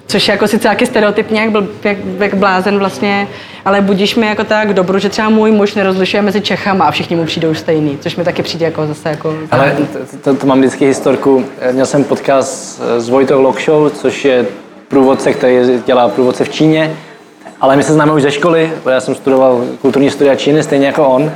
Což 0.07 0.29
je 0.29 0.33
jako 0.33 0.49
sice 0.49 0.69
taky 0.69 0.87
stereotypně, 0.87 1.41
jak, 1.41 1.51
bl, 1.51 1.69
jak, 1.85 1.97
jak 2.19 2.35
blázen 2.35 2.79
vlastně, 2.79 3.29
ale 3.65 3.81
budíš 3.81 4.17
mi 4.17 4.27
jako 4.27 4.45
tak 4.45 4.75
dobru, 4.75 4.99
že 4.99 5.09
třeba 5.09 5.29
můj 5.29 5.51
muž 5.53 5.75
nerozlišuje 5.75 6.23
mezi 6.23 6.41
Čechama 6.41 6.85
a 6.85 6.91
všichni 6.91 7.17
mu 7.17 7.25
přijdou 7.25 7.55
stejný, 7.55 7.99
což 8.01 8.17
mi 8.17 8.25
taky 8.25 8.43
přijde 8.43 8.67
jako 8.67 8.87
zase 8.87 9.09
jako... 9.09 9.35
Ale 9.51 9.77
to, 9.93 10.17
to, 10.23 10.35
to 10.35 10.47
mám 10.47 10.59
vždycky 10.59 10.87
historku. 10.87 11.45
Měl 11.73 11.87
jsem 11.87 12.05
podcast 12.05 12.83
s 12.99 13.09
Vojtou 13.09 13.43
Lokshow, 13.43 13.91
což 13.91 14.25
je 14.25 14.47
průvodce, 14.89 15.33
který 15.33 15.57
dělá 15.87 16.09
průvodce 16.09 16.45
v 16.45 16.49
Číně, 16.49 16.97
ale 17.61 17.77
my 17.77 17.83
se 17.83 17.93
známe 17.93 18.13
už 18.13 18.23
ze 18.23 18.31
školy, 18.31 18.73
já 18.91 19.01
jsem 19.01 19.15
studoval 19.15 19.65
kulturní 19.81 20.11
studia 20.11 20.35
Číny, 20.35 20.63
stejně 20.63 20.87
jako 20.87 21.07
on. 21.07 21.33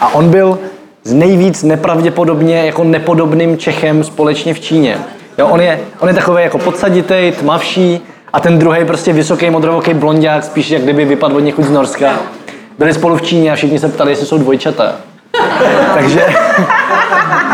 A 0.00 0.14
on 0.14 0.28
byl 0.28 0.58
z 1.04 1.12
nejvíc 1.12 1.62
nepravděpodobně 1.62 2.66
jako 2.66 2.84
nepodobným 2.84 3.58
Čechem 3.58 4.04
společně 4.04 4.54
v 4.54 4.60
Číně. 4.60 4.98
Jo, 5.38 5.48
on, 5.48 5.60
je, 5.60 5.80
on 6.00 6.08
je 6.08 6.14
takový 6.14 6.42
jako 6.42 6.58
podsaditej, 6.58 7.32
tmavší 7.32 8.00
a 8.32 8.40
ten 8.40 8.58
druhý 8.58 8.84
prostě 8.84 9.12
vysoký 9.12 9.50
modrovoký 9.50 9.94
blondák, 9.94 10.44
spíš 10.44 10.70
jak 10.70 10.82
kdyby 10.82 11.04
vypadl 11.04 11.36
od 11.36 11.40
někud 11.40 11.64
z 11.64 11.70
Norska. 11.70 12.10
Byli 12.78 12.94
spolu 12.94 13.16
v 13.16 13.22
Číně 13.22 13.52
a 13.52 13.54
všichni 13.54 13.78
se 13.78 13.88
ptali, 13.88 14.12
jestli 14.12 14.26
jsou 14.26 14.38
dvojčata. 14.38 14.92
takže, 15.94 16.26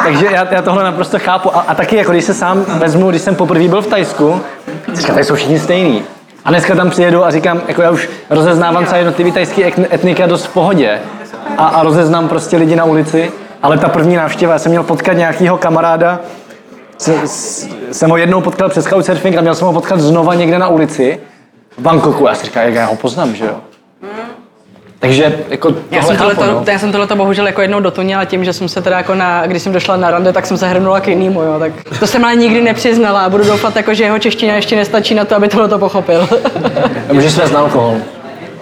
takže 0.05 0.27
já, 0.31 0.47
já, 0.51 0.63
tohle 0.63 0.85
naprosto 0.85 1.19
chápu. 1.19 1.57
A, 1.57 1.61
a 1.61 1.75
taky, 1.75 1.97
jako 1.97 2.13
když 2.13 2.25
se 2.25 2.35
sám 2.35 2.65
vezmu, 2.79 3.11
když 3.11 3.23
jsem 3.23 3.35
poprvé 3.35 3.69
byl 3.69 3.83
v 3.83 3.87
Tajsku, 3.87 4.41
říkám, 4.93 5.15
tady 5.15 5.25
jsou 5.25 5.35
všichni 5.35 5.59
stejný. 5.59 6.03
A 6.45 6.51
dneska 6.51 6.75
tam 6.75 6.91
přijedu 6.91 7.25
a 7.25 7.31
říkám, 7.31 7.61
jako 7.69 7.83
já 7.83 7.91
už 7.91 8.09
rozeznávám 8.31 8.87
celé 8.87 8.99
jednotlivý 8.99 9.33
tajský 9.33 9.65
etnika 9.93 10.27
dost 10.27 10.45
v 10.45 10.53
pohodě. 10.53 10.99
A, 11.59 11.67
a 11.67 11.83
rozeznám 11.83 12.29
prostě 12.29 12.57
lidi 12.57 12.77
na 12.77 12.85
ulici. 12.85 13.33
Ale 13.63 13.79
ta 13.79 13.89
první 13.89 14.17
návštěva, 14.17 14.53
já 14.53 14.59
jsem 14.59 14.71
měl 14.71 14.83
potkat 14.83 15.13
nějakého 15.13 15.59
kamaráda, 15.59 16.21
jsem 17.93 18.11
ho 18.11 18.17
jednou 18.17 18.41
potkal 18.41 18.69
přes 18.69 18.85
Couchsurfing 18.85 19.37
a 19.37 19.41
měl 19.41 19.55
jsem 19.55 19.67
ho 19.67 19.73
potkat 19.73 20.01
znova 20.01 20.35
někde 20.35 20.59
na 20.59 20.69
ulici 20.69 21.21
v 21.79 21.83
Bangkoku. 21.83 22.27
Já 22.27 22.35
si 22.35 22.45
říkal, 22.45 22.65
jak 22.65 22.75
já 22.75 22.87
ho 22.87 22.97
poznám, 22.97 23.35
že 23.35 23.45
jo. 23.45 23.61
Takže 24.99 25.39
jako 25.49 25.75
já 25.91 26.03
jsem, 26.03 26.17
tohleto, 26.17 26.47
no. 26.47 26.65
já 26.67 26.79
jsem 26.79 26.93
tohleto 26.93 27.17
bohužel 27.17 27.47
jako 27.47 27.63
jednou 27.63 27.81
dotunila 27.81 28.25
tím, 28.25 28.45
že 28.45 28.53
jsem 28.53 28.69
se 28.69 28.83
teda 28.83 28.97
jako 28.97 29.15
na, 29.15 29.47
když 29.47 29.63
jsem 29.63 29.73
došla 29.73 29.97
na 29.97 30.11
rande, 30.11 30.33
tak 30.33 30.47
jsem 30.47 30.57
se 30.57 30.69
hrnula 30.69 31.01
k 31.01 31.09
jinému, 31.09 31.43
jo, 31.43 31.59
tak 31.59 31.73
to 32.01 32.07
jsem 32.07 32.25
ale 32.25 32.37
nikdy 32.37 32.63
nepřiznala 32.63 33.25
a 33.25 33.29
budu 33.29 33.45
doufat, 33.45 33.77
jako, 33.77 33.95
že 33.95 34.05
jeho 34.05 34.19
čeština 34.19 34.55
ještě 34.55 34.77
nestačí 34.77 35.15
na 35.15 35.25
to, 35.25 35.37
aby 35.37 35.49
tohle 35.49 35.79
pochopil. 35.79 36.29
můžeš 37.13 37.33
svést 37.33 37.53
na 37.53 37.61
alkohol. 37.61 37.97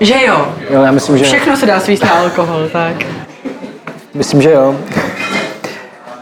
Že 0.01 0.15
jo? 0.27 0.49
Jo, 0.71 0.83
já 0.83 0.93
myslím, 0.93 1.19
že... 1.19 1.25
Všechno 1.25 1.57
se 1.57 1.67
dá 1.67 1.81
svíst 1.81 2.03
na 2.03 2.11
alkohol, 2.11 2.69
tak. 2.73 2.95
Myslím, 4.15 4.43
že 4.43 4.51
jo. 4.51 4.77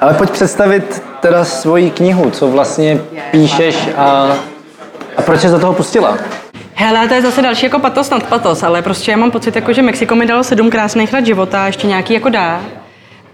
Ale 0.01 0.15
pojď 0.15 0.31
představit 0.31 1.03
teda 1.23 1.45
svoji 1.45 1.91
knihu, 1.91 2.31
co 2.31 2.49
vlastně 2.49 3.01
píšeš 3.31 3.89
a, 3.97 4.37
a 5.17 5.23
proč 5.23 5.41
jsi 5.41 5.49
do 5.49 5.59
toho 5.59 5.73
pustila? 5.73 6.19
Hele, 6.75 7.09
to 7.09 7.15
je 7.15 7.23
zase 7.23 7.43
další 7.43 7.67
jako 7.67 7.79
patos 7.79 8.11
nad 8.11 8.23
patos, 8.23 8.63
ale 8.63 8.83
prostě 8.83 9.11
já 9.11 9.17
mám 9.17 9.31
pocit, 9.31 9.57
jako, 9.57 9.73
že 9.73 9.83
Mexiko 9.83 10.15
mi 10.15 10.27
dalo 10.27 10.45
sedm 10.45 10.71
krásných 10.71 11.13
let 11.13 11.27
života, 11.27 11.67
ještě 11.67 11.87
nějaký 11.87 12.15
jako 12.15 12.29
dá. 12.29 12.61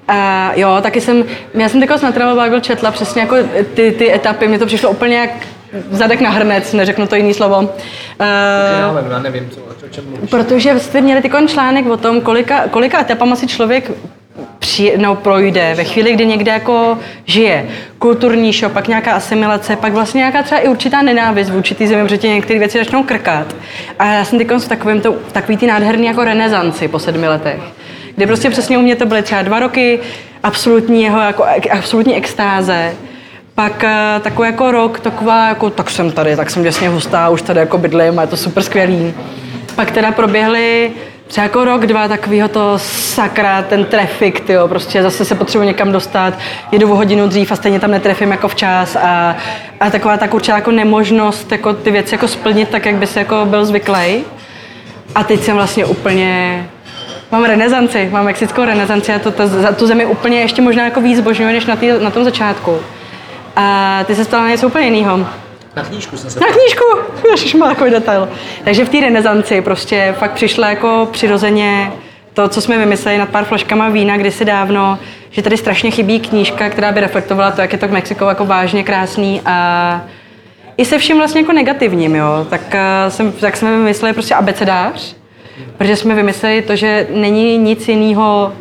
A 0.08 0.50
jo, 0.54 0.78
taky 0.82 1.00
jsem, 1.00 1.24
já 1.54 1.68
jsem 1.68 1.80
takovou 1.80 1.98
na 2.02 2.12
Travel 2.12 2.44
Bible 2.44 2.60
četla 2.60 2.90
přesně 2.90 3.20
jako 3.20 3.36
ty, 3.74 3.92
ty 3.92 4.14
etapy, 4.14 4.48
mi 4.48 4.58
to 4.58 4.66
přišlo 4.66 4.90
úplně 4.90 5.16
jak 5.16 5.30
zadek 5.90 6.20
na 6.20 6.30
hrnec, 6.30 6.72
neřeknu 6.72 7.06
to 7.06 7.16
jiný 7.16 7.34
slovo. 7.34 7.58
Uh, 7.58 7.68
já 9.10 9.18
nevím, 9.18 9.50
co, 9.50 9.60
o 9.60 9.88
čem 9.90 10.04
mluvíš. 10.10 10.30
Protože 10.30 10.78
jste 10.78 11.00
měli 11.00 11.22
takový 11.22 11.46
článek 11.46 11.86
o 11.86 11.96
tom, 11.96 12.20
kolika, 12.20 12.68
kolika 12.68 13.00
etapama 13.00 13.36
si 13.36 13.46
člověk 13.46 13.90
no, 14.96 15.14
projde 15.14 15.74
ve 15.76 15.84
chvíli, 15.84 16.12
kdy 16.12 16.26
někde 16.26 16.52
jako 16.52 16.98
žije. 17.24 17.66
Kulturní 17.98 18.52
šok, 18.52 18.72
pak 18.72 18.88
nějaká 18.88 19.12
asimilace, 19.12 19.76
pak 19.76 19.92
vlastně 19.92 20.18
nějaká 20.18 20.42
třeba 20.42 20.60
i 20.60 20.68
určitá 20.68 21.02
nenávist 21.02 21.50
vůči 21.50 21.74
té 21.74 21.86
zemi, 21.86 22.02
protože 22.02 22.28
některé 22.28 22.58
věci 22.58 22.78
začnou 22.78 23.02
krkat. 23.02 23.56
A 23.98 24.06
já 24.06 24.24
jsem 24.24 24.38
teď 24.38 24.48
v 24.50 24.68
takovém 24.68 25.00
to, 25.00 25.12
takový 25.32 25.56
ty 25.56 25.66
nádherný 25.66 26.06
jako 26.06 26.24
renesanci 26.24 26.88
po 26.88 26.98
sedmi 26.98 27.28
letech. 27.28 27.60
Kde 28.16 28.26
prostě 28.26 28.50
přesně 28.50 28.78
u 28.78 28.80
mě 28.80 28.96
to 28.96 29.06
byly 29.06 29.22
třeba 29.22 29.42
dva 29.42 29.58
roky 29.58 30.00
absolutní, 30.42 31.02
jeho, 31.02 31.20
jako, 31.20 31.44
absolutní 31.70 32.16
extáze, 32.16 32.94
pak 33.54 33.84
uh, 33.84 34.22
takový 34.22 34.48
jako 34.48 34.70
rok, 34.70 35.00
taková 35.00 35.48
jako, 35.48 35.70
tak 35.70 35.90
jsem 35.90 36.12
tady, 36.12 36.36
tak 36.36 36.50
jsem 36.50 36.64
jasně 36.64 36.88
hustá, 36.88 37.28
už 37.28 37.42
tady 37.42 37.60
jako 37.60 37.78
bydlím 37.78 38.18
a 38.18 38.22
je 38.22 38.28
to 38.28 38.36
super 38.36 38.62
skvělý. 38.62 39.14
Pak 39.76 39.90
teda 39.90 40.12
proběhly 40.12 40.90
třeba 41.28 41.42
jako 41.42 41.64
rok, 41.64 41.86
dva 41.86 42.08
takového 42.08 42.48
to 42.48 42.78
sakra, 42.78 43.62
ten 43.62 43.84
trafik, 43.84 44.40
tyjo, 44.40 44.68
prostě 44.68 45.02
zase 45.02 45.24
se 45.24 45.34
potřebuji 45.34 45.66
někam 45.66 45.92
dostat, 45.92 46.34
jedu 46.72 46.92
o 46.92 46.96
hodinu 46.96 47.28
dřív 47.28 47.52
a 47.52 47.56
stejně 47.56 47.80
tam 47.80 47.90
netrefím 47.90 48.30
jako 48.30 48.48
včas 48.48 48.96
a, 48.96 49.36
a 49.80 49.90
taková 49.90 50.16
tak 50.16 50.34
určitá 50.34 50.56
jako 50.56 50.70
nemožnost 50.70 51.52
jako 51.52 51.72
ty 51.72 51.90
věci 51.90 52.14
jako 52.14 52.28
splnit 52.28 52.68
tak, 52.68 52.86
jak 52.86 52.94
by 52.94 53.06
se 53.06 53.18
jako 53.18 53.44
byl 53.44 53.64
zvyklý. 53.64 54.24
A 55.14 55.24
teď 55.24 55.40
jsem 55.40 55.56
vlastně 55.56 55.84
úplně 55.84 56.64
Mám 57.32 57.44
renesanci, 57.44 58.08
mám 58.12 58.24
mexickou 58.24 58.64
renesanci 58.64 59.12
a 59.12 59.18
to, 59.18 59.30
to, 59.30 59.48
za 59.48 59.72
tu 59.72 59.86
zemi 59.86 60.06
úplně 60.06 60.40
ještě 60.40 60.62
možná 60.62 60.84
jako 60.84 61.00
víc 61.00 61.20
božňuje, 61.20 61.52
než 61.52 61.66
na, 61.66 61.76
tý, 61.76 61.90
na 62.00 62.10
tom 62.10 62.24
začátku. 62.24 62.78
A 63.56 64.04
ty 64.06 64.14
se 64.14 64.24
stala 64.24 64.48
něco 64.48 64.66
úplně 64.66 64.86
jiného. 64.86 65.26
Na 65.78 65.84
knížku 65.84 66.16
jsem 66.16 66.30
se 66.30 66.40
Na 66.40 66.46
knížku! 66.46 66.84
Ježiš, 67.30 67.54
má 67.54 67.68
takový 67.68 67.90
detail. 67.90 68.28
Takže 68.64 68.84
v 68.84 68.88
té 68.88 69.00
renesanci 69.00 69.60
prostě 69.60 70.14
fakt 70.18 70.32
přišla 70.32 70.70
jako 70.70 71.08
přirozeně 71.12 71.92
to, 72.34 72.48
co 72.48 72.60
jsme 72.60 72.78
vymysleli 72.78 73.18
nad 73.18 73.28
pár 73.28 73.44
flaškama 73.44 73.88
vína 73.88 74.16
kdysi 74.16 74.44
dávno, 74.44 74.98
že 75.30 75.42
tady 75.42 75.56
strašně 75.56 75.90
chybí 75.90 76.20
knížka, 76.20 76.70
která 76.70 76.92
by 76.92 77.00
reflektovala 77.00 77.50
to, 77.50 77.60
jak 77.60 77.72
je 77.72 77.78
to 77.78 77.88
v 77.88 77.92
Mexiku 77.92 78.24
jako 78.24 78.44
vážně 78.44 78.84
krásný 78.84 79.40
a 79.44 80.00
i 80.76 80.84
se 80.84 80.98
vším 80.98 81.16
vlastně 81.16 81.40
jako 81.40 81.52
negativním, 81.52 82.14
jo. 82.14 82.46
Tak, 82.50 82.60
uh, 82.60 83.10
jsem, 83.10 83.32
tak 83.32 83.56
jsme 83.56 83.70
vymysleli 83.70 84.12
prostě 84.12 84.34
abecedář, 84.34 85.16
protože 85.78 85.96
jsme 85.96 86.14
vymysleli 86.14 86.62
to, 86.62 86.76
že 86.76 87.06
není 87.14 87.58
nic 87.58 87.88
jiného, 87.88 88.52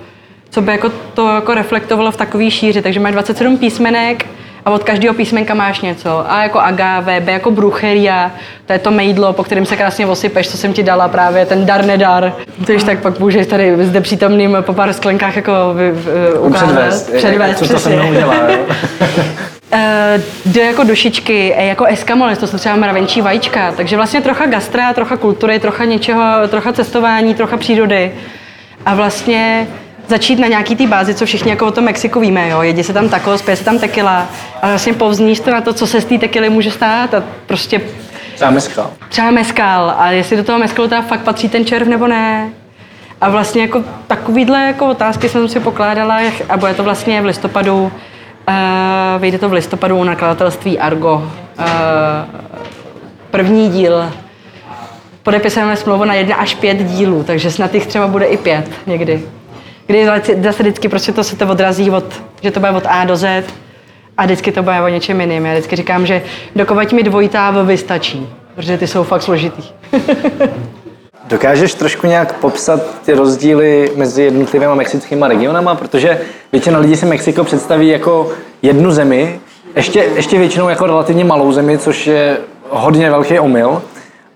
co 0.49 0.62
by 0.62 0.71
jako 0.71 0.89
to 0.89 1.27
jako 1.27 1.53
reflektovalo 1.53 2.12
v 2.12 2.17
takové 2.17 2.51
šíři. 2.51 2.82
Takže 2.82 2.99
máš 2.99 3.13
27 3.13 3.58
písmenek, 3.58 4.25
a 4.67 4.69
od 4.69 4.84
každého 4.84 5.13
písmenka 5.15 5.53
máš 5.53 5.82
něco. 5.82 6.32
A 6.32 6.43
jako 6.43 6.60
agave, 6.60 7.19
B 7.19 7.32
jako 7.32 7.51
brucheria, 7.51 8.32
to 8.65 8.73
je 8.73 8.80
to 8.80 8.91
mejdlo, 8.91 9.34
po 9.34 9.43
kterém 9.43 9.65
se 9.65 9.75
krásně 9.75 10.06
osypeš, 10.06 10.49
co 10.49 10.58
jsem 10.58 10.73
ti 10.73 10.84
dala 10.84 11.08
právě, 11.08 11.45
ten 11.45 11.65
dar 11.65 11.86
nedar. 11.86 12.34
Když 12.58 12.84
tak 12.84 12.99
pak 12.99 13.19
můžeš 13.19 13.47
tady 13.47 13.86
zde 13.86 14.01
přítomným 14.01 14.58
po 14.62 14.73
pár 14.73 14.93
sklenkách 14.93 15.36
jako 15.36 15.51
vy, 15.73 15.91
vy, 15.91 16.39
ukázat. 16.39 16.65
Předvést. 16.65 17.13
Předvést, 17.13 17.58
Co 17.58 17.67
to 17.67 17.80
se 17.80 17.89
mnou 17.89 18.10
udělá? 18.10 18.36
Uh, 19.73 20.21
jde 20.45 20.65
jako 20.65 20.84
dušičky, 20.84 21.53
e, 21.58 21.65
jako 21.65 21.86
eskamoles, 21.86 22.38
to 22.38 22.47
jsou 22.47 22.58
třeba 22.58 22.75
mravenčí 22.75 23.21
vajíčka, 23.21 23.71
takže 23.71 23.95
vlastně 23.95 24.21
trocha 24.21 24.45
gastra, 24.45 24.93
trocha 24.93 25.17
kultury, 25.17 25.60
trocha 25.60 25.86
něčeho, 25.86 26.47
trocha 26.47 26.73
cestování, 26.73 27.36
trocha 27.36 27.58
přírody. 27.58 28.12
A 28.86 28.95
vlastně 28.95 29.67
začít 30.07 30.39
na 30.39 30.47
nějaký 30.47 30.75
té 30.75 30.87
bázi, 30.87 31.13
co 31.13 31.25
všichni 31.25 31.51
jako 31.51 31.67
o 31.67 31.71
tom 31.71 31.83
Mexiku 31.83 32.19
víme, 32.19 32.49
jo. 32.49 32.61
Jedí 32.61 32.83
se 32.83 32.93
tam 32.93 33.09
tacos, 33.09 33.41
pije 33.41 33.55
se 33.55 33.63
tam 33.63 33.79
tequila 33.79 34.27
a 34.61 34.67
vlastně 34.67 34.93
povzníš 34.93 35.39
to 35.39 35.51
na 35.51 35.61
to, 35.61 35.73
co 35.73 35.87
se 35.87 36.01
z 36.01 36.05
té 36.05 36.17
tequily 36.17 36.49
může 36.49 36.71
stát 36.71 37.13
a 37.13 37.23
prostě... 37.47 37.81
Třeba 38.35 38.51
meskal. 38.51 38.91
Třeba 39.09 39.31
meskal 39.31 39.93
a 39.97 40.11
jestli 40.11 40.37
do 40.37 40.43
toho 40.43 40.59
meskalu 40.59 40.87
teda 40.87 41.01
fakt 41.01 41.21
patří 41.21 41.49
ten 41.49 41.65
červ 41.65 41.87
nebo 41.87 42.07
ne. 42.07 42.49
A 43.21 43.29
vlastně 43.29 43.61
jako 43.61 43.83
takovýhle 44.07 44.65
jako 44.67 44.87
otázky 44.87 45.29
jsem 45.29 45.47
si 45.47 45.59
pokládala 45.59 46.19
a 46.49 46.57
bude 46.57 46.73
to 46.73 46.83
vlastně 46.83 47.21
v 47.21 47.25
listopadu, 47.25 47.83
uh, 47.83 47.91
vyjde 49.21 49.37
to 49.37 49.49
v 49.49 49.53
listopadu 49.53 49.97
u 49.97 50.03
nakladatelství 50.03 50.79
Argo. 50.79 51.15
Uh, 51.15 51.65
první 53.31 53.69
díl 53.69 54.11
podepisujeme 55.23 55.75
smlouvu 55.75 56.05
na 56.05 56.13
jedna 56.13 56.35
až 56.35 56.55
pět 56.55 56.77
dílů, 56.77 57.23
takže 57.23 57.51
snad 57.51 57.73
jich 57.75 57.87
třeba 57.87 58.07
bude 58.07 58.25
i 58.25 58.37
pět 58.37 58.71
někdy 58.87 59.23
kdy 59.88 60.08
zase 60.43 60.63
vždycky 60.63 60.89
prostě 60.89 61.12
to 61.12 61.23
se 61.23 61.36
to 61.36 61.47
odrazí, 61.47 61.91
od, 61.91 62.21
že 62.41 62.52
to 62.52 62.60
bude 62.60 62.71
od 62.71 62.84
A 62.88 63.06
do 63.06 63.15
Z 63.15 63.43
a 64.17 64.26
vždycky 64.26 64.52
to 64.52 64.63
bude 64.63 64.82
o 64.82 64.88
něčem 64.88 65.21
jiným. 65.21 65.45
Já 65.45 65.54
vždycky 65.54 65.76
říkám, 65.76 66.06
že 66.06 66.21
dokovat 66.56 66.91
mi 66.91 67.04
dvojitá 67.04 67.52
V 67.52 67.65
vystačí, 67.65 68.30
protože 68.56 68.78
ty 68.78 68.88
jsou 68.88 69.04
fakt 69.04 69.21
složitý. 69.21 69.63
Dokážeš 71.28 71.73
trošku 71.73 72.08
nějak 72.08 72.34
popsat 72.34 72.82
ty 73.06 73.13
rozdíly 73.13 73.91
mezi 73.95 74.23
jednotlivými 74.23 74.76
mexickými 74.76 75.26
regionama, 75.28 75.76
protože 75.76 76.21
většina 76.52 76.80
lidí 76.80 76.95
si 76.95 77.06
Mexiko 77.06 77.43
představí 77.43 77.88
jako 77.88 78.32
jednu 78.62 78.91
zemi, 78.91 79.39
ještě, 79.76 80.00
ještě 80.00 80.38
většinou 80.38 80.69
jako 80.69 80.88
relativně 80.88 81.26
malou 81.26 81.52
zemi, 81.52 81.78
což 81.78 82.08
je 82.08 82.38
hodně 82.69 83.10
velký 83.10 83.39
omyl. 83.39 83.82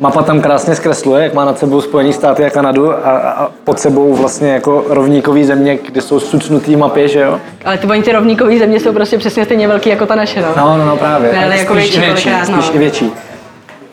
Mapa 0.01 0.23
tam 0.23 0.41
krásně 0.41 0.75
zkresluje, 0.75 1.23
jak 1.23 1.33
má 1.33 1.45
nad 1.45 1.59
sebou 1.59 1.81
Spojené 1.81 2.13
státy 2.13 2.45
a 2.45 2.49
Kanadu 2.49 2.91
a, 2.91 2.95
a 2.95 3.49
pod 3.63 3.79
sebou 3.79 4.15
vlastně 4.15 4.51
jako 4.51 4.85
rovníkový 4.87 5.45
země, 5.45 5.79
kde 5.85 6.01
jsou 6.01 6.19
sucnutý 6.19 6.75
mapy, 6.75 7.09
že 7.09 7.19
jo? 7.19 7.39
Ale 7.65 7.77
ty 7.77 7.87
oni 7.87 8.03
ty 8.03 8.11
rovníkové 8.11 8.57
země 8.57 8.79
jsou 8.79 8.93
prostě 8.93 9.17
přesně 9.17 9.45
stejně 9.45 9.67
velký 9.67 9.89
jako 9.89 10.05
ta 10.05 10.15
naše, 10.15 10.41
no. 10.41 10.47
No, 10.57 10.77
no, 10.77 10.85
no 10.85 10.97
právě. 10.97 11.33
Ne, 11.33 11.45
ale 11.45 11.57
jako 11.57 11.73
větší, 11.73 11.99
větší, 11.99 12.23
kolikrát, 12.23 12.45
spíš 12.45 12.69
no. 12.69 12.75
i 12.75 12.77
větší. 12.77 13.11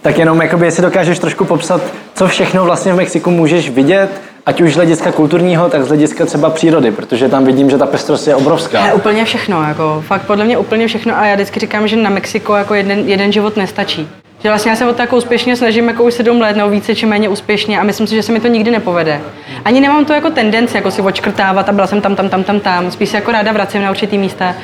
Tak 0.03 0.19
jenom, 0.19 0.43
jakoby, 0.43 0.67
jestli 0.67 0.83
dokážeš 0.83 1.19
trošku 1.19 1.45
popsat, 1.45 1.81
co 2.15 2.29
všechno 2.29 2.65
vlastně 2.65 2.93
v 2.93 2.97
Mexiku 2.97 3.31
můžeš 3.31 3.71
vidět, 3.71 4.09
ať 4.47 4.61
už 4.61 4.73
z 4.73 4.77
hlediska 4.77 5.13
kulturního, 5.13 5.69
tak 5.69 5.85
z 5.85 5.89
hlediska 5.89 6.27
třeba 6.27 6.51
přírody, 6.51 6.91
protože 6.91 7.29
tam 7.29 7.45
vidím, 7.45 7.71
že 7.71 7.79
ta 7.79 7.87
pestrost 7.87 8.29
je 8.29 8.35
obrovská. 8.35 8.87
Je 8.87 8.93
úplně 8.93 9.25
všechno, 9.25 9.63
jako 9.63 10.05
fakt 10.07 10.23
podle 10.23 10.45
mě 10.45 10.59
úplně 10.59 10.87
všechno 10.87 11.19
a 11.19 11.27
já 11.27 11.35
vždycky 11.35 11.61
říkám, 11.61 11.89
že 11.89 11.97
na 11.97 12.11
Mexiko 12.11 12.57
jako 12.57 12.75
jeden, 12.75 12.99
jeden 12.99 13.33
život 13.33 13.57
nestačí. 13.57 14.09
Že 14.43 14.49
vlastně 14.49 14.71
já 14.71 14.77
se 14.77 14.87
o 14.87 14.93
to 14.93 15.03
jako 15.03 15.17
úspěšně 15.17 15.57
snažím 15.57 15.89
jako 15.89 16.05
už 16.05 16.15
sedm 16.15 16.41
let, 16.41 16.57
nebo 16.57 16.71
více 16.71 16.95
či 16.95 17.07
méně 17.07 17.29
úspěšně 17.29 17.81
a 17.81 17.83
myslím 17.83 18.07
si, 18.07 18.15
že 18.15 18.23
se 18.23 18.33
mi 18.33 18.41
to 18.41 18.49
nikdy 18.49 18.71
nepovede. 18.71 19.21
Ani 19.65 19.81
nemám 19.81 20.05
to 20.05 20.13
jako 20.13 20.31
tendenci 20.31 20.77
jako 20.77 20.91
si 20.91 21.03
očkrtávat 21.03 21.69
a 21.69 21.73
byla 21.73 21.87
jsem 21.87 22.01
tam, 22.01 22.17
tam, 22.17 22.29
tam, 22.29 22.45
tam, 22.45 22.61
tam. 22.61 22.91
Spíš 22.91 23.09
se 23.09 23.17
jako 23.17 23.33
ráda 23.33 23.53
vracím 23.53 23.83
na 23.83 23.91
určitý 23.91 24.19
místa. 24.19 24.55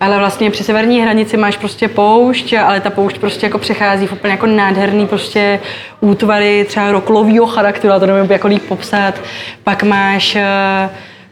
Ale 0.00 0.18
vlastně 0.18 0.50
při 0.50 0.64
severní 0.64 1.02
hranici 1.02 1.36
máš 1.36 1.56
prostě 1.56 1.88
poušť, 1.88 2.52
ale 2.52 2.80
ta 2.80 2.90
poušť 2.90 3.18
prostě 3.18 3.46
jako 3.46 3.58
přechází 3.58 4.06
v 4.06 4.12
úplně 4.12 4.30
jako 4.30 4.46
nádherný 4.46 5.06
prostě 5.06 5.60
útvary 6.00 6.66
třeba 6.68 6.92
roklovýho 6.92 7.46
charakteru, 7.46 7.94
a 7.94 7.98
to 7.98 8.06
nevím 8.06 8.32
jako 8.32 8.48
líp 8.48 8.62
popsat. 8.68 9.20
Pak 9.64 9.82
máš 9.82 10.36
uh, 10.36 10.42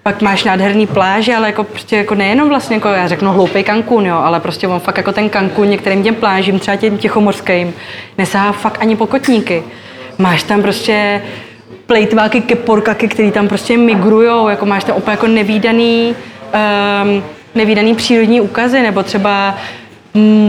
pak 0.07 0.23
máš 0.23 0.45
nádherný 0.45 0.87
pláže, 0.87 1.35
ale 1.37 1.47
jako 1.47 1.65
prostě 1.65 1.97
jako 1.97 2.15
nejenom 2.15 2.49
vlastně, 2.49 2.77
jako 2.77 2.89
já 2.89 3.09
řeknu 3.09 3.33
hloupý 3.33 3.65
Cancún, 3.65 4.07
jo, 4.07 4.17
ale 4.17 4.41
prostě 4.41 4.69
on 4.69 4.81
fakt 4.81 4.97
jako 4.97 5.13
ten 5.13 5.31
Cancún 5.31 5.69
některým 5.69 6.03
těm 6.03 6.15
plážím, 6.15 6.59
třeba 6.59 6.77
těm 6.77 6.99
tichomorským, 6.99 7.75
nesahá 8.19 8.53
fakt 8.53 8.79
ani 8.81 8.97
pokotníky. 8.97 9.63
Máš 10.19 10.43
tam 10.43 10.63
prostě 10.63 11.23
plejtváky, 11.87 12.41
keporkaky, 12.41 13.09
který 13.09 13.31
tam 13.31 13.49
prostě 13.49 13.77
migrujou, 13.77 14.49
jako 14.49 14.67
máš 14.67 14.85
tam 14.85 14.97
úplně 14.97 15.13
jako 15.13 15.27
nevýdaný, 15.27 16.15
um, 17.05 17.23
nevýdaný 17.55 17.95
přírodní 17.95 18.41
úkazy, 18.41 18.83
nebo 18.83 19.03
třeba 19.03 19.55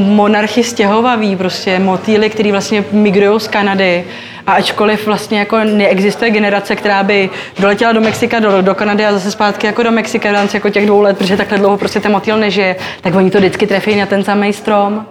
monarchy 0.06 0.64
stěhovaví, 0.64 1.36
prostě 1.36 1.80
motýly, 1.80 2.30
který 2.30 2.52
vlastně 2.52 2.84
migrují 2.92 3.40
z 3.40 3.48
Kanady. 3.48 4.04
A 4.48 4.52
ačkoliv 4.52 5.06
vlastně 5.06 5.40
jako 5.40 5.58
neexistuje 5.64 6.32
generace, 6.32 6.76
která 6.76 7.04
by 7.04 7.30
doletěla 7.60 7.92
do 7.92 8.02
Mexika, 8.02 8.40
do, 8.40 8.62
do 8.62 8.76
Kanady 8.76 9.06
a 9.06 9.14
zase 9.14 9.32
zpátky 9.32 9.68
jako 9.68 9.84
do 9.84 9.92
Mexika 9.92 10.30
v 10.30 10.34
rámci 10.34 10.58
jako 10.58 10.70
těch 10.70 10.86
dvou 10.86 11.02
let, 11.02 11.18
protože 11.18 11.38
takhle 11.38 11.58
dlouho 11.58 11.78
prostě 11.78 12.00
ten 12.00 12.12
motýl 12.12 12.38
nežije, 12.38 12.76
tak 13.02 13.16
oni 13.16 13.32
to 13.32 13.38
vždycky 13.38 13.68
trefí 13.68 13.96
na 13.96 14.06
ten 14.06 14.24
samý 14.24 14.54
strom. 14.54 15.06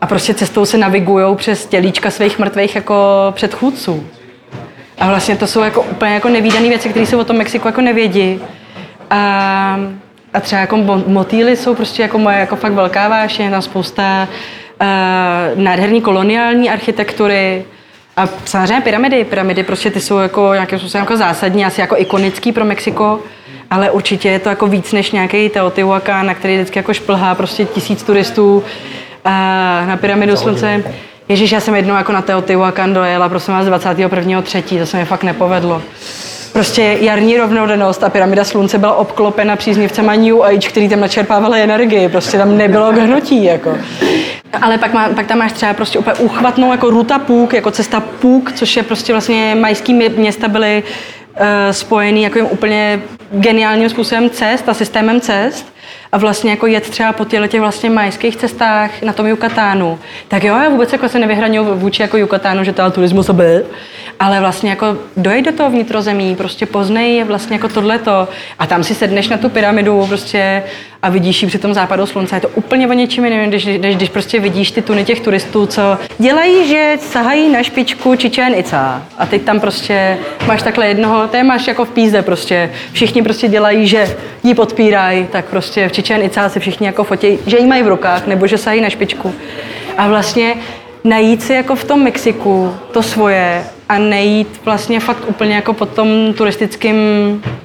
A 0.00 0.06
prostě 0.06 0.34
cestou 0.34 0.64
se 0.64 0.78
navigují 0.78 1.36
přes 1.36 1.66
tělíčka 1.66 2.10
svých 2.10 2.38
mrtvých 2.38 2.74
jako 2.74 2.96
předchůdců. 3.30 4.06
A 4.98 5.08
vlastně 5.08 5.36
to 5.36 5.46
jsou 5.46 5.60
jako 5.60 5.82
úplně 5.82 6.14
jako 6.14 6.28
nevýdané 6.28 6.68
věci, 6.68 6.88
které 6.88 7.06
se 7.06 7.16
o 7.16 7.24
tom 7.24 7.36
Mexiku 7.36 7.68
jako 7.68 7.80
nevědí. 7.80 8.40
A 9.10 9.78
a 10.34 10.40
třeba 10.40 10.60
jako 10.60 10.76
motýly 11.06 11.56
jsou 11.56 11.74
prostě 11.74 12.02
jako 12.02 12.18
moje 12.18 12.38
jako 12.38 12.56
fakt 12.56 12.72
velká 12.72 13.08
vášeň, 13.08 13.50
tam 13.50 13.62
spousta 13.62 14.28
uh, 14.80 15.62
nádherný 15.62 16.00
koloniální 16.00 16.70
architektury, 16.70 17.64
a 18.16 18.28
samozřejmě 18.44 18.80
pyramidy. 18.80 19.24
Pyramidy 19.24 19.62
prostě 19.62 19.90
ty 19.90 20.00
jsou 20.00 20.18
jako 20.18 20.50
nějakým 20.54 20.78
způsobem 20.78 21.02
jako 21.02 21.16
zásadní, 21.16 21.64
asi 21.64 21.80
jako 21.80 21.96
ikonický 21.98 22.52
pro 22.52 22.64
Mexiko, 22.64 23.20
ale 23.70 23.90
určitě 23.90 24.28
je 24.28 24.38
to 24.38 24.48
jako 24.48 24.66
víc 24.66 24.92
než 24.92 25.10
nějaký 25.10 25.48
Teotihuacan, 25.48 26.26
na 26.26 26.34
který 26.34 26.54
vždycky 26.56 26.78
jako 26.78 26.94
šplhá 26.94 27.34
prostě 27.34 27.64
tisíc 27.64 28.02
turistů 28.02 28.64
a 29.24 29.30
na 29.88 29.96
pyramidu 29.96 30.36
slunce. 30.36 30.84
Ježíš, 31.28 31.52
já 31.52 31.60
jsem 31.60 31.74
jednou 31.74 31.94
jako 31.94 32.12
na 32.12 32.22
Teotihuacan 32.22 32.94
dojela, 32.94 33.28
prosím 33.28 33.54
vás, 33.54 33.66
21. 33.66 34.42
třetí, 34.42 34.78
to 34.78 34.86
se 34.86 34.96
mi 34.96 35.04
fakt 35.04 35.22
nepovedlo. 35.22 35.82
prostě 36.54 36.96
jarní 37.00 37.36
rovnodennost 37.36 38.04
a 38.04 38.08
pyramida 38.08 38.44
slunce 38.44 38.78
byla 38.78 38.94
obklopena 38.94 39.56
příznivcema 39.56 40.14
New 40.14 40.42
Age, 40.42 40.68
který 40.68 40.88
tam 40.88 41.00
načerpávali 41.00 41.62
energii, 41.62 42.08
prostě 42.08 42.38
tam 42.38 42.56
nebylo 42.56 42.92
hnutí, 42.92 43.44
jako. 43.44 43.78
Ale 44.62 44.78
pak, 44.78 44.92
má, 44.92 45.08
pak 45.08 45.26
tam 45.26 45.38
máš 45.38 45.52
třeba 45.52 45.74
prostě 45.74 45.98
úplně 45.98 46.14
uchvatnou 46.14 46.72
jako 46.72 46.90
ruta 46.90 47.18
Půk, 47.18 47.52
jako 47.52 47.70
cesta 47.70 48.00
Půk, 48.00 48.52
což 48.52 48.76
je 48.76 48.82
prostě 48.82 49.12
vlastně 49.12 49.54
majský 49.60 49.94
města 49.94 50.48
byly 50.48 50.82
uh, 50.82 51.40
spojený 51.70 52.22
jako 52.22 52.40
úplně 52.40 53.02
geniálním 53.30 53.88
způsobem 53.88 54.30
cest 54.30 54.68
a 54.68 54.74
systémem 54.74 55.20
cest 55.20 55.74
a 56.14 56.18
vlastně 56.18 56.50
jako 56.50 56.66
jet 56.66 56.90
třeba 56.90 57.12
po 57.12 57.24
těchto 57.24 57.46
těch 57.46 57.60
vlastně 57.60 57.90
majských 57.90 58.36
cestách 58.36 59.02
na 59.02 59.12
tom 59.12 59.26
Yucatánu, 59.26 59.98
tak 60.28 60.44
jo, 60.44 60.54
já 60.56 60.68
vůbec 60.68 60.92
jako 60.92 61.08
se 61.08 61.18
nevyhraňuji 61.18 61.74
vůči 61.74 62.02
jako 62.02 62.16
Yucatánu, 62.16 62.64
že 62.64 62.72
to 62.72 62.90
turismus 62.90 63.30
byl, 63.30 63.62
ale 64.20 64.40
vlastně 64.40 64.70
jako 64.70 64.96
dojď 65.16 65.44
do 65.44 65.52
toho 65.52 65.70
vnitrozemí, 65.70 66.36
prostě 66.36 66.66
poznej 66.66 67.16
je 67.16 67.24
vlastně 67.24 67.56
jako 67.56 67.68
tohleto 67.68 68.28
a 68.58 68.66
tam 68.66 68.84
si 68.84 68.94
sedneš 68.94 69.28
na 69.28 69.36
tu 69.36 69.48
pyramidu 69.48 70.06
prostě 70.06 70.62
a 71.04 71.08
vidíš 71.08 71.42
ji 71.42 71.48
při 71.48 71.58
tom 71.58 71.74
západu 71.74 72.06
slunce. 72.06 72.36
Je 72.36 72.40
to 72.40 72.48
úplně 72.48 72.88
o 72.88 72.92
něčím 72.92 73.24
jiném, 73.24 73.48
když, 73.48 73.66
když, 73.66 73.96
když 73.96 74.08
prostě 74.08 74.40
vidíš 74.40 74.70
ty 74.70 74.82
tuny 74.82 75.04
těch 75.04 75.20
turistů, 75.20 75.66
co 75.66 75.98
dělají, 76.18 76.68
že 76.68 76.96
sahají 77.00 77.52
na 77.52 77.62
špičku 77.62 78.16
Čičen 78.16 78.54
Ica. 78.54 79.02
A 79.18 79.26
teď 79.26 79.42
tam 79.42 79.60
prostě 79.60 80.18
máš 80.46 80.62
takhle 80.62 80.86
jednoho, 80.86 81.28
to 81.28 81.44
máš 81.44 81.66
jako 81.66 81.84
v 81.84 81.90
píze 81.90 82.22
prostě. 82.22 82.70
Všichni 82.92 83.22
prostě 83.22 83.48
dělají, 83.48 83.86
že 83.86 84.16
ji 84.42 84.54
podpírají, 84.54 85.26
tak 85.32 85.44
prostě 85.44 85.88
v 85.88 85.92
Ica 86.10 86.48
se 86.48 86.60
všichni 86.60 86.86
jako 86.86 87.04
fotí, 87.04 87.38
že 87.46 87.58
ji 87.58 87.66
mají 87.66 87.82
v 87.82 87.88
rukách, 87.88 88.26
nebo 88.26 88.46
že 88.46 88.58
sahají 88.58 88.80
na 88.80 88.90
špičku. 88.90 89.34
A 89.98 90.08
vlastně 90.08 90.56
najít 91.04 91.42
si 91.42 91.54
jako 91.54 91.76
v 91.76 91.84
tom 91.84 92.02
Mexiku 92.02 92.74
to 92.92 93.02
svoje 93.02 93.64
a 93.88 93.98
nejít 93.98 94.60
vlastně 94.64 95.00
fakt 95.00 95.24
úplně 95.26 95.54
jako 95.54 95.72
po 95.72 95.86
tom 95.86 96.34
turistickém 96.36 96.96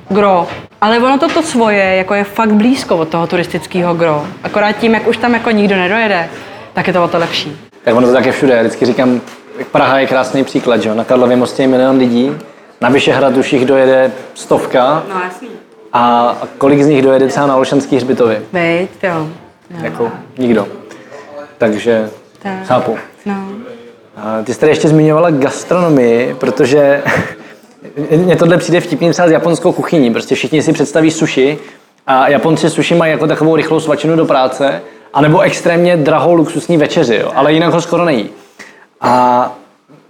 gro. 0.09 0.47
Ale 0.81 0.99
ono 0.99 1.17
to 1.17 1.27
to 1.27 1.43
svoje 1.43 1.95
jako 1.95 2.13
je 2.13 2.23
fakt 2.23 2.51
blízko 2.53 2.97
od 2.97 3.09
toho 3.09 3.27
turistického 3.27 3.93
gro. 3.93 4.25
Akorát 4.43 4.71
tím, 4.71 4.93
jak 4.93 5.07
už 5.07 5.17
tam 5.17 5.33
jako 5.33 5.51
nikdo 5.51 5.75
nedojede, 5.75 6.29
tak 6.73 6.87
je 6.87 6.93
to 6.93 7.03
o 7.03 7.07
to 7.07 7.17
lepší. 7.17 7.57
Tak 7.83 7.95
ono 7.95 8.07
to 8.07 8.13
tak 8.13 8.25
je 8.25 8.31
všude. 8.31 8.53
Já 8.53 8.61
vždycky 8.61 8.85
říkám, 8.85 9.21
Praha 9.71 9.99
je 9.99 10.07
krásný 10.07 10.43
příklad, 10.43 10.81
že? 10.81 10.95
Na 10.95 11.03
Karlově 11.03 11.37
mostě 11.37 11.63
je 11.63 11.67
milion 11.67 11.97
lidí, 11.97 12.31
na 12.81 12.89
Vyšehrad 12.89 13.37
už 13.37 13.53
jich 13.53 13.65
dojede 13.65 14.11
stovka. 14.33 15.03
No 15.13 15.21
jasný. 15.23 15.58
A 15.93 16.35
kolik 16.57 16.83
z 16.83 16.87
nich 16.87 17.01
dojede 17.01 17.27
třeba 17.27 17.47
na 17.47 17.55
Olšanský 17.55 17.95
hřbitově? 17.95 18.41
Vejt, 18.53 19.03
jo. 19.03 19.27
jo. 19.69 19.77
Jako 19.81 20.11
nikdo. 20.37 20.67
Takže 21.57 22.09
tak. 22.41 22.65
chápu. 22.65 22.97
No. 23.25 23.47
A 24.17 24.43
ty 24.43 24.53
jste 24.53 24.59
tady 24.59 24.71
ještě 24.71 24.87
zmiňovala 24.87 25.31
gastronomii, 25.31 26.35
protože 26.39 27.03
mně 28.15 28.35
tohle 28.35 28.57
přijde 28.57 28.81
vtipně 28.81 29.11
třeba 29.11 29.27
s 29.27 29.31
japonskou 29.31 29.71
kuchyní. 29.71 30.11
Prostě 30.11 30.35
všichni 30.35 30.63
si 30.63 30.73
představí 30.73 31.11
sushi 31.11 31.57
a 32.07 32.29
Japonci 32.29 32.69
sushi 32.69 32.95
mají 32.95 33.11
jako 33.11 33.27
takovou 33.27 33.55
rychlou 33.55 33.79
svačinu 33.79 34.15
do 34.15 34.25
práce, 34.25 34.81
anebo 35.13 35.39
extrémně 35.39 35.97
drahou 35.97 36.33
luxusní 36.33 36.77
večeři, 36.77 37.15
jo, 37.15 37.31
ale 37.35 37.53
jinak 37.53 37.73
ho 37.73 37.81
skoro 37.81 38.05
nejí. 38.05 38.29
A 39.01 39.55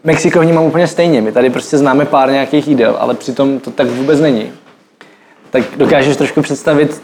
Mexiko 0.03 0.39
vnímám 0.39 0.63
úplně 0.63 0.87
stejně. 0.87 1.21
My 1.21 1.31
tady 1.31 1.49
prostě 1.49 1.77
známe 1.77 2.05
pár 2.05 2.31
nějakých 2.31 2.67
jídel, 2.67 2.95
ale 2.99 3.13
přitom 3.13 3.59
to 3.59 3.71
tak 3.71 3.87
vůbec 3.87 4.19
není. 4.19 4.51
Tak 5.51 5.63
dokážeš 5.77 6.17
trošku 6.17 6.41
představit, 6.41 7.01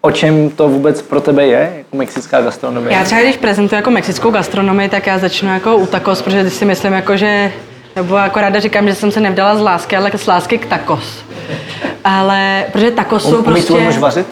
o 0.00 0.10
čem 0.10 0.50
to 0.50 0.68
vůbec 0.68 1.02
pro 1.02 1.20
tebe 1.20 1.46
je, 1.46 1.72
jako 1.76 1.96
mexická 1.96 2.40
gastronomie? 2.40 2.96
Já 2.96 3.04
třeba 3.04 3.20
když 3.20 3.36
prezentuji 3.36 3.76
jako 3.76 3.90
mexickou 3.90 4.30
gastronomii, 4.30 4.88
tak 4.88 5.06
já 5.06 5.18
začnu 5.18 5.54
jako 5.54 5.76
u 5.76 5.86
tacos, 5.86 6.22
protože 6.22 6.50
si 6.50 6.64
myslím, 6.64 6.92
jako, 6.92 7.16
že 7.16 7.52
nebo 7.96 8.16
jako 8.16 8.40
ráda 8.40 8.60
říkám, 8.60 8.88
že 8.88 8.94
jsem 8.94 9.10
se 9.10 9.20
nevdala 9.20 9.56
z 9.56 9.60
lásky, 9.60 9.96
ale 9.96 10.10
z 10.16 10.26
lásky 10.26 10.58
k 10.58 10.66
tacos. 10.66 11.24
Ale, 12.04 12.66
protože 12.72 12.90
tacos 12.90 13.30
jsou 13.30 13.42
prostě... 13.42 13.72
Umí 13.72 13.98
vařit? 13.98 14.26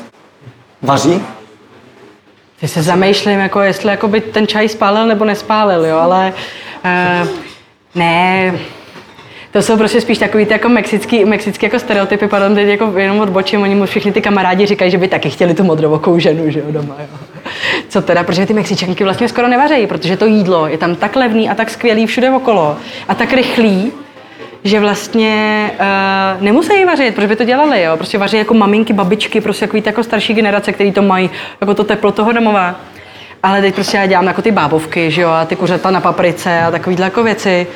Vaří? 0.82 1.22
Ty 2.60 2.68
se 2.68 2.82
zamýšlím, 2.82 3.40
jako 3.40 3.60
jestli 3.60 3.90
jako 3.90 4.08
by 4.08 4.20
ten 4.20 4.46
čaj 4.46 4.68
spálil 4.68 5.06
nebo 5.06 5.24
nespálil, 5.24 5.84
jo, 5.86 5.98
ale 5.98 6.32
uh, 6.84 7.28
ne, 7.94 8.52
to 9.52 9.62
jsou 9.62 9.76
prostě 9.76 10.00
spíš 10.00 10.18
takový 10.18 10.46
ty 10.46 10.52
jako 10.52 10.68
mexický, 10.68 11.24
mexický 11.24 11.66
jako 11.66 11.78
stereotypy, 11.78 12.28
pardon, 12.28 12.54
teď 12.54 12.68
jako 12.68 12.98
jenom 12.98 13.20
odbočím, 13.20 13.62
oni 13.62 13.74
mu 13.74 13.86
všichni 13.86 14.12
ty 14.12 14.20
kamarádi 14.20 14.66
říkají, 14.66 14.90
že 14.90 14.98
by 14.98 15.08
taky 15.08 15.30
chtěli 15.30 15.54
tu 15.54 15.64
modrovokou 15.64 16.18
ženu, 16.18 16.50
že 16.50 16.58
jo, 16.58 16.64
doma, 16.68 16.96
jo. 16.98 17.18
Co 17.88 18.02
teda, 18.02 18.24
protože 18.24 18.46
ty 18.46 18.54
Mexičanky 18.54 19.04
vlastně 19.04 19.28
skoro 19.28 19.48
nevařejí, 19.48 19.86
protože 19.86 20.16
to 20.16 20.26
jídlo 20.26 20.66
je 20.66 20.78
tam 20.78 20.94
tak 20.94 21.16
levný 21.16 21.50
a 21.50 21.54
tak 21.54 21.70
skvělý 21.70 22.06
všude 22.06 22.30
okolo 22.30 22.76
a 23.08 23.14
tak 23.14 23.32
rychlý, 23.32 23.92
že 24.64 24.80
vlastně 24.80 25.70
uh, 26.36 26.42
nemusí 26.42 26.84
vařit, 26.84 27.14
protože 27.14 27.26
by 27.26 27.36
to 27.36 27.44
dělali, 27.44 27.82
jo. 27.82 27.96
Prostě 27.96 28.18
vaří 28.18 28.36
jako 28.36 28.54
maminky, 28.54 28.92
babičky, 28.92 29.40
prostě 29.40 29.64
jako, 29.64 29.76
jako 29.76 30.02
starší 30.02 30.34
generace, 30.34 30.72
který 30.72 30.92
to 30.92 31.02
mají, 31.02 31.30
jako 31.60 31.74
to 31.74 31.84
teplo 31.84 32.12
toho 32.12 32.32
domova. 32.32 32.74
Ale 33.42 33.60
teď 33.60 33.74
prostě 33.74 33.96
já 33.96 34.06
dělám 34.06 34.26
jako 34.26 34.42
ty 34.42 34.50
bábovky, 34.50 35.10
že 35.10 35.22
jo, 35.22 35.30
a 35.30 35.44
ty 35.44 35.56
kuřata 35.56 35.90
na 35.90 36.00
paprice 36.00 36.62
a 36.62 36.70
takovýhle 36.70 37.04
jako 37.04 37.22
věci. 37.22 37.66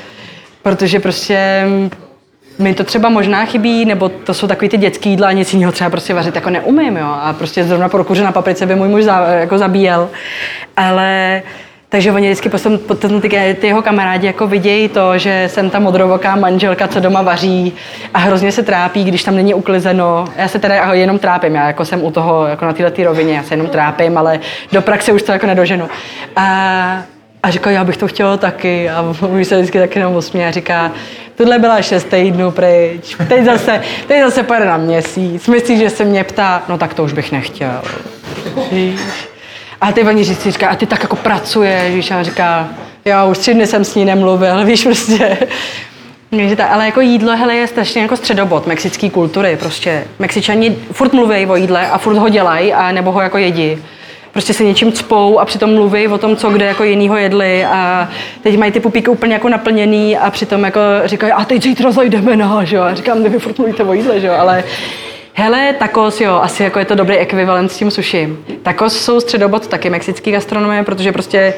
Protože 0.62 1.00
prostě 1.00 1.66
mi 2.58 2.74
to 2.74 2.84
třeba 2.84 3.08
možná 3.08 3.44
chybí, 3.44 3.84
nebo 3.84 4.08
to 4.08 4.34
jsou 4.34 4.46
takový 4.46 4.68
ty 4.68 4.78
dětský 4.78 5.10
jídla 5.10 5.28
a 5.28 5.32
nic 5.32 5.52
jiného 5.52 5.72
třeba 5.72 5.90
prostě 5.90 6.14
vařit 6.14 6.34
jako 6.34 6.50
neumím, 6.50 6.96
jo. 6.96 7.06
A 7.20 7.32
prostě 7.32 7.64
zrovna 7.64 7.88
pro 7.88 8.04
kuře 8.04 8.24
na 8.24 8.32
paprice 8.32 8.66
by 8.66 8.74
můj 8.74 8.88
muž 8.88 9.04
za, 9.04 9.26
jako 9.26 9.58
zabíjel. 9.58 10.08
Ale 10.76 11.42
takže 11.92 12.12
oni 12.12 12.26
vždycky 12.26 12.48
potom, 12.48 12.78
potom 12.78 13.20
ty, 13.20 13.56
ty 13.60 13.66
jeho 13.66 13.82
kamarádi 13.82 14.26
jako 14.26 14.46
vidějí 14.46 14.88
to, 14.88 15.18
že 15.18 15.44
jsem 15.46 15.70
ta 15.70 15.78
modrovoká 15.78 16.36
manželka, 16.36 16.88
co 16.88 17.00
doma 17.00 17.22
vaří 17.22 17.72
a 18.14 18.18
hrozně 18.18 18.52
se 18.52 18.62
trápí, 18.62 19.04
když 19.04 19.24
tam 19.24 19.36
není 19.36 19.54
uklizeno. 19.54 20.24
Já 20.36 20.48
se 20.48 20.58
teda 20.58 20.92
jenom 20.92 21.18
trápím, 21.18 21.54
já 21.54 21.66
jako 21.66 21.84
jsem 21.84 22.04
u 22.04 22.10
toho, 22.10 22.46
jako 22.46 22.64
na 22.64 22.72
této 22.72 23.04
rovině, 23.04 23.34
já 23.34 23.42
se 23.42 23.54
jenom 23.54 23.66
trápím, 23.66 24.18
ale 24.18 24.40
do 24.72 24.82
praxe 24.82 25.12
už 25.12 25.22
to 25.22 25.32
jako 25.32 25.46
nedoženu. 25.46 25.88
A 26.36 27.02
a 27.42 27.50
říká, 27.50 27.70
já 27.70 27.84
bych 27.84 27.96
to 27.96 28.08
chtěla 28.08 28.36
taky. 28.36 28.90
A 28.90 29.14
můj 29.30 29.44
se 29.44 29.56
vždycky 29.56 29.78
taky 29.78 29.98
jenom 29.98 30.16
usměje 30.16 30.48
a 30.48 30.50
říká, 30.50 30.92
tohle 31.34 31.58
byla 31.58 31.82
šest 31.82 32.04
týdnů 32.04 32.50
pryč, 32.50 33.16
teď 33.28 33.44
zase, 33.44 33.82
teď 34.06 34.22
zase 34.22 34.42
pojede 34.42 34.66
na 34.66 34.76
měsíc. 34.76 35.48
Myslíš, 35.48 35.78
že 35.78 35.90
se 35.90 36.04
mě 36.04 36.24
ptá, 36.24 36.62
no 36.68 36.78
tak 36.78 36.94
to 36.94 37.04
už 37.04 37.12
bych 37.12 37.32
nechtěl. 37.32 37.82
A 39.80 39.92
ty 39.92 40.04
oni 40.04 40.24
si 40.24 40.50
říká, 40.50 40.68
a 40.68 40.76
ty 40.76 40.86
tak 40.86 41.02
jako 41.02 41.16
pracuješ, 41.16 41.94
víš, 41.94 42.10
a 42.10 42.22
říká, 42.22 42.68
já 43.04 43.24
už 43.24 43.38
tři 43.38 43.54
dny 43.54 43.66
jsem 43.66 43.84
s 43.84 43.94
ní 43.94 44.04
nemluvil, 44.04 44.64
víš, 44.64 44.84
prostě. 44.84 45.38
Ta, 46.56 46.66
ale 46.66 46.86
jako 46.86 47.00
jídlo, 47.00 47.36
hele, 47.36 47.54
je 47.54 47.66
strašně 47.66 48.02
jako 48.02 48.16
středobod 48.16 48.66
mexické 48.66 49.10
kultury, 49.10 49.56
prostě. 49.56 50.04
Mexičani 50.18 50.76
furt 50.92 51.12
mluví 51.12 51.46
o 51.46 51.56
jídle 51.56 51.90
a 51.90 51.98
furt 51.98 52.16
ho 52.16 52.28
dělají, 52.28 52.72
a 52.72 52.92
nebo 52.92 53.12
ho 53.12 53.20
jako 53.20 53.38
jedí 53.38 53.78
prostě 54.32 54.54
se 54.54 54.64
něčím 54.64 54.92
cpou 54.92 55.38
a 55.38 55.44
přitom 55.44 55.74
mluví 55.74 56.08
o 56.08 56.18
tom, 56.18 56.36
co 56.36 56.50
kde 56.50 56.64
jako 56.64 56.84
jinýho 56.84 57.16
jedli 57.16 57.64
a 57.64 58.08
teď 58.42 58.58
mají 58.58 58.72
ty 58.72 58.80
pupíky 58.80 59.10
úplně 59.10 59.34
jako 59.34 59.48
naplněný 59.48 60.16
a 60.18 60.30
přitom 60.30 60.64
jako 60.64 60.80
říkají, 61.04 61.32
a 61.32 61.44
teď 61.44 61.62
zítra 61.62 61.90
zajdeme 61.90 62.36
na, 62.36 62.64
že 62.64 62.76
jo? 62.76 62.82
A 62.82 62.94
říkám, 62.94 63.22
vy 63.22 63.38
furt 63.38 63.58
mluvíte 63.58 63.84
o 63.84 63.92
jídle, 63.92 64.20
že 64.20 64.26
jo? 64.26 64.34
Ale 64.38 64.64
Hele, 65.34 65.74
tacos, 65.78 66.20
jo, 66.20 66.34
asi 66.42 66.62
jako 66.62 66.78
je 66.78 66.84
to 66.84 66.94
dobrý 66.94 67.16
ekvivalent 67.16 67.72
s 67.72 67.76
tím 67.78 67.90
sushi. 67.90 68.36
Tacos 68.62 69.04
jsou 69.04 69.20
středobod 69.20 69.66
taky 69.66 69.90
mexický 69.90 70.32
gastronomie, 70.32 70.82
protože 70.82 71.12
prostě 71.12 71.54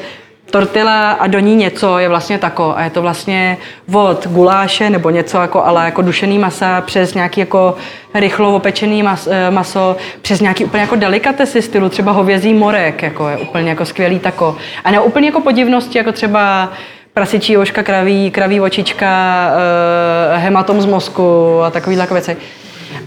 tortilla 0.51 1.11
a 1.11 1.27
do 1.27 1.39
ní 1.39 1.55
něco 1.55 1.97
je 1.97 2.09
vlastně 2.09 2.37
tako 2.37 2.73
a 2.77 2.83
je 2.83 2.89
to 2.89 3.01
vlastně 3.01 3.57
od 3.93 4.27
guláše 4.27 4.89
nebo 4.89 5.09
něco 5.09 5.37
jako, 5.37 5.65
ale 5.65 5.85
jako 5.85 6.01
dušený 6.01 6.39
masa 6.39 6.81
přes 6.81 7.13
nějaký 7.13 7.39
jako 7.39 7.75
rychlo 8.13 8.55
opečený 8.55 9.03
mas, 9.03 9.27
eh, 9.31 9.51
maso, 9.51 9.95
přes 10.21 10.41
nějaký 10.41 10.65
úplně 10.65 10.81
jako 10.81 10.95
delikatesy 10.95 11.61
stylu, 11.61 11.89
třeba 11.89 12.11
hovězí 12.11 12.53
morek, 12.53 13.03
jako 13.03 13.29
je 13.29 13.37
úplně 13.37 13.69
jako 13.69 13.85
skvělý 13.85 14.19
tako. 14.19 14.57
A 14.83 14.91
ne 14.91 14.99
úplně 14.99 15.27
jako 15.27 15.41
podivnosti, 15.41 15.97
jako 15.97 16.11
třeba 16.11 16.69
prasičí 17.13 17.57
oška, 17.57 17.83
kraví, 17.83 18.31
kraví 18.31 18.61
očička, 18.61 19.51
uh, 19.51 20.41
hematom 20.41 20.81
z 20.81 20.85
mozku 20.85 21.59
a 21.63 21.69
takovýhle 21.71 22.03
jako 22.03 22.13
věci. 22.13 22.37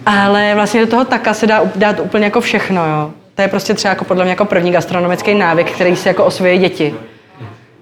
Ale 0.07 0.55
vlastně 0.55 0.81
do 0.81 0.87
toho 0.87 1.05
taka 1.05 1.35
se 1.35 1.47
dá 1.47 1.63
dát 1.77 2.01
úplně 2.01 2.25
jako 2.25 2.41
všechno, 2.41 2.87
jo. 2.87 3.11
To 3.35 3.43
je 3.43 3.49
prostě 3.49 3.75
třeba 3.75 3.93
jako 3.93 4.05
podle 4.05 4.25
mě 4.25 4.33
jako 4.33 4.45
první 4.45 4.71
gastronomický 4.71 5.35
návyk, 5.35 5.71
který 5.71 5.97
si 5.97 6.09
jako 6.09 6.25
osvojí 6.25 6.59
děti. 6.59 6.95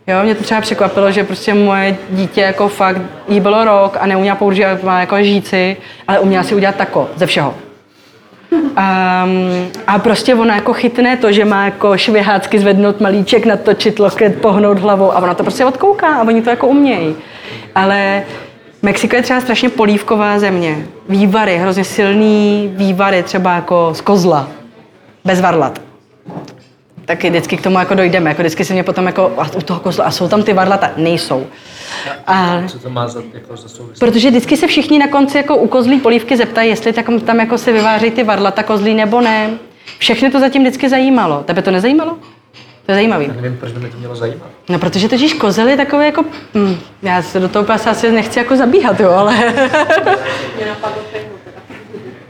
Jo, 0.06 0.16
mě 0.22 0.34
to 0.34 0.44
třeba 0.44 0.60
překvapilo, 0.60 1.10
že 1.10 1.24
prostě 1.24 1.54
moje 1.54 1.96
dítě 2.10 2.40
jako 2.40 2.68
fakt, 2.68 3.00
jí 3.28 3.40
bylo 3.40 3.64
rok 3.64 3.96
a 4.00 4.06
neuměla 4.06 4.36
používat, 4.36 4.78
jako 5.00 5.22
žíci, 5.22 5.76
ale 6.08 6.18
uměla 6.18 6.44
si 6.44 6.54
udělat 6.54 6.74
tako 6.76 7.08
ze 7.16 7.26
všeho. 7.26 7.54
Um, 8.52 9.70
a 9.86 9.98
prostě 9.98 10.34
ona 10.34 10.54
jako 10.54 10.72
chytne 10.72 11.16
to, 11.16 11.32
že 11.32 11.44
má 11.44 11.64
jako 11.64 11.96
švěhácky 11.96 12.58
zvednout 12.58 13.00
malíček, 13.00 13.46
natočit 13.46 13.98
loket, 13.98 14.40
pohnout 14.40 14.78
hlavou 14.78 15.12
a 15.12 15.18
ona 15.18 15.34
to 15.34 15.42
prostě 15.42 15.64
odkouká 15.64 16.14
a 16.14 16.22
oni 16.22 16.42
to 16.42 16.50
jako 16.50 16.66
umějí. 16.66 17.14
Ale 17.74 18.22
Mexiko 18.82 19.16
je 19.16 19.22
třeba 19.22 19.40
strašně 19.40 19.68
polívková 19.68 20.38
země. 20.38 20.86
Vývary, 21.08 21.58
hrozně 21.58 21.84
silný 21.84 22.70
vývary, 22.74 23.22
třeba 23.22 23.54
jako 23.54 23.90
z 23.94 24.00
kozla, 24.00 24.48
bez 25.24 25.40
varlat. 25.40 25.85
Taky 27.06 27.30
vždycky 27.30 27.56
k 27.56 27.62
tomu 27.62 27.78
jako 27.78 27.94
dojdeme, 27.94 28.30
jako 28.30 28.42
vždycky 28.42 28.64
se 28.64 28.72
mě 28.72 28.82
potom 28.82 29.06
jako 29.06 29.32
a 29.36 29.46
u 29.56 29.60
toho 29.60 29.80
kozla, 29.80 30.04
a 30.04 30.10
jsou 30.10 30.28
tam 30.28 30.42
ty 30.42 30.52
varlata? 30.52 30.90
Nejsou. 30.96 31.46
A, 32.26 32.62
Co 32.68 32.78
to 32.78 32.90
má 32.90 33.08
za, 33.08 33.22
jako 33.34 33.56
za 33.56 33.68
souvislost? 33.68 33.98
protože 33.98 34.30
vždycky 34.30 34.56
se 34.56 34.66
všichni 34.66 34.98
na 34.98 35.08
konci 35.08 35.36
jako 35.36 35.56
u 35.56 35.66
kozlí 35.68 36.00
polívky 36.00 36.36
zeptají, 36.36 36.68
jestli 36.70 36.92
tam, 36.92 37.20
tam 37.20 37.40
jako 37.40 37.58
se 37.58 37.72
vyváří 37.72 38.10
ty 38.10 38.22
varlata 38.24 38.62
kozlí 38.62 38.94
nebo 38.94 39.20
ne. 39.20 39.50
Všechny 39.98 40.30
to 40.30 40.40
zatím 40.40 40.62
vždycky 40.62 40.88
zajímalo. 40.88 41.42
Tebe 41.42 41.62
to 41.62 41.70
nezajímalo? 41.70 42.18
To 42.86 42.92
je 42.92 42.94
zajímavý. 42.96 43.26
Nevím, 43.36 43.56
proč 43.56 43.72
by 43.72 43.80
mě 43.80 43.88
to 43.88 43.98
mělo 43.98 44.16
zajímat. 44.16 44.48
No, 44.68 44.78
protože 44.78 45.08
totiž 45.08 45.32
kozel 45.34 45.68
je 45.68 45.76
takový 45.76 46.04
jako, 46.06 46.24
hm, 46.54 46.76
já 47.02 47.22
se 47.22 47.40
do 47.40 47.48
toho 47.48 47.66
asi- 47.70 48.12
nechci 48.12 48.38
jako 48.38 48.56
zabíhat, 48.56 49.00
jo, 49.00 49.10
ale... 49.10 49.36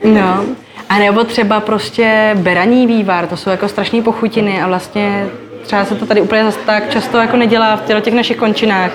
no. 0.05 0.45
A 0.89 0.99
nebo 0.99 1.24
třeba 1.24 1.61
prostě 1.61 2.30
beraní 2.34 2.87
vývar, 2.87 3.26
to 3.26 3.37
jsou 3.37 3.51
jako 3.51 3.68
strašné 3.68 4.03
pochutiny 4.03 4.62
a 4.62 4.66
vlastně 4.66 5.26
třeba 5.62 5.84
se 5.84 5.95
to 5.95 6.07
tady 6.07 6.20
úplně 6.20 6.45
zas 6.45 6.59
tak 6.66 6.91
často 6.91 7.18
jako 7.18 7.37
nedělá 7.37 7.76
v 7.76 8.01
těch 8.01 8.14
našich 8.14 8.37
končinách, 8.37 8.91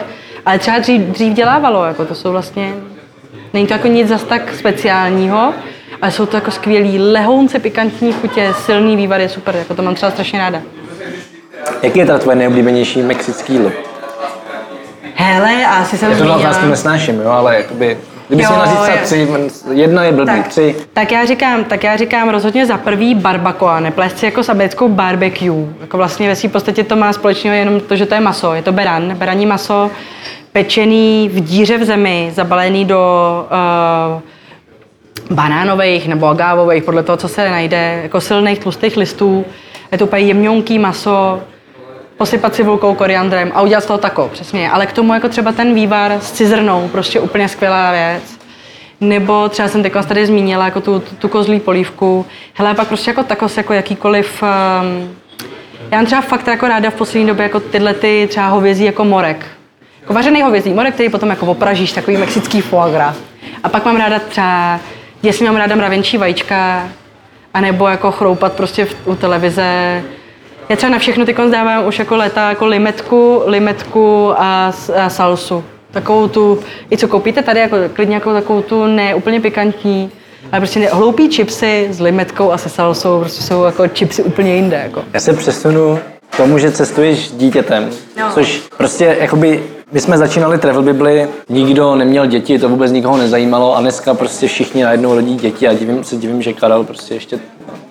ale 0.46 0.60
třeba 0.60 0.80
dřív, 0.80 1.02
dřív 1.02 1.34
dělávalo, 1.34 1.86
jako 1.86 2.06
to 2.06 2.16
jsou 2.16 2.32
vlastně, 2.32 2.74
není 3.54 3.68
to 3.68 3.74
jako 3.74 3.88
nic 3.88 4.08
zas 4.08 4.24
tak 4.24 4.54
speciálního, 4.56 5.54
ale 6.02 6.12
jsou 6.12 6.26
to 6.26 6.38
jako 6.38 6.52
skvělý 6.52 7.00
lehounce, 7.00 7.60
pikantní 7.60 8.14
chutě, 8.14 8.54
silný 8.66 8.96
vývar 8.96 9.22
je 9.22 9.30
super, 9.30 9.56
jako 9.56 9.74
to 9.76 9.82
mám 9.82 9.96
třeba 9.96 10.12
strašně 10.12 10.40
ráda. 10.40 10.62
Jaký 11.84 12.00
je 12.00 12.06
teda 12.06 12.18
tvoje 12.20 12.36
nejoblíbenější 12.36 13.02
mexický 13.02 13.54
jídlo? 13.54 13.72
Hele, 15.16 15.66
asi 15.66 15.98
jsem 15.98 16.12
Já 16.12 16.18
to 16.18 16.24
zmínila- 16.24 16.40
otázky 16.40 16.66
nesnáším, 16.66 17.20
jo, 17.22 17.30
ale 17.30 17.56
jakoby, 17.56 17.98
kdyby 18.32 18.44
si 18.44 18.52
měla 18.54 18.66
říct 18.66 18.88
je- 18.96 19.02
tři, 19.04 19.28
jedna 19.72 20.04
je 20.04 20.12
blbý, 20.12 20.26
tak, 20.26 20.48
tři. 20.48 20.76
tak, 20.94 21.12
já 21.12 21.26
říkám, 21.26 21.64
tak 21.64 21.84
já 21.84 21.98
říkám 21.98 22.30
rozhodně 22.30 22.66
za 22.66 22.78
prvý 22.78 23.16
barbacoa, 23.16 23.80
neplést 23.80 24.18
si 24.18 24.26
jako 24.26 24.44
s 24.44 24.50
americkou 24.50 24.90
barbecue. 24.90 25.66
Jako 25.82 25.98
vlastně 25.98 26.28
ve 26.28 26.36
svým 26.36 26.52
podstatě 26.52 26.84
to 26.84 26.96
má 26.96 27.14
společného 27.14 27.56
jenom 27.56 27.80
to, 27.80 27.96
že 27.96 28.06
to 28.06 28.16
je 28.16 28.22
maso. 28.22 28.54
Je 28.54 28.62
to 28.62 28.72
beran, 28.72 29.16
beraní 29.16 29.46
maso, 29.46 29.92
pečený 30.52 31.30
v 31.34 31.40
díře 31.40 31.78
v 31.78 31.84
zemi, 31.84 32.32
zabalený 32.36 32.86
do 32.86 33.00
uh, 34.12 35.36
banánových 35.36 36.08
nebo 36.08 36.28
agávových, 36.28 36.84
podle 36.84 37.04
toho, 37.04 37.18
co 37.18 37.28
se 37.28 37.50
najde, 37.50 38.00
jako 38.04 38.22
silných 38.22 38.60
tlustých 38.60 38.98
listů. 38.98 39.46
Je 39.92 39.98
to 39.98 40.06
úplně 40.06 40.22
jemňonký 40.22 40.80
maso, 40.80 41.40
posypat 42.22 42.56
cibulkou, 42.56 42.96
koriandrem 42.96 43.52
a 43.54 43.62
udělat 43.62 43.84
z 43.84 43.86
toho 43.86 43.98
tako, 43.98 44.30
přesně. 44.34 44.72
Ale 44.72 44.86
k 44.86 44.94
tomu 44.94 45.14
jako 45.14 45.30
třeba 45.30 45.52
ten 45.52 45.74
vývar 45.74 46.12
s 46.12 46.32
cizrnou, 46.32 46.88
prostě 46.88 47.20
úplně 47.20 47.50
skvělá 47.50 47.92
věc. 47.92 48.24
Nebo 49.02 49.50
třeba 49.50 49.68
jsem 49.68 49.84
teď 49.84 49.94
tady 50.08 50.26
zmínila 50.26 50.66
jako 50.66 50.82
tu, 50.82 51.00
tu, 51.00 51.16
tu 51.16 51.28
kozlí 51.28 51.60
polívku. 51.60 52.26
Hele, 52.54 52.74
pak 52.74 52.88
prostě 52.88 53.10
jako 53.10 53.24
takos, 53.24 53.58
jako 53.58 53.74
jakýkoliv... 53.74 54.44
Um, 54.44 55.16
já 55.92 55.98
mám 55.98 56.06
třeba 56.06 56.22
fakt 56.22 56.48
jako 56.48 56.68
ráda 56.68 56.90
v 56.90 56.94
poslední 56.94 57.28
době 57.28 57.44
jako 57.44 57.60
tyhle 57.60 57.94
ty 57.94 58.28
třeba 58.30 58.48
hovězí 58.48 58.86
jako 58.86 59.06
morek. 59.06 59.46
Jako 60.02 60.14
vařený 60.14 60.42
hovězí 60.42 60.74
morek, 60.74 60.94
který 60.94 61.10
potom 61.10 61.30
jako 61.30 61.46
opražíš, 61.46 61.92
takový 61.92 62.18
mexický 62.18 62.62
foie 62.62 62.94
gras. 62.94 63.18
A 63.64 63.70
pak 63.70 63.86
mám 63.86 63.98
ráda 63.98 64.20
třeba, 64.20 64.80
jestli 65.24 65.46
mám 65.46 65.56
ráda 65.56 65.76
mravenčí 65.76 66.18
vajíčka, 66.18 66.88
anebo 67.54 67.88
jako 67.88 68.12
chroupat 68.12 68.54
prostě 68.54 68.86
v, 68.86 68.96
u 69.06 69.16
televize. 69.16 70.04
Já 70.72 70.78
třeba 70.78 70.92
na 70.92 71.00
všechno 71.00 71.26
ty 71.26 71.36
dávám 71.52 71.88
už 71.88 72.00
jako 72.00 72.16
leta 72.16 72.50
jako 72.50 72.66
limetku, 72.66 73.42
limetku 73.46 74.34
a, 74.38 74.74
a 75.04 75.10
salsu. 75.10 75.64
Takovou 75.92 76.28
tu, 76.28 76.60
i 76.92 76.98
co 76.98 77.08
koupíte 77.08 77.44
tady, 77.44 77.60
jako 77.60 77.76
klidně 77.94 78.16
jako 78.16 78.34
takovou 78.34 78.62
tu 78.62 78.86
ne 78.86 79.16
úplně 79.16 79.42
pikantní, 79.42 80.12
ale 80.52 80.60
prostě 80.62 80.80
ne, 80.80 80.88
hloupý 80.92 81.32
chipsy 81.32 81.88
s 81.92 82.00
limetkou 82.00 82.52
a 82.52 82.58
se 82.58 82.70
salsou 82.70 83.20
prostě 83.20 83.44
jsou 83.44 83.64
jako 83.64 83.88
chipsy 83.88 84.24
úplně 84.24 84.56
jinde. 84.56 84.82
Jako. 84.84 85.04
Já 85.14 85.20
se 85.20 85.34
přesunu 85.34 86.00
k 86.30 86.38
tomu, 86.38 86.58
že 86.58 86.72
cestuješ 86.72 87.30
s 87.30 87.32
dítětem, 87.32 87.90
No. 88.20 88.32
což 88.34 88.62
prostě 88.78 89.18
jakoby, 89.20 89.64
my 89.92 90.00
jsme 90.00 90.18
začínali 90.18 90.58
Travel 90.58 90.84
Bibli, 90.84 91.28
nikdo 91.50 91.96
neměl 91.96 92.26
děti, 92.26 92.60
to 92.60 92.70
vůbec 92.70 92.92
nikoho 92.92 93.18
nezajímalo 93.18 93.78
a 93.78 93.82
dneska 93.82 94.14
prostě 94.14 94.48
všichni 94.48 94.84
najednou 94.84 95.16
rodí 95.16 95.36
děti 95.36 95.68
a 95.68 95.74
divím, 95.74 96.04
se 96.04 96.16
divím, 96.16 96.42
že 96.42 96.54
Karel 96.54 96.84
prostě 96.84 97.14
ještě, 97.14 97.40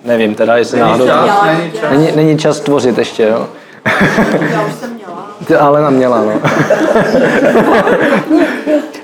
nevím 0.05 0.35
teda, 0.35 0.57
jestli 0.57 0.79
náhodou... 0.79 1.05
Není, 1.91 2.09
není 2.15 2.37
čas 2.37 2.59
tvořit 2.59 2.97
ještě, 2.97 3.23
jo. 3.23 3.47
Já 4.51 4.65
už 4.65 4.73
jsem 4.73 4.89
měla. 4.93 5.61
Alena 5.67 5.89
měla, 5.89 6.21
no. 6.23 6.31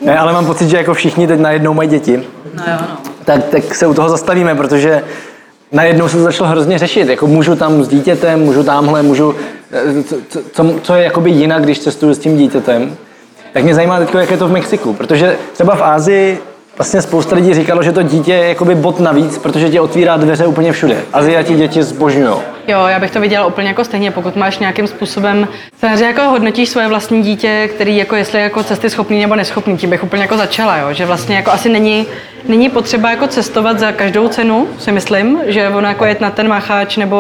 ne, 0.01 0.17
ale 0.17 0.33
mám 0.33 0.45
pocit, 0.45 0.69
že 0.69 0.77
jako 0.77 0.93
všichni 0.93 1.27
teď 1.27 1.39
najednou 1.39 1.73
mají 1.73 1.89
děti. 1.89 2.23
No 2.53 2.63
jo, 2.67 2.77
no. 2.81 2.97
tak, 3.25 3.43
tak 3.45 3.75
se 3.75 3.87
u 3.87 3.93
toho 3.93 4.09
zastavíme, 4.09 4.55
protože 4.55 5.03
najednou 5.71 6.07
se 6.09 6.17
to 6.17 6.23
začalo 6.23 6.49
hrozně 6.49 6.77
řešit. 6.77 7.07
Jako 7.09 7.27
můžu 7.27 7.55
tam 7.55 7.83
s 7.83 7.87
dítětem, 7.87 8.39
můžu 8.39 8.63
tamhle, 8.63 9.03
můžu... 9.03 9.35
eh, 9.71 10.03
Co, 10.03 10.15
co- 10.29 10.39
co, 10.51 10.75
co 10.81 10.95
je 10.95 11.03
jakoby 11.03 11.29
jinak, 11.31 11.63
když 11.63 11.79
cestuju 11.79 12.13
s 12.13 12.19
tím 12.19 12.37
dítětem? 12.37 12.95
Tak 13.53 13.63
mě 13.63 13.75
zajímá 13.75 13.99
teď, 13.99 14.15
jak 14.15 14.31
je 14.31 14.37
to 14.37 14.47
v 14.47 14.51
Mexiku, 14.51 14.93
protože 14.93 15.35
třeba 15.53 15.75
v 15.75 15.83
Ázii 15.83 16.39
vlastně 16.77 17.01
spousta 17.01 17.35
lidí 17.35 17.53
říkalo, 17.53 17.83
že 17.83 17.91
to 17.91 18.03
dítě 18.03 18.33
je 18.33 18.47
jakoby 18.47 18.75
bod 18.75 18.99
navíc, 18.99 19.37
protože 19.37 19.69
tě 19.69 19.81
otvírá 19.81 20.17
dveře 20.17 20.45
úplně 20.45 20.71
všude. 20.71 20.97
Aziati 21.13 21.55
děti 21.55 21.83
zbožňují. 21.83 22.35
Jo, 22.67 22.85
já 22.87 22.99
bych 22.99 23.11
to 23.11 23.19
viděla 23.19 23.45
úplně 23.45 23.67
jako 23.67 23.83
stejně, 23.83 24.11
pokud 24.11 24.35
máš 24.35 24.59
nějakým 24.59 24.87
způsobem, 24.87 25.47
samozřejmě 25.79 26.05
jako 26.05 26.21
hodnotíš 26.21 26.69
svoje 26.69 26.87
vlastní 26.87 27.23
dítě, 27.23 27.69
který 27.75 27.97
jako 27.97 28.15
jestli 28.15 28.37
je 28.37 28.43
jako 28.43 28.63
cesty 28.63 28.89
schopný 28.89 29.21
nebo 29.21 29.35
neschopný, 29.35 29.77
tím 29.77 29.89
bych 29.89 30.03
úplně 30.03 30.21
jako 30.21 30.37
začala, 30.37 30.77
jo, 30.77 30.93
že 30.93 31.05
vlastně 31.05 31.35
jako 31.35 31.51
asi 31.51 31.69
není, 31.69 32.05
není 32.47 32.69
potřeba 32.69 33.09
jako 33.09 33.27
cestovat 33.27 33.79
za 33.79 33.91
každou 33.91 34.27
cenu, 34.27 34.67
si 34.79 34.91
myslím, 34.91 35.39
že 35.45 35.69
ono 35.69 35.87
jako 35.87 36.05
jet 36.05 36.21
na 36.21 36.31
ten 36.31 36.47
macháč 36.47 36.97
nebo 36.97 37.17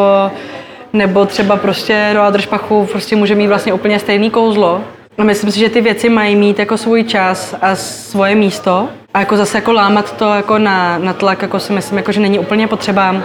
nebo 0.93 1.25
třeba 1.25 1.55
prostě 1.55 2.09
do 2.13 2.21
Adršpachu 2.21 2.85
prostě 2.91 3.15
může 3.15 3.35
mít 3.35 3.47
vlastně 3.47 3.73
úplně 3.73 3.99
stejný 3.99 4.29
kouzlo. 4.29 4.81
A 5.17 5.23
myslím 5.23 5.51
si, 5.51 5.59
že 5.59 5.69
ty 5.69 5.81
věci 5.81 6.09
mají 6.09 6.35
mít 6.35 6.59
jako 6.59 6.77
svůj 6.77 7.03
čas 7.03 7.55
a 7.61 7.75
svoje 7.75 8.35
místo. 8.35 8.89
A 9.17 9.19
jako 9.19 9.37
zase 9.37 9.57
jako 9.57 9.73
lámat 9.73 10.17
to 10.17 10.33
jako 10.33 10.57
na, 10.57 10.97
na 10.97 11.13
tlak, 11.13 11.41
jako 11.41 11.59
si 11.59 11.73
myslím, 11.73 11.97
jako, 11.97 12.11
že 12.11 12.19
není 12.19 12.39
úplně 12.39 12.67
potřeba. 12.67 13.15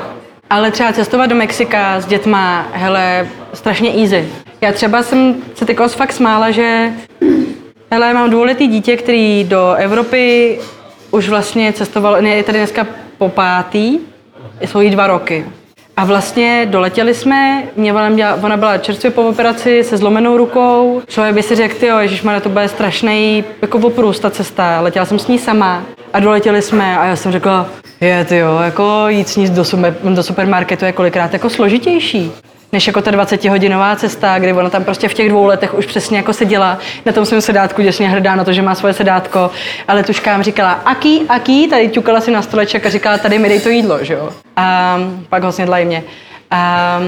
Ale 0.50 0.70
třeba 0.70 0.92
cestovat 0.92 1.30
do 1.30 1.36
Mexika 1.36 2.00
s 2.00 2.06
dětma, 2.06 2.66
hele, 2.72 3.28
strašně 3.52 3.90
easy. 4.02 4.28
Já 4.60 4.72
třeba 4.72 5.02
jsem 5.02 5.34
se 5.54 5.64
teď 5.64 5.78
fakt 5.88 6.12
smála, 6.12 6.50
že 6.50 6.90
hele, 7.90 8.14
mám 8.14 8.30
dvouletý 8.30 8.66
dítě, 8.66 8.96
který 8.96 9.44
do 9.44 9.74
Evropy 9.74 10.58
už 11.10 11.28
vlastně 11.28 11.72
cestoval, 11.72 12.26
je 12.26 12.42
tady 12.42 12.58
dneska 12.58 12.86
po 13.18 13.28
pátý, 13.28 13.98
jsou 14.60 14.80
jí 14.80 14.90
dva 14.90 15.06
roky. 15.06 15.46
A 15.96 16.04
vlastně 16.04 16.66
doletěli 16.70 17.14
jsme, 17.14 17.62
mě 17.76 17.92
ona, 17.92 18.56
byla 18.56 18.78
čerstvě 18.78 19.10
po 19.10 19.22
operaci 19.22 19.84
se 19.84 19.96
zlomenou 19.96 20.36
rukou. 20.36 21.02
Člověk 21.08 21.34
by 21.34 21.42
si 21.42 21.54
řekl, 21.54 21.84
jo, 21.84 21.98
ježišmarja, 21.98 22.40
to 22.40 22.48
bude 22.48 22.68
strašný 22.68 23.44
jako 23.62 23.78
oprus 23.78 24.20
ta 24.20 24.30
cesta. 24.30 24.80
Letěla 24.80 25.06
jsem 25.06 25.18
s 25.18 25.28
ní 25.28 25.38
sama 25.38 25.82
a 26.12 26.20
doletěli 26.20 26.62
jsme 26.62 26.98
a 26.98 27.04
já 27.04 27.16
jsem 27.16 27.32
řekla, 27.32 27.66
je 28.00 28.24
ty 28.24 28.36
jo, 28.36 28.58
jako 28.64 29.04
jít 29.08 29.28
s 29.28 29.36
ní 29.36 29.50
do, 29.50 29.64
super, 29.64 29.94
do 30.02 30.22
supermarketu 30.22 30.84
je 30.84 30.92
kolikrát 30.92 31.32
jako 31.32 31.50
složitější 31.50 32.32
než 32.72 32.86
jako 32.86 33.02
ta 33.02 33.10
20-hodinová 33.10 33.96
cesta, 33.96 34.38
kdy 34.38 34.52
ona 34.52 34.70
tam 34.70 34.84
prostě 34.84 35.08
v 35.08 35.14
těch 35.14 35.28
dvou 35.28 35.46
letech 35.46 35.74
už 35.74 35.86
přesně 35.86 36.16
jako 36.16 36.32
seděla 36.32 36.78
na 37.06 37.12
tom 37.12 37.26
svém 37.26 37.40
sedátku, 37.40 37.82
děsně 37.82 38.08
hrdá 38.08 38.36
na 38.36 38.44
to, 38.44 38.52
že 38.52 38.62
má 38.62 38.74
svoje 38.74 38.94
sedátko, 38.94 39.50
ale 39.88 40.02
tuškám 40.02 40.42
říkala, 40.42 40.72
aký, 40.72 41.22
aký, 41.28 41.68
tady 41.68 41.88
ťukala 41.88 42.20
si 42.20 42.30
na 42.30 42.42
stoleček 42.42 42.86
a 42.86 42.90
říkala, 42.90 43.18
tady 43.18 43.38
mi 43.38 43.48
dej 43.48 43.60
to 43.60 43.68
jídlo, 43.68 44.04
že 44.04 44.14
jo. 44.14 44.30
A 44.56 44.98
pak 45.28 45.42
ho 45.42 45.52
snědla 45.52 45.78
i 45.78 45.84
mě. 45.84 46.02
A, 46.50 47.00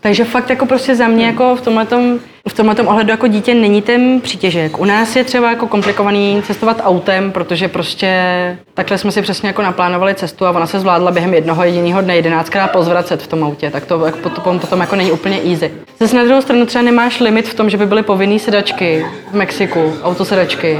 takže 0.00 0.24
fakt 0.24 0.50
jako 0.50 0.66
prostě 0.66 0.94
za 0.94 1.08
mě 1.08 1.26
jako 1.26 1.56
v 1.56 1.60
tomhletom, 1.60 2.18
v 2.48 2.54
tomhletom 2.54 2.88
ohledu 2.88 3.10
jako 3.10 3.26
dítě 3.26 3.54
není 3.54 3.82
ten 3.82 4.20
přítěžek. 4.20 4.78
U 4.78 4.84
nás 4.84 5.16
je 5.16 5.24
třeba 5.24 5.50
jako 5.50 5.66
komplikovaný 5.66 6.42
cestovat 6.46 6.80
autem, 6.84 7.32
protože 7.32 7.68
prostě 7.68 8.08
takhle 8.74 8.98
jsme 8.98 9.12
si 9.12 9.22
přesně 9.22 9.46
jako 9.46 9.62
naplánovali 9.62 10.14
cestu 10.14 10.46
a 10.46 10.50
ona 10.50 10.66
se 10.66 10.80
zvládla 10.80 11.10
během 11.10 11.34
jednoho 11.34 11.64
jediného 11.64 12.00
dne 12.00 12.16
jedenáctkrát 12.16 12.70
pozvracet 12.70 13.22
v 13.22 13.26
tom 13.26 13.44
autě, 13.44 13.70
tak 13.70 13.86
to 13.86 14.06
jako 14.06 14.18
potom, 14.18 14.58
potom 14.58 14.80
jako 14.80 14.96
není 14.96 15.12
úplně 15.12 15.40
easy. 15.50 15.70
Zase 16.00 16.16
na 16.16 16.24
druhou 16.24 16.42
stranu 16.42 16.66
třeba 16.66 16.82
nemáš 16.82 17.20
limit 17.20 17.48
v 17.48 17.54
tom, 17.54 17.70
že 17.70 17.76
by 17.76 17.86
byly 17.86 18.02
povinné 18.02 18.38
sedačky 18.38 19.06
v 19.30 19.34
Mexiku, 19.34 19.92
autosedačky. 20.02 20.78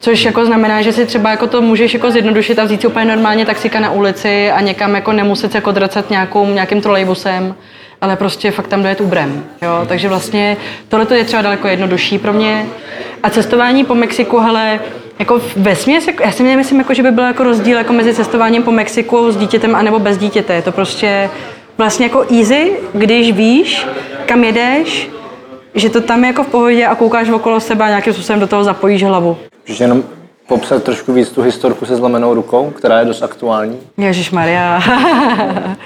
Což 0.00 0.24
jako 0.24 0.46
znamená, 0.46 0.82
že 0.82 0.92
si 0.92 1.06
třeba 1.06 1.30
jako 1.30 1.46
to 1.46 1.62
můžeš 1.62 1.94
jako 1.94 2.10
zjednodušit 2.10 2.58
a 2.58 2.64
vzít 2.64 2.80
si 2.80 2.86
úplně 2.86 3.04
normálně 3.04 3.46
taxíka 3.46 3.80
na 3.80 3.90
ulici 3.90 4.50
a 4.50 4.60
někam 4.60 4.94
jako 4.94 5.12
nemuset 5.12 5.52
se 5.52 5.58
jako 5.58 5.74
nějakou, 6.10 6.46
nějakým 6.46 6.80
trolejbusem, 6.80 7.54
ale 8.00 8.16
prostě 8.16 8.50
fakt 8.50 8.66
tam 8.66 8.82
dojet 8.82 9.00
Uberem. 9.00 9.44
Jo? 9.62 9.86
Takže 9.88 10.08
vlastně 10.08 10.56
tohle 10.88 11.06
je 11.16 11.24
třeba 11.24 11.42
daleko 11.42 11.68
jednodušší 11.68 12.18
pro 12.18 12.32
mě. 12.32 12.66
A 13.22 13.30
cestování 13.30 13.84
po 13.84 13.94
Mexiku, 13.94 14.38
hele, 14.38 14.80
jako 15.18 15.40
ve 15.56 15.76
směs, 15.76 16.06
jako, 16.06 16.22
já 16.22 16.32
si 16.32 16.42
nemyslím, 16.42 16.78
jako, 16.78 16.94
že 16.94 17.02
by 17.02 17.10
byl 17.10 17.24
jako 17.24 17.42
rozdíl 17.44 17.78
jako 17.78 17.92
mezi 17.92 18.14
cestováním 18.14 18.62
po 18.62 18.72
Mexiku 18.72 19.32
s 19.32 19.36
dítětem 19.36 19.74
anebo 19.74 19.98
bez 19.98 20.18
dítěte. 20.18 20.54
Je 20.54 20.62
to 20.62 20.72
prostě 20.72 21.30
vlastně 21.78 22.06
jako 22.06 22.24
easy, 22.38 22.72
když 22.92 23.32
víš, 23.32 23.86
kam 24.26 24.44
jedeš, 24.44 25.10
že 25.74 25.90
to 25.90 26.00
tam 26.00 26.24
je 26.24 26.28
jako 26.28 26.44
v 26.44 26.48
pohodě 26.48 26.86
a 26.86 26.94
koukáš 26.94 27.28
okolo 27.28 27.60
sebe 27.60 27.84
a 27.84 27.88
nějakým 27.88 28.12
způsobem 28.12 28.40
do 28.40 28.46
toho 28.46 28.64
zapojíš 28.64 29.02
hlavu. 29.02 29.36
Můžeš 29.68 29.80
jenom 29.80 30.02
popsat 30.48 30.82
trošku 30.82 31.12
víc 31.12 31.28
tu 31.28 31.42
historku 31.42 31.86
se 31.86 31.96
zlomenou 31.96 32.34
rukou, 32.34 32.70
která 32.70 32.98
je 32.98 33.04
dost 33.04 33.22
aktuální. 33.22 33.78
Ježíš 33.96 34.30
Maria. 34.30 34.82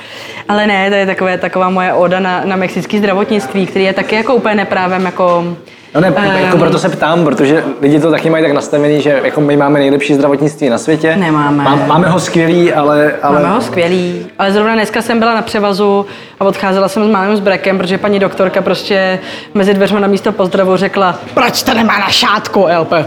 Ale 0.49 0.67
ne, 0.67 0.91
to 0.91 0.97
je 0.97 1.07
takové, 1.07 1.39
taková 1.39 1.71
moje 1.71 1.93
oda 1.93 2.21
na, 2.21 2.45
na 2.45 2.57
mexické 2.57 2.99
zdravotnictví, 2.99 3.67
který 3.67 3.85
je 3.85 3.93
taky 3.93 4.15
jako 4.15 4.35
úplně 4.35 4.55
neprávem 4.55 5.05
jako 5.05 5.57
No 5.95 6.01
ne, 6.01 6.13
Ehm. 6.17 6.45
jako 6.45 6.59
proto 6.59 6.79
se 6.79 6.89
ptám, 6.89 7.25
protože 7.25 7.65
lidi 7.81 8.01
to 8.01 8.11
taky 8.11 8.31
mají 8.31 8.45
tak 8.45 8.53
nastavený, 8.53 9.01
že 9.03 9.21
jako 9.25 9.41
my 9.41 9.57
máme 9.57 9.79
nejlepší 9.79 10.15
zdravotnictví 10.15 10.69
na 10.69 10.79
světě. 10.79 11.17
Nemáme. 11.17 11.65
Má, 11.65 11.77
máme 11.87 12.09
ho 12.09 12.21
skvělý, 12.21 12.73
ale... 12.73 13.13
ale... 13.23 13.43
Máme 13.43 13.55
ho 13.55 13.61
skvělý, 13.61 14.27
ale 14.39 14.53
zrovna 14.53 14.75
dneska 14.75 15.03
jsem 15.03 15.19
byla 15.19 15.35
na 15.35 15.43
převazu 15.43 16.07
a 16.41 16.45
odcházela 16.45 16.89
jsem 16.89 17.05
s 17.05 17.11
malým 17.11 17.37
zbrekem, 17.37 17.79
protože 17.79 17.99
paní 17.99 18.19
doktorka 18.19 18.63
prostě 18.63 19.19
mezi 19.55 19.75
dveřmi 19.75 20.01
na 20.01 20.09
místo 20.09 20.33
pozdravu 20.33 20.77
řekla, 20.77 21.19
proč 21.35 21.63
to 21.63 21.75
nemá 21.75 21.99
na 21.99 22.09
šátku, 22.09 22.67
LP. 22.79 22.93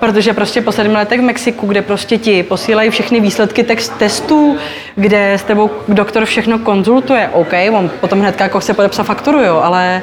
protože 0.00 0.32
prostě 0.32 0.60
po 0.60 0.72
sedmi 0.72 0.94
letech 0.94 1.20
v 1.20 1.24
Mexiku, 1.24 1.66
kde 1.66 1.82
prostě 1.82 2.18
ti 2.18 2.42
posílají 2.42 2.90
všechny 2.90 3.20
výsledky 3.20 3.62
text 3.62 3.88
testů, 3.98 4.56
kde 4.96 5.32
s 5.32 5.42
tebou 5.42 5.70
doktor 5.88 6.24
všechno 6.24 6.58
konzultuje, 6.58 7.30
OK, 7.32 7.52
on 7.72 7.90
potom 8.00 8.20
hnedka 8.20 8.44
jako 8.44 8.60
chce 8.60 8.74
podepsat 8.74 9.02
fakturu, 9.02 9.40
jo, 9.42 9.60
ale 9.64 10.02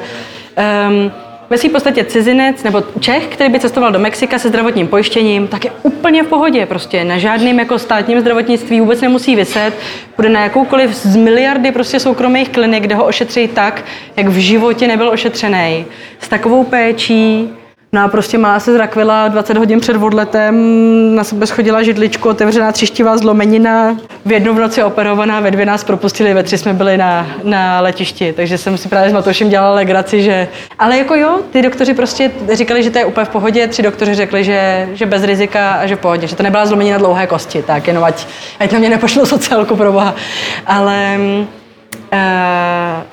um, 0.88 1.12
ve 1.52 1.58
svým 1.58 1.72
podstatě 1.72 2.04
cizinec 2.04 2.62
nebo 2.62 2.82
Čech, 3.00 3.26
který 3.26 3.52
by 3.52 3.60
cestoval 3.60 3.92
do 3.92 3.98
Mexika 3.98 4.38
se 4.38 4.48
zdravotním 4.48 4.88
pojištěním, 4.88 5.48
tak 5.48 5.64
je 5.64 5.72
úplně 5.82 6.22
v 6.22 6.26
pohodě. 6.26 6.66
Prostě 6.66 7.04
na 7.04 7.18
žádným 7.18 7.58
jako 7.58 7.78
státním 7.78 8.20
zdravotnictví 8.20 8.80
vůbec 8.80 9.00
nemusí 9.00 9.36
vyset. 9.36 9.72
Bude 10.16 10.28
na 10.28 10.40
jakoukoliv 10.40 10.94
z 10.94 11.16
miliardy 11.16 11.72
prostě 11.72 12.00
soukromých 12.00 12.48
klinik, 12.48 12.82
kde 12.82 12.94
ho 12.94 13.04
ošetří 13.04 13.48
tak, 13.48 13.84
jak 14.16 14.28
v 14.28 14.36
životě 14.36 14.88
nebyl 14.88 15.08
ošetřený. 15.08 15.86
S 16.20 16.28
takovou 16.28 16.64
péčí, 16.64 17.50
No 17.94 18.04
a 18.04 18.08
prostě 18.08 18.38
malá 18.38 18.60
se 18.60 18.72
zrakvila 18.72 19.28
20 19.28 19.56
hodin 19.56 19.80
před 19.80 19.96
odletem, 19.96 20.54
na 21.14 21.24
sebe 21.24 21.46
schodila 21.46 21.82
židličku, 21.82 22.28
otevřená 22.28 22.72
třištivá 22.72 23.16
zlomenina, 23.16 23.96
v 24.24 24.32
jednu 24.32 24.54
v 24.54 24.58
noci 24.58 24.82
operovaná, 24.82 25.40
ve 25.40 25.50
dvě 25.50 25.66
nás 25.66 25.84
propustili, 25.84 26.34
ve 26.34 26.42
tři 26.42 26.58
jsme 26.58 26.72
byli 26.72 26.96
na, 26.96 27.26
na 27.42 27.80
letišti, 27.80 28.32
takže 28.32 28.58
jsem 28.58 28.78
si 28.78 28.88
právě 28.88 29.10
s 29.10 29.12
Matošem 29.12 29.48
dělala 29.48 29.74
legraci, 29.74 30.22
že... 30.22 30.48
Ale 30.78 30.98
jako 30.98 31.14
jo, 31.14 31.40
ty 31.50 31.62
doktoři 31.62 31.94
prostě 31.94 32.30
říkali, 32.52 32.82
že 32.82 32.90
to 32.90 32.98
je 32.98 33.04
úplně 33.04 33.24
v 33.24 33.28
pohodě, 33.28 33.68
tři 33.68 33.82
doktoři 33.82 34.14
řekli, 34.14 34.44
že, 34.44 34.88
že 34.94 35.06
bez 35.06 35.24
rizika 35.24 35.72
a 35.72 35.86
že 35.86 35.96
v 35.96 36.00
pohodě, 36.00 36.26
že 36.26 36.36
to 36.36 36.42
nebyla 36.42 36.66
zlomenina 36.66 36.98
dlouhé 36.98 37.26
kosti, 37.26 37.62
tak 37.62 37.86
jenom 37.86 38.04
ať, 38.04 38.26
ať 38.58 38.72
na 38.72 38.78
mě 38.78 38.88
nepošlo 38.88 39.26
sociálku 39.26 39.76
pro 39.76 39.92
boha. 39.92 40.14
Ale 40.66 41.16
uh, 41.18 42.18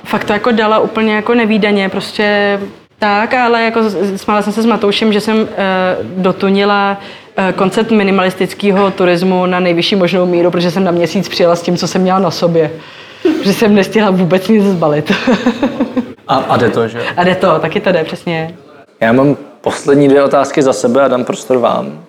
fakt 0.03 0.23
to 0.23 0.33
jako 0.33 0.51
dala 0.51 0.79
úplně 0.79 1.15
jako 1.15 1.33
nevýdaně, 1.33 1.89
prostě 1.89 2.59
tak, 2.99 3.33
ale 3.33 3.63
jako 3.63 3.79
smála 4.15 4.41
jsem 4.41 4.53
se 4.53 4.61
s 4.61 4.65
Matoušem, 4.65 5.13
že 5.13 5.21
jsem 5.21 5.37
uh, 5.41 5.47
dotunila 6.03 6.97
uh, 7.37 7.51
koncept 7.51 7.91
minimalistického 7.91 8.91
turismu 8.91 9.45
na 9.45 9.59
nejvyšší 9.59 9.95
možnou 9.95 10.25
míru, 10.25 10.51
protože 10.51 10.71
jsem 10.71 10.83
na 10.83 10.91
měsíc 10.91 11.29
přijela 11.29 11.55
s 11.55 11.61
tím, 11.61 11.77
co 11.77 11.87
jsem 11.87 12.01
měla 12.01 12.19
na 12.19 12.31
sobě. 12.31 12.71
Protože 13.21 13.53
jsem 13.53 13.75
nestihla 13.75 14.11
vůbec 14.11 14.47
nic 14.47 14.63
zbalit. 14.63 15.13
A, 16.27 16.35
a 16.35 16.57
jde 16.57 16.69
to, 16.69 16.87
že? 16.87 17.01
A 17.17 17.23
jde 17.23 17.35
to, 17.35 17.59
taky 17.59 17.79
to 17.79 17.91
jde, 17.91 18.03
přesně. 18.03 18.55
Já 18.99 19.11
mám 19.11 19.37
poslední 19.61 20.07
dvě 20.07 20.23
otázky 20.23 20.61
za 20.61 20.73
sebe 20.73 21.01
a 21.01 21.07
dám 21.07 21.23
prostor 21.23 21.57
vám. 21.57 22.03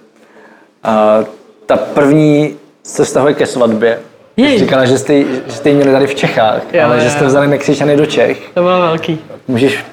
A 0.84 1.18
ta 1.66 1.76
první 1.76 2.55
se 2.82 3.05
vztahuje 3.05 3.34
ke 3.34 3.47
svatbě. 3.47 3.99
Jej. 4.36 4.59
Říkala, 4.59 4.84
že 4.84 4.99
jste, 4.99 5.14
ji- 5.14 5.43
že 5.47 5.53
jste 5.53 5.68
ji 5.68 5.74
měli 5.74 5.93
tady 5.93 6.07
v 6.07 6.14
Čechách, 6.14 6.62
Jo, 6.72 6.84
ale 6.84 6.97
jo, 6.97 7.03
že 7.03 7.11
jste 7.11 7.24
vzali 7.26 7.49
Mexičany 7.49 7.97
do 7.97 8.07
Čech. 8.07 8.38
To 8.55 8.61
bylo 8.62 8.80
velký. 8.80 9.18
Můžeš 9.49 9.84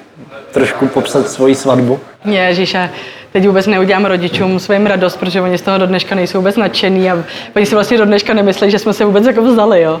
trošku 0.52 0.86
popsat 0.86 1.30
svoji 1.30 1.54
svatbu? 1.54 2.00
Ježiš, 2.24 2.74
a 2.74 2.90
teď 3.32 3.46
vůbec 3.46 3.66
neudělám 3.66 4.04
rodičům 4.04 4.58
svým 4.58 4.86
radost, 4.86 5.16
protože 5.16 5.40
oni 5.40 5.58
z 5.58 5.62
toho 5.62 5.78
do 5.78 5.86
dneška 5.86 6.14
nejsou 6.14 6.38
vůbec 6.38 6.56
nadšený 6.56 7.10
a 7.10 7.24
oni 7.56 7.66
si 7.66 7.74
vlastně 7.74 7.98
do 7.98 8.04
dneška 8.04 8.34
nemyslí, 8.34 8.70
že 8.70 8.78
jsme 8.78 8.92
se 8.92 9.04
vůbec 9.04 9.26
jako 9.26 9.42
vzali, 9.42 9.82
jo. 9.82 10.00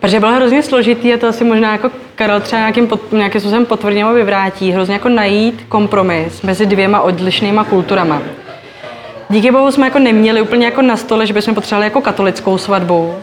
Protože 0.00 0.20
bylo 0.20 0.32
hrozně 0.32 0.62
složitý 0.62 1.14
a 1.14 1.16
to 1.16 1.28
asi 1.28 1.44
možná 1.44 1.72
jako 1.72 1.90
Karel 2.14 2.40
třeba 2.40 2.60
nějakým, 2.60 2.86
pot, 2.86 3.12
nějakým 3.12 3.40
způsobem 3.40 3.66
potvrdí 3.66 3.98
nebo 3.98 4.14
vyvrátí, 4.14 4.72
hrozně 4.72 4.94
jako 4.94 5.08
najít 5.08 5.64
kompromis 5.68 6.42
mezi 6.42 6.66
dvěma 6.66 7.00
odlišnýma 7.00 7.64
kulturama. 7.64 8.22
Díky 9.28 9.50
bohu 9.50 9.70
jsme 9.70 9.86
jako 9.86 9.98
neměli 9.98 10.40
úplně 10.40 10.64
jako 10.64 10.82
na 10.82 10.96
stole, 10.96 11.26
že 11.26 11.34
bychom 11.34 11.54
potřebovali 11.54 11.86
jako 11.86 12.00
katolickou 12.00 12.58
svatbu. 12.58 13.14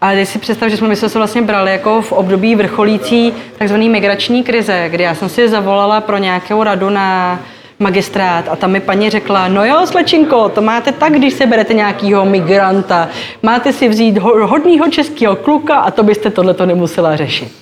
Ale 0.00 0.14
když 0.14 0.28
si 0.28 0.38
představ, 0.38 0.68
že 0.70 0.76
jsme 0.76 0.88
my 0.88 0.96
jsme 0.96 1.08
se 1.08 1.18
vlastně 1.18 1.42
brali 1.42 1.72
jako 1.72 2.02
v 2.02 2.12
období 2.12 2.54
vrcholící 2.54 3.32
takzvané 3.58 3.88
migrační 3.88 4.42
krize, 4.42 4.88
kdy 4.88 5.04
já 5.04 5.14
jsem 5.14 5.28
si 5.28 5.48
zavolala 5.48 6.00
pro 6.00 6.18
nějakou 6.18 6.62
radu 6.62 6.90
na 6.90 7.38
magistrát 7.78 8.48
a 8.50 8.56
tam 8.56 8.70
mi 8.70 8.80
paní 8.80 9.10
řekla, 9.10 9.48
no 9.48 9.64
jo, 9.64 9.86
slečinko, 9.86 10.48
to 10.48 10.62
máte 10.62 10.92
tak, 10.92 11.12
když 11.12 11.34
se 11.34 11.46
berete 11.46 11.74
nějakýho 11.74 12.24
migranta, 12.24 13.08
máte 13.42 13.72
si 13.72 13.88
vzít 13.88 14.18
ho- 14.18 14.46
hodnýho 14.46 14.90
českého 14.90 15.36
kluka 15.36 15.74
a 15.74 15.90
to 15.90 16.02
byste 16.02 16.30
tohleto 16.30 16.66
nemusela 16.66 17.16
řešit. 17.16 17.52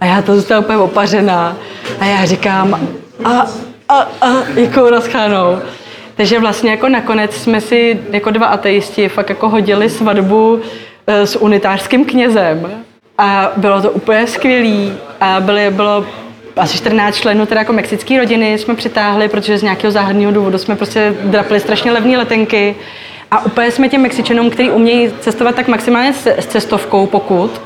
A 0.00 0.04
já 0.04 0.22
to 0.22 0.34
zůstala 0.36 0.60
úplně 0.60 0.78
opařená. 0.78 1.56
A 2.00 2.04
já 2.04 2.24
říkám, 2.24 2.88
a, 3.24 3.46
a, 3.88 4.08
a, 4.20 4.28
jako 4.54 4.90
rozchánou. 4.90 5.58
Takže 6.16 6.38
vlastně 6.40 6.70
jako 6.70 6.88
nakonec 6.88 7.34
jsme 7.34 7.60
si 7.60 8.00
jako 8.10 8.30
dva 8.30 8.46
ateisti 8.46 9.08
fakt 9.08 9.28
jako 9.28 9.48
hodili 9.48 9.90
svatbu 9.90 10.60
s 11.06 11.36
unitářským 11.36 12.04
knězem. 12.04 12.70
A 13.18 13.52
bylo 13.56 13.82
to 13.82 13.90
úplně 13.90 14.26
skvělý. 14.26 14.92
A 15.20 15.40
byly, 15.40 15.70
bylo 15.70 16.06
asi 16.56 16.76
14 16.76 17.16
členů 17.16 17.46
teda 17.46 17.60
jako 17.60 17.72
mexické 17.72 18.18
rodiny 18.18 18.58
jsme 18.58 18.74
přitáhli, 18.74 19.28
protože 19.28 19.58
z 19.58 19.62
nějakého 19.62 19.90
záhadného 19.90 20.32
důvodu 20.32 20.58
jsme 20.58 20.76
prostě 20.76 21.14
drapili 21.24 21.60
strašně 21.60 21.92
levné 21.92 22.18
letenky. 22.18 22.76
A 23.30 23.44
úplně 23.44 23.70
jsme 23.70 23.88
těm 23.88 24.02
Mexičanům, 24.02 24.50
kteří 24.50 24.70
umějí 24.70 25.12
cestovat 25.20 25.54
tak 25.54 25.68
maximálně 25.68 26.12
s 26.12 26.26
s 26.26 26.46
cestovkou, 26.46 27.06
pokud, 27.06 27.60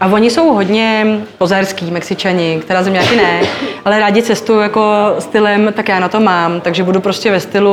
a 0.00 0.06
oni 0.06 0.30
jsou 0.30 0.52
hodně 0.52 1.06
pozerský, 1.38 1.90
Mexičani, 1.90 2.58
která 2.62 2.82
zeměky 2.82 3.16
ne, 3.16 3.40
ale 3.84 4.00
rádi 4.00 4.22
cestují 4.22 4.62
jako 4.62 5.14
stylem, 5.18 5.72
tak 5.72 5.88
já 5.88 6.00
na 6.00 6.08
to 6.08 6.20
mám, 6.20 6.60
takže 6.60 6.82
budu 6.82 7.00
prostě 7.00 7.30
ve 7.30 7.40
stylu 7.40 7.72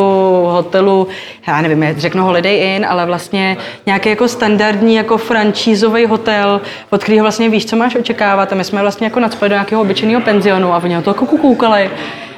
hotelu, 0.51 1.07
já 1.47 1.61
nevím, 1.61 1.95
řeknu 1.97 2.23
Holiday 2.23 2.57
Inn, 2.57 2.85
ale 2.85 3.05
vlastně 3.05 3.57
nějaký 3.85 4.09
jako 4.09 4.27
standardní 4.27 4.95
jako 4.95 5.17
francízový 5.17 6.05
hotel, 6.05 6.61
od 6.89 7.03
kterého 7.03 7.23
vlastně 7.23 7.49
víš, 7.49 7.65
co 7.65 7.75
máš 7.75 7.95
očekávat 7.95 8.53
a 8.53 8.55
my 8.55 8.63
jsme 8.63 8.81
vlastně 8.81 9.07
jako 9.07 9.19
nadspali 9.19 9.49
do 9.49 9.55
nějakého 9.55 9.81
obyčejného 9.81 10.21
penzionu 10.21 10.73
a 10.73 10.81
oni 10.83 10.93
na 10.93 11.01
to 11.01 11.09
jako 11.09 11.25
koukali, 11.25 11.89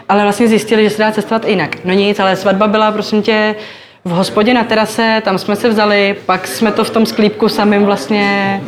ale 0.10 0.24
vlastně 0.24 0.48
zjistili, 0.48 0.84
že 0.84 0.90
se 0.90 1.04
dá 1.04 1.12
cestovat 1.12 1.48
jinak. 1.48 1.78
No 1.86 1.94
nic, 1.94 2.20
ale 2.20 2.36
svatba 2.36 2.68
byla 2.68 2.92
prosím 2.92 3.22
tě 3.22 3.56
v 4.06 4.10
hospodě 4.10 4.54
na 4.54 4.64
terase, 4.64 5.22
tam 5.26 5.38
jsme 5.38 5.56
se 5.56 5.70
vzali, 5.70 6.16
pak 6.26 6.48
jsme 6.48 6.72
to 6.72 6.84
v 6.84 6.90
tom 6.90 7.06
sklípku 7.06 7.50
samým 7.50 7.86
vlastně 7.86 8.62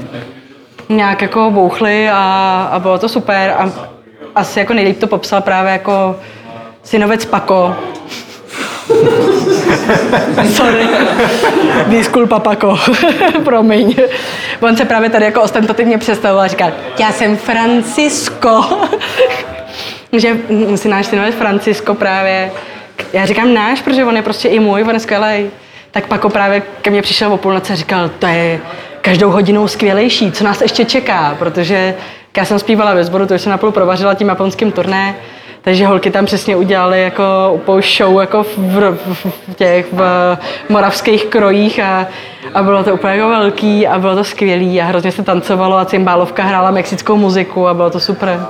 nějak 0.89 1.21
jako 1.21 1.51
bouchli 1.51 2.09
a, 2.09 2.69
a 2.71 2.79
bylo 2.79 2.99
to 2.99 3.09
super. 3.09 3.55
A 3.57 3.69
asi 4.35 4.59
jako 4.59 4.73
nejlíp 4.73 4.99
to 4.99 5.07
popsal 5.07 5.41
právě 5.41 5.71
jako 5.71 6.15
synovec 6.83 7.25
Pako. 7.25 7.75
Sorry. 10.53 10.87
Disculpa 11.87 12.39
Pako. 12.39 12.77
Promiň. 13.43 13.95
On 14.61 14.77
se 14.77 14.85
právě 14.85 15.09
tady 15.09 15.25
jako 15.25 15.41
ostentativně 15.41 15.97
představoval 15.97 16.45
a 16.45 16.47
říkal, 16.47 16.71
já 16.99 17.11
jsem 17.11 17.37
Francisco. 17.37 18.63
že 20.19 20.37
si 20.75 20.89
náš 20.89 21.05
synovec 21.05 21.35
Francisco 21.35 21.93
právě, 21.93 22.51
já 23.13 23.25
říkám 23.25 23.53
náš, 23.53 23.81
protože 23.81 24.05
on 24.05 24.15
je 24.15 24.21
prostě 24.21 24.47
i 24.47 24.59
můj, 24.59 24.83
on 24.83 24.93
je 24.93 24.99
skvělý. 24.99 25.49
Tak 25.91 26.07
Pako 26.07 26.29
právě 26.29 26.61
ke 26.81 26.89
mně 26.89 27.01
přišel 27.01 27.33
o 27.33 27.37
půlnoci 27.37 27.73
a 27.73 27.75
říkal, 27.75 28.09
to 28.09 28.27
je 28.27 28.59
každou 29.05 29.31
hodinou 29.31 29.67
skvělejší, 29.67 30.31
co 30.31 30.43
nás 30.43 30.61
ještě 30.61 30.85
čeká, 30.85 31.35
protože 31.39 31.95
já 32.37 32.45
jsem 32.45 32.59
zpívala 32.59 32.93
ve 32.93 33.03
sboru, 33.03 33.25
to 33.25 33.33
jsem 33.33 33.49
napůl 33.49 33.71
provařila 33.71 34.13
tím 34.13 34.27
japonským 34.27 34.71
turné, 34.71 35.15
takže 35.61 35.87
holky 35.87 36.11
tam 36.11 36.25
přesně 36.25 36.55
udělali 36.55 37.01
jako 37.01 37.81
show 37.97 38.19
jako 38.19 38.43
v, 38.43 38.57
v, 38.57 39.25
v 39.25 39.55
těch 39.55 39.93
v 39.93 40.37
moravských 40.69 41.25
krojích 41.25 41.79
a, 41.79 42.07
a 42.53 42.63
bylo 42.63 42.83
to 42.83 42.93
úplně 42.93 43.13
jako 43.13 43.29
velký 43.29 43.87
a 43.87 43.99
bylo 43.99 44.15
to 44.15 44.23
skvělý 44.23 44.81
a 44.81 44.85
hrozně 44.85 45.11
se 45.11 45.23
tancovalo 45.23 45.77
a 45.77 45.85
cymbálovka 45.85 46.43
hrála 46.43 46.71
mexickou 46.71 47.15
muziku 47.15 47.67
a 47.67 47.73
bylo 47.73 47.89
to 47.89 47.99
super. 47.99 48.45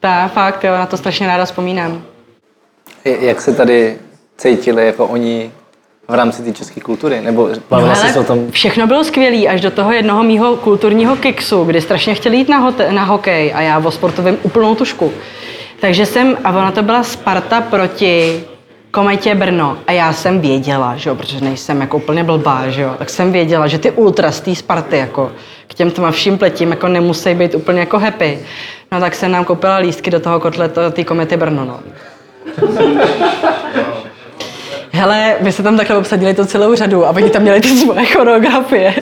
Tak, 0.00 0.32
fakt, 0.32 0.64
jo, 0.64 0.72
na 0.72 0.86
to 0.86 0.96
strašně 0.96 1.26
ráda 1.26 1.44
vzpomínám. 1.44 2.02
Jak 3.04 3.40
se 3.40 3.54
tady 3.54 3.98
cítili 4.36 4.86
jako 4.86 5.06
oni 5.06 5.50
v 6.10 6.14
rámci 6.14 6.42
té 6.42 6.52
české 6.52 6.80
kultury? 6.80 7.20
Nebo 7.20 7.48
bavila 7.70 7.88
No, 7.88 7.96
jsi 7.96 8.08
se 8.12 8.20
o 8.20 8.24
tom? 8.24 8.50
Všechno 8.50 8.86
bylo 8.86 9.04
skvělé 9.04 9.46
až 9.46 9.60
do 9.60 9.70
toho 9.70 9.92
jednoho 9.92 10.22
mýho 10.22 10.56
kulturního 10.56 11.16
kiksu, 11.16 11.64
kdy 11.64 11.80
strašně 11.80 12.14
chtěli 12.14 12.36
jít 12.36 12.48
na, 12.48 12.70
hote- 12.70 12.92
na 12.92 13.04
hokej 13.04 13.52
a 13.54 13.60
já 13.60 13.78
o 13.78 13.90
sportovém 13.90 14.36
úplnou 14.42 14.74
tušku. 14.74 15.12
Takže 15.80 16.06
jsem, 16.06 16.36
a 16.44 16.50
ona 16.50 16.70
to 16.70 16.82
byla 16.82 17.02
Sparta 17.02 17.60
proti 17.60 18.44
Kometě 18.90 19.34
Brno. 19.34 19.78
A 19.86 19.92
já 19.92 20.12
jsem 20.12 20.40
věděla, 20.40 20.96
že 20.96 21.10
jo, 21.10 21.14
protože 21.16 21.40
nejsem 21.40 21.80
jako 21.80 21.96
úplně 21.96 22.24
blbá, 22.24 22.68
že 22.68 22.82
jo, 22.82 22.94
tak 22.98 23.10
jsem 23.10 23.32
věděla, 23.32 23.66
že 23.66 23.78
ty 23.78 23.90
ultras 23.90 24.36
z 24.36 24.40
té 24.40 24.54
Sparty 24.54 24.96
jako 24.96 25.32
k 25.66 25.74
těm 25.74 25.90
tmavším 25.90 26.38
pletím 26.38 26.70
jako 26.70 26.88
nemusí 26.88 27.34
být 27.34 27.54
úplně 27.54 27.80
jako 27.80 27.98
happy. 27.98 28.38
No 28.92 29.00
tak 29.00 29.14
jsem 29.14 29.32
nám 29.32 29.44
koupila 29.44 29.76
lístky 29.76 30.10
do 30.10 30.20
toho 30.20 30.40
kotle 30.40 30.68
té 30.68 31.04
Komety 31.04 31.36
Brno, 31.36 31.64
no. 31.64 31.80
Hele, 34.92 35.36
my 35.40 35.52
se 35.52 35.62
tam 35.62 35.76
takhle 35.76 35.96
obsadili 35.96 36.34
tu 36.34 36.44
celou 36.44 36.74
řadu 36.74 37.06
a 37.06 37.10
oni 37.10 37.30
tam 37.30 37.42
měli 37.42 37.60
ty 37.60 37.68
svoje 37.68 38.06
choreografie. 38.06 38.94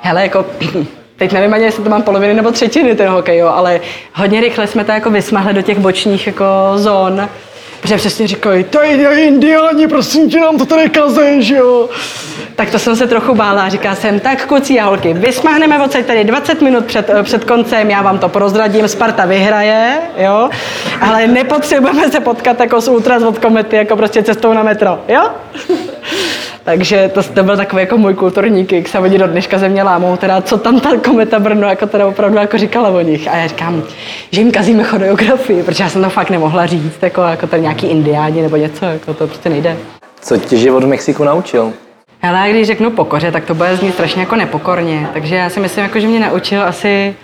Hele, 0.00 0.22
jako 0.22 0.46
teď 1.16 1.32
nevím 1.32 1.54
ani, 1.54 1.64
jestli 1.64 1.84
to 1.84 1.90
mám 1.90 2.02
poloviny 2.02 2.34
nebo 2.34 2.50
třetiny 2.50 2.94
ten 2.94 3.08
hokej, 3.08 3.38
jo, 3.38 3.48
ale 3.48 3.80
hodně 4.14 4.40
rychle 4.40 4.66
jsme 4.66 4.84
to 4.84 4.92
jako 4.92 5.10
vysmahli 5.10 5.54
do 5.54 5.62
těch 5.62 5.78
bočních 5.78 6.26
jako 6.26 6.44
zón. 6.74 7.28
Protože 7.80 7.96
přesně 7.96 8.26
říkají, 8.26 8.64
to 8.64 8.82
je 8.82 9.26
indiáni, 9.26 9.88
prosím 9.88 10.30
tě, 10.30 10.40
nám 10.40 10.58
to 10.58 10.66
tady 10.66 10.90
kazej, 10.90 11.42
že 11.42 11.56
jo. 11.56 11.88
Tak 12.56 12.70
to 12.70 12.78
jsem 12.78 12.96
se 12.96 13.06
trochu 13.06 13.34
bála. 13.34 13.68
Říká 13.68 13.94
jsem, 13.94 14.20
tak 14.20 14.46
kluci 14.46 14.80
a 14.80 14.84
holky, 14.84 15.12
vysmahneme 15.12 15.84
odsaď 15.84 16.06
tady 16.06 16.24
20 16.24 16.62
minut 16.62 16.84
před, 16.84 17.10
eh, 17.10 17.22
před 17.22 17.44
koncem, 17.44 17.90
já 17.90 18.02
vám 18.02 18.18
to 18.18 18.28
prozradím, 18.28 18.88
Sparta 18.88 19.26
vyhraje, 19.26 19.98
jo. 20.16 20.50
Ale 21.00 21.26
nepotřebujeme 21.26 22.10
se 22.10 22.20
potkat 22.20 22.60
jako 22.60 22.80
z 22.80 22.88
ultras 22.88 23.22
od 23.22 23.38
komety, 23.38 23.76
jako 23.76 23.96
prostě 23.96 24.22
cestou 24.22 24.52
na 24.52 24.62
metro, 24.62 24.98
jo. 25.08 25.30
Takže 26.66 27.10
to, 27.14 27.22
to 27.22 27.42
byl 27.42 27.56
takový 27.56 27.80
jako 27.80 27.98
můj 27.98 28.14
kulturní 28.14 28.66
kick, 28.66 28.88
se 28.88 28.98
oni 28.98 29.18
do 29.18 29.26
dneška 29.26 29.58
ze 29.58 29.68
mě 29.68 29.82
lámou, 29.82 30.16
teda 30.16 30.42
co 30.42 30.58
tam 30.58 30.80
ta 30.80 30.96
kometa 31.04 31.38
Brno 31.38 31.68
jako 31.68 31.86
teda 31.86 32.06
opravdu 32.06 32.38
jako 32.38 32.58
říkala 32.58 32.88
o 32.88 33.00
nich. 33.00 33.28
A 33.28 33.36
já 33.36 33.46
říkám, 33.46 33.82
že 34.30 34.40
jim 34.40 34.52
kazíme 34.52 34.84
choreografii, 34.84 35.62
protože 35.62 35.84
já 35.84 35.90
jsem 35.90 36.02
to 36.02 36.10
fakt 36.10 36.30
nemohla 36.30 36.66
říct, 36.66 37.02
jako, 37.02 37.20
jako 37.20 37.46
tady 37.46 37.62
nějaký 37.62 37.86
indiáni 37.86 38.42
nebo 38.42 38.56
něco, 38.56 38.84
jako 38.84 39.14
to 39.14 39.26
prostě 39.26 39.48
nejde. 39.48 39.76
Co 40.20 40.36
tě 40.36 40.56
život 40.56 40.84
v 40.84 40.86
Mexiku 40.86 41.24
naučil? 41.24 41.72
Ale 42.22 42.50
když 42.50 42.66
řeknu 42.66 42.90
pokoře, 42.90 43.32
tak 43.32 43.44
to 43.44 43.54
bude 43.54 43.76
znít 43.76 43.94
strašně 43.94 44.20
jako 44.20 44.36
nepokorně. 44.36 45.08
Takže 45.12 45.36
já 45.36 45.50
si 45.50 45.60
myslím, 45.60 45.84
jako, 45.84 46.00
že 46.00 46.06
mě 46.06 46.20
naučil 46.20 46.62
asi 46.62 47.14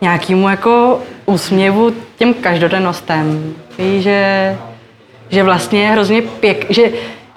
nějakému 0.00 0.48
jako 0.48 1.00
úsměvu 1.26 1.92
těm 2.16 2.34
každodennostem. 2.34 3.54
Víš, 3.78 4.02
že, 4.02 4.56
že 5.28 5.42
vlastně 5.42 5.82
je 5.82 5.88
hrozně 5.88 6.22
pěk, 6.22 6.66
že, 6.70 6.82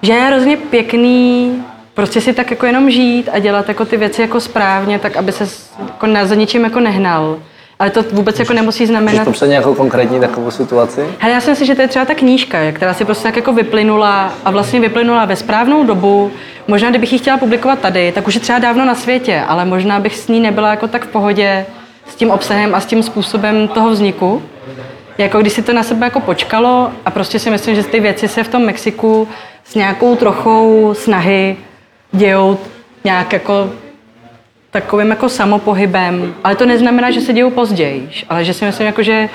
že 0.02 0.12
je 0.12 0.20
hrozně 0.20 0.56
pěkný 0.56 1.52
prostě 1.94 2.20
si 2.20 2.32
tak 2.32 2.50
jako 2.50 2.66
jenom 2.66 2.90
žít 2.90 3.28
a 3.32 3.38
dělat 3.38 3.68
jako 3.68 3.84
ty 3.84 3.96
věci 3.96 4.22
jako 4.22 4.40
správně, 4.40 4.98
tak 4.98 5.16
aby 5.16 5.32
se 5.32 5.48
jako 5.86 6.06
na, 6.06 6.26
za 6.26 6.34
ničím 6.34 6.64
jako 6.64 6.80
nehnal. 6.80 7.38
Ale 7.78 7.90
to 7.90 8.02
vůbec 8.02 8.38
jako 8.38 8.52
nemusí 8.52 8.82
Můžeš 8.82 8.88
znamenat... 8.88 9.24
popsat 9.24 9.46
nějakou 9.46 9.74
konkrétní 9.74 10.20
takovou 10.20 10.50
situaci? 10.50 11.00
Hele, 11.18 11.34
já 11.34 11.40
si 11.40 11.50
myslím, 11.50 11.66
že 11.66 11.74
to 11.74 11.82
je 11.82 11.88
třeba 11.88 12.04
ta 12.04 12.14
knížka, 12.14 12.58
která 12.72 12.94
si 12.94 13.04
prostě 13.04 13.22
tak 13.24 13.36
jako 13.36 13.52
vyplynula 13.52 14.32
a 14.44 14.50
vlastně 14.50 14.80
vyplynula 14.80 15.24
ve 15.24 15.36
správnou 15.36 15.84
dobu. 15.84 16.30
Možná, 16.68 16.90
kdybych 16.90 17.12
ji 17.12 17.18
chtěla 17.18 17.38
publikovat 17.38 17.78
tady, 17.78 18.12
tak 18.12 18.28
už 18.28 18.34
je 18.34 18.40
třeba 18.40 18.58
dávno 18.58 18.84
na 18.84 18.94
světě, 18.94 19.42
ale 19.48 19.64
možná 19.64 20.00
bych 20.00 20.16
s 20.16 20.28
ní 20.28 20.40
nebyla 20.40 20.70
jako 20.70 20.88
tak 20.88 21.04
v 21.04 21.08
pohodě 21.08 21.66
s 22.08 22.14
tím 22.14 22.30
obsahem 22.30 22.74
a 22.74 22.80
s 22.80 22.86
tím 22.86 23.02
způsobem 23.02 23.68
toho 23.68 23.90
vzniku. 23.90 24.42
Jako 25.18 25.40
když 25.40 25.52
si 25.52 25.62
to 25.62 25.72
na 25.72 25.82
sebe 25.82 26.06
jako 26.06 26.20
počkalo 26.20 26.90
a 27.04 27.10
prostě 27.10 27.38
si 27.38 27.50
myslím, 27.50 27.74
že 27.74 27.82
ty 27.82 28.00
věci 28.00 28.28
se 28.28 28.44
v 28.44 28.48
tom 28.48 28.62
Mexiku 28.64 29.28
s 29.72 29.74
nějakou 29.74 30.16
trochou 30.16 30.94
snahy 30.94 31.56
dějou 32.12 32.58
nějak 33.04 33.32
jako 33.32 33.70
takovým 34.70 35.10
jako 35.10 35.28
samopohybem, 35.28 36.34
ale 36.44 36.56
to 36.56 36.66
neznamená, 36.66 37.10
že 37.10 37.20
se 37.20 37.32
dějou 37.32 37.50
později, 37.50 38.08
ale 38.28 38.44
že 38.44 38.54
si 38.54 38.64
myslím, 38.64 38.86
jako, 38.86 39.02
že, 39.02 39.28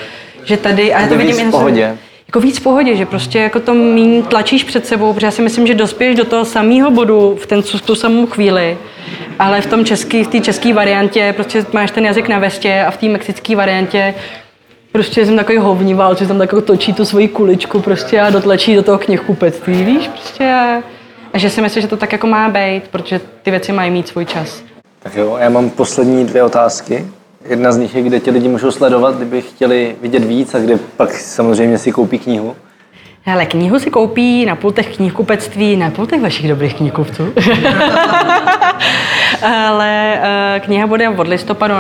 že 0.44 0.58
tady, 0.58 0.94
a 0.94 1.00
já 1.02 1.08
to 1.08 1.14
Víc 1.14 1.22
vidím 1.22 1.36
v 1.36 1.40
jen 1.40 1.52
pohodě. 1.52 1.98
jako 2.28 2.40
víc 2.40 2.60
v 2.60 2.64
pohodě, 2.64 2.96
že 2.96 3.06
prostě 3.06 3.40
jako 3.40 3.60
to 3.60 3.74
míň 3.74 4.24
tlačíš 4.24 4.64
před 4.64 4.88
sebou, 4.88 5.14
protože 5.14 5.28
já 5.28 5.32
si 5.32 5.42
myslím, 5.42 5.68
že 5.68 5.74
dospěješ 5.74 6.16
do 6.16 6.26
toho 6.26 6.46
samého 6.46 6.92
bodu 6.92 7.38
v 7.42 7.48
ten, 7.48 7.62
v 7.62 7.82
tu 7.82 7.96
samou 7.96 8.26
chvíli, 8.26 8.78
ale 9.40 9.62
v 9.62 9.66
tom 9.68 9.86
český, 9.86 10.24
v 10.24 10.28
té 10.28 10.40
české 10.40 10.74
variantě 10.74 11.34
prostě 11.36 11.66
máš 11.74 11.92
ten 11.92 12.06
jazyk 12.06 12.28
na 12.28 12.40
vestě 12.40 12.84
a 12.88 12.92
v 12.92 12.98
té 12.98 13.06
mexické 13.06 13.56
variantě 13.56 14.14
prostě 14.98 15.26
jsem 15.26 15.36
takový 15.36 15.58
hovníval, 15.58 16.16
že 16.16 16.28
tam 16.28 16.38
tak 16.38 16.50
jako 16.52 16.62
točí 16.62 16.94
tu 16.94 17.06
svoji 17.06 17.28
kuličku 17.28 17.80
prostě 17.82 18.22
a 18.22 18.30
dotlačí 18.30 18.76
do 18.76 18.84
toho 18.84 18.98
knihkupectví, 18.98 19.84
víš, 19.84 20.08
prostě 20.08 20.54
a, 20.54 20.84
a 21.34 21.38
že 21.38 21.50
si 21.50 21.62
myslím, 21.62 21.82
že 21.82 21.88
to 21.88 21.98
tak 21.98 22.12
jako 22.12 22.28
má 22.28 22.50
být, 22.50 22.84
protože 22.92 23.22
ty 23.44 23.52
věci 23.52 23.72
mají 23.72 23.92
mít 23.92 24.08
svůj 24.08 24.26
čas. 24.26 24.64
Tak 25.00 25.16
jo, 25.16 25.38
já 25.40 25.50
mám 25.50 25.70
poslední 25.70 26.26
dvě 26.26 26.44
otázky. 26.44 27.06
Jedna 27.50 27.72
z 27.72 27.78
nich 27.78 27.96
je, 27.96 28.02
kde 28.02 28.20
tě 28.20 28.32
lidi 28.32 28.48
můžou 28.48 28.72
sledovat, 28.72 29.16
kdyby 29.16 29.42
chtěli 29.42 29.96
vidět 30.02 30.24
víc 30.24 30.56
a 30.56 30.60
kde 30.60 30.80
pak 30.98 31.14
samozřejmě 31.14 31.78
si 31.78 31.92
koupí 31.92 32.20
knihu. 32.20 32.56
Hele, 33.22 33.46
knihu 33.46 33.80
si 33.80 33.90
koupí 33.90 34.46
na 34.46 34.56
pultech 34.56 34.96
knihkupectví, 34.96 35.76
na 35.76 35.92
pultech 35.92 36.22
vašich 36.22 36.48
dobrých 36.48 36.76
knihkupců. 36.76 37.24
Ale 39.42 40.20
uh, 40.20 40.66
kniha 40.66 40.88
bude 40.88 41.10
od 41.10 41.28
listopadu, 41.28 41.74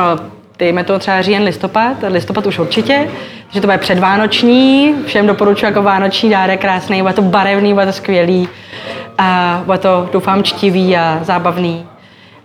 dejme 0.59 0.83
to 0.83 0.99
třeba 0.99 1.21
říjen, 1.21 1.43
listopad, 1.43 1.97
listopad 2.07 2.45
už 2.45 2.59
určitě, 2.59 3.07
že 3.49 3.61
to 3.61 3.67
bude 3.67 3.77
předvánoční, 3.77 4.95
všem 5.05 5.27
doporučuji 5.27 5.65
jako 5.65 5.81
vánoční 5.81 6.29
dárek 6.29 6.61
krásný, 6.61 7.01
bude 7.01 7.13
to 7.13 7.21
barevný, 7.21 7.73
bude 7.73 7.85
to 7.85 7.91
skvělý 7.91 8.49
a 9.17 9.61
bude 9.65 9.77
to, 9.77 10.09
doufám, 10.13 10.43
čtivý 10.43 10.97
a 10.97 11.19
zábavný. 11.21 11.85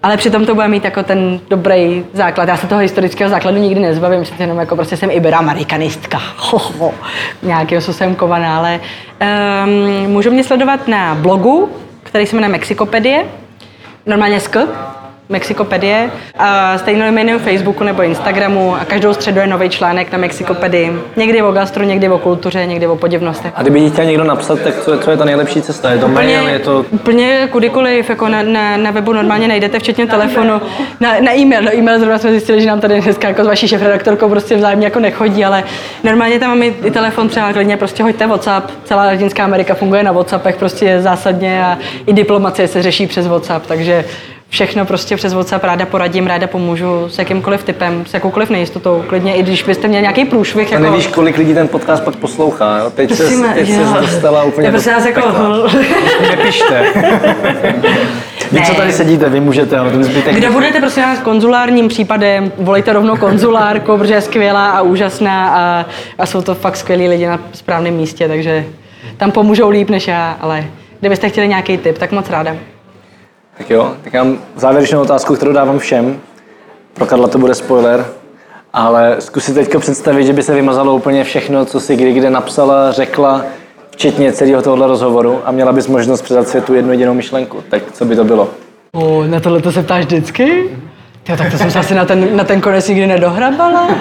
Ale 0.02 0.16
přitom 0.16 0.46
to 0.46 0.54
bude 0.54 0.68
mít 0.68 0.84
jako 0.84 1.02
ten 1.02 1.40
dobrý 1.50 2.04
základ. 2.12 2.48
Já 2.48 2.56
se 2.56 2.66
toho 2.66 2.80
historického 2.80 3.30
základu 3.30 3.58
nikdy 3.58 3.80
nezbavím, 3.80 4.24
že 4.24 4.32
jenom 4.38 4.58
jako 4.58 4.76
prostě 4.76 4.96
jsem 4.96 5.10
iberoamerikanistka. 5.10 6.20
Ho, 6.36 6.58
ho, 6.58 6.94
nějakým 7.42 7.80
způsobem 7.80 8.14
kovaná, 8.14 8.58
ale 8.58 8.80
um, 9.64 10.10
můžu 10.12 10.30
mě 10.30 10.44
sledovat 10.44 10.88
na 10.88 11.14
blogu, 11.14 11.70
který 12.02 12.26
se 12.26 12.36
jmenuje 12.36 12.52
Mexikopedie, 12.52 13.24
normálně 14.06 14.40
sk, 14.40 14.56
Mexikopedie. 15.32 16.10
A 16.38 16.78
stejně 16.78 17.08
jmenuji 17.08 17.38
Facebooku 17.38 17.84
nebo 17.84 18.02
Instagramu 18.02 18.76
a 18.76 18.84
každou 18.84 19.14
středu 19.14 19.40
je 19.40 19.46
nový 19.46 19.68
článek 19.68 20.12
na 20.12 20.18
Mexikopedii. 20.18 20.92
Někdy 21.16 21.42
o 21.42 21.52
gastru, 21.52 21.84
někdy 21.84 22.08
o 22.08 22.18
kultuře, 22.18 22.66
někdy 22.66 22.86
o 22.86 22.96
podivnostech. 22.96 23.52
A 23.56 23.62
kdyby 23.62 23.80
ti 23.80 23.90
chtěl 23.90 24.04
někdo 24.04 24.24
napsat, 24.24 24.60
tak 24.60 24.74
co, 24.84 24.98
co 24.98 25.10
je 25.10 25.16
ta 25.16 25.24
nejlepší 25.24 25.62
cesta? 25.62 25.90
Je 25.90 25.98
to 25.98 26.08
mail, 26.08 26.48
je 26.48 26.58
to... 26.58 26.84
úplně 26.90 27.48
kudykoliv, 27.52 28.10
jako 28.10 28.28
na, 28.28 28.42
na, 28.42 28.76
na, 28.76 28.90
webu 28.90 29.12
normálně 29.12 29.48
najdete, 29.48 29.78
včetně 29.78 30.06
telefonu, 30.06 30.60
na, 31.00 31.20
na 31.20 31.36
e-mail, 31.36 31.62
na 31.62 31.74
e-mail 31.74 31.98
zrovna 31.98 32.18
jsme 32.18 32.30
zjistili, 32.30 32.60
že 32.60 32.66
nám 32.66 32.80
tady 32.80 33.00
dneska 33.00 33.28
jako 33.28 33.44
s 33.44 33.46
vaší 33.46 33.68
šefredaktorkou 33.68 34.28
prostě 34.28 34.56
vzájemně 34.56 34.86
jako 34.86 35.00
nechodí, 35.00 35.44
ale 35.44 35.64
normálně 36.04 36.38
tam 36.38 36.48
máme 36.48 36.66
i 36.66 36.90
telefon 36.90 37.28
třeba 37.28 37.52
klidně 37.52 37.76
prostě 37.76 38.02
hoďte 38.02 38.26
WhatsApp, 38.26 38.70
celá 38.84 39.04
Latinská 39.04 39.44
Amerika 39.44 39.74
funguje 39.74 40.02
na 40.02 40.12
WhatsAppech 40.12 40.56
prostě 40.56 41.00
zásadně 41.00 41.64
a 41.64 41.78
i 42.06 42.12
diplomacie 42.12 42.68
se 42.68 42.82
řeší 42.82 43.06
přes 43.06 43.26
WhatsApp, 43.26 43.66
takže 43.66 44.04
všechno 44.52 44.84
prostě 44.84 45.16
přes 45.16 45.34
WhatsApp 45.34 45.64
ráda 45.64 45.86
poradím, 45.86 46.26
ráda 46.26 46.46
pomůžu 46.46 47.08
s 47.08 47.18
jakýmkoliv 47.18 47.64
typem, 47.64 48.04
s 48.06 48.14
jakoukoliv 48.14 48.50
nejistotou, 48.50 49.04
klidně 49.08 49.34
i 49.34 49.42
když 49.42 49.62
byste 49.62 49.88
měli 49.88 50.02
nějaký 50.02 50.24
průšvih. 50.24 50.72
A 50.72 50.74
Jako... 50.74 50.90
nevíš, 50.90 51.06
kolik 51.06 51.38
lidí 51.38 51.54
ten 51.54 51.68
podcast 51.68 52.04
pak 52.04 52.16
poslouchá, 52.16 52.78
jo? 52.78 52.90
Teď 52.90 53.14
se, 53.14 53.24
teď 53.54 53.68
jo. 53.68 53.96
dostala 54.00 54.42
úplně 54.42 54.66
Já 54.66 54.72
prostě 54.72 54.90
nás 54.90 55.06
jako... 55.06 55.20
Nepište. 56.30 56.84
Vy, 58.52 58.62
co 58.62 58.72
Ne. 58.72 58.78
tady 58.78 58.92
sedíte, 58.92 59.28
vy 59.28 59.40
můžete, 59.40 59.78
ale 59.78 59.90
ten 59.90 60.04
zbytek... 60.04 60.34
Kde 60.36 60.50
budete 60.50 60.80
prosím 60.80 61.02
vás 61.02 61.18
konzulárním 61.18 61.88
případem, 61.88 62.52
volejte 62.58 62.92
rovnou 62.92 63.16
konzulárku, 63.16 63.98
protože 63.98 64.14
je 64.14 64.20
skvělá 64.20 64.70
a 64.70 64.82
úžasná 64.82 65.48
a, 65.48 65.86
a 66.18 66.26
jsou 66.26 66.42
to 66.42 66.54
fakt 66.54 66.76
skvělí 66.76 67.08
lidi 67.08 67.26
na 67.26 67.40
správném 67.52 67.94
místě, 67.94 68.28
takže 68.28 68.64
tam 69.16 69.30
pomůžou 69.30 69.70
líp 69.70 69.90
než 69.90 70.08
já, 70.08 70.36
ale 70.40 70.64
kdybyste 71.00 71.28
chtěli 71.28 71.48
nějaký 71.48 71.78
tip, 71.78 71.98
tak 71.98 72.12
moc 72.12 72.30
ráda. 72.30 72.56
Tak 73.58 73.70
jo, 73.70 73.94
tak 74.04 74.12
já 74.14 74.24
mám 74.24 74.38
závěrečnou 74.56 75.00
otázku, 75.00 75.34
kterou 75.36 75.52
dávám 75.52 75.78
všem. 75.78 76.20
Pro 76.94 77.06
Karla 77.06 77.28
to 77.28 77.38
bude 77.38 77.54
spoiler, 77.54 78.04
ale 78.72 79.16
zkus 79.18 79.44
si 79.44 79.54
teďka 79.54 79.78
představit, 79.78 80.26
že 80.26 80.32
by 80.32 80.42
se 80.42 80.54
vymazalo 80.54 80.94
úplně 80.94 81.24
všechno, 81.24 81.64
co 81.64 81.80
si 81.80 81.96
kdy 81.96 82.12
kde 82.12 82.30
napsala, 82.30 82.92
řekla, 82.92 83.44
včetně 83.90 84.32
celého 84.32 84.62
tohohle 84.62 84.86
rozhovoru 84.86 85.40
a 85.44 85.50
měla 85.52 85.72
bys 85.72 85.86
možnost 85.86 86.22
předat 86.22 86.48
světu 86.48 86.74
jednu 86.74 86.92
jedinou 86.92 87.14
myšlenku. 87.14 87.62
Tak 87.70 87.82
co 87.92 88.04
by 88.04 88.16
to 88.16 88.24
bylo? 88.24 88.48
O, 88.92 89.24
na 89.24 89.40
tohle 89.40 89.60
to 89.60 89.72
se 89.72 89.82
ptáš 89.82 90.04
vždycky? 90.04 90.70
Jo, 91.28 91.36
tak 91.36 91.50
to 91.52 91.58
jsem 91.58 91.70
se 91.70 91.78
asi 91.78 91.94
na 91.94 92.04
ten, 92.04 92.36
na 92.36 92.44
ten 92.44 92.60
konec 92.60 92.88
nikdy 92.88 93.06
nedohrabala. 93.06 93.88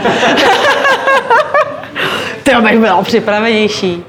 Ty 2.43 2.51
bych 2.63 2.79
byla 2.79 3.01
připravenější. 3.01 4.03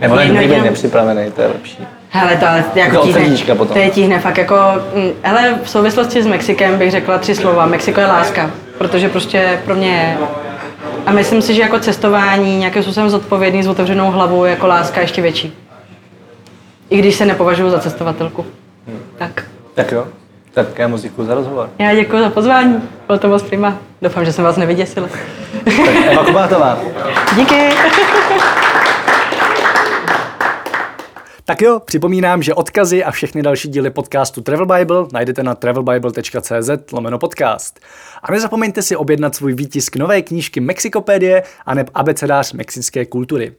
Nebo 0.00 0.16
ne, 0.16 0.24
jedinou- 0.24 0.62
nepřipravený, 0.64 1.30
to 1.32 1.42
je 1.42 1.48
lepší. 1.48 1.78
Hele, 2.16 2.36
to 2.36 2.48
ale 2.48 2.64
jako 2.74 2.96
To 2.96 3.02
tíhne, 3.06 3.36
potom. 3.54 3.68
to 3.68 3.78
je 3.78 3.90
tíhne 3.90 4.18
fakt 4.18 4.38
jako, 4.38 4.54
mm, 4.94 5.10
hele, 5.22 5.58
v 5.62 5.70
souvislosti 5.70 6.22
s 6.22 6.26
Mexikem 6.26 6.78
bych 6.78 6.90
řekla 6.90 7.18
tři 7.18 7.34
slova. 7.34 7.66
Mexiko 7.66 8.00
je 8.00 8.06
láska, 8.06 8.50
protože 8.78 9.08
prostě 9.08 9.60
pro 9.64 9.74
mě 9.74 9.88
je. 9.88 10.16
A 11.06 11.12
myslím 11.12 11.42
si, 11.42 11.54
že 11.54 11.62
jako 11.62 11.78
cestování, 11.78 12.58
nějakým 12.58 12.82
způsobem 12.82 13.10
zodpovědný 13.10 13.62
s 13.62 13.68
otevřenou 13.68 14.10
hlavou 14.10 14.44
je 14.44 14.50
jako 14.50 14.66
láska 14.66 15.00
ještě 15.00 15.22
větší. 15.22 15.56
I 16.90 16.98
když 16.98 17.14
se 17.14 17.24
nepovažuji 17.24 17.70
za 17.70 17.78
cestovatelku. 17.78 18.46
Tak. 19.18 19.42
Tak 19.74 19.92
jo, 19.92 20.06
tak 20.54 20.66
já 20.78 20.88
moc 20.88 21.02
děkuji 21.02 21.26
za 21.26 21.34
rozhovor. 21.34 21.70
Já 21.78 21.94
děkuji 21.94 22.22
za 22.22 22.30
pozvání, 22.30 22.82
bylo 23.06 23.18
to 23.18 23.28
moc 23.28 23.42
prima. 23.42 23.76
Doufám, 24.02 24.24
že 24.24 24.32
jsem 24.32 24.44
vás 24.44 24.56
nevyděsila. 24.56 25.08
Tak 25.64 25.74
Eva 26.12 26.24
Kubátová. 26.24 26.78
Díky. 27.36 27.68
Tak 31.46 31.62
jo, 31.62 31.80
připomínám, 31.80 32.42
že 32.42 32.54
odkazy 32.54 33.04
a 33.04 33.10
všechny 33.10 33.42
další 33.42 33.68
díly 33.68 33.90
podcastu 33.90 34.40
Travel 34.40 34.66
Bible 34.66 35.06
najdete 35.12 35.42
na 35.42 35.54
travelbible.cz 35.54 36.92
lomeno 36.92 37.18
podcast. 37.18 37.80
A 38.22 38.32
nezapomeňte 38.32 38.82
si 38.82 38.96
objednat 38.96 39.34
svůj 39.34 39.54
výtisk 39.54 39.96
nové 39.96 40.22
knížky 40.22 40.60
Mexikopédie 40.60 41.42
a 41.66 41.74
neb 41.74 41.90
abecedář 41.94 42.52
mexické 42.52 43.06
kultury. 43.06 43.52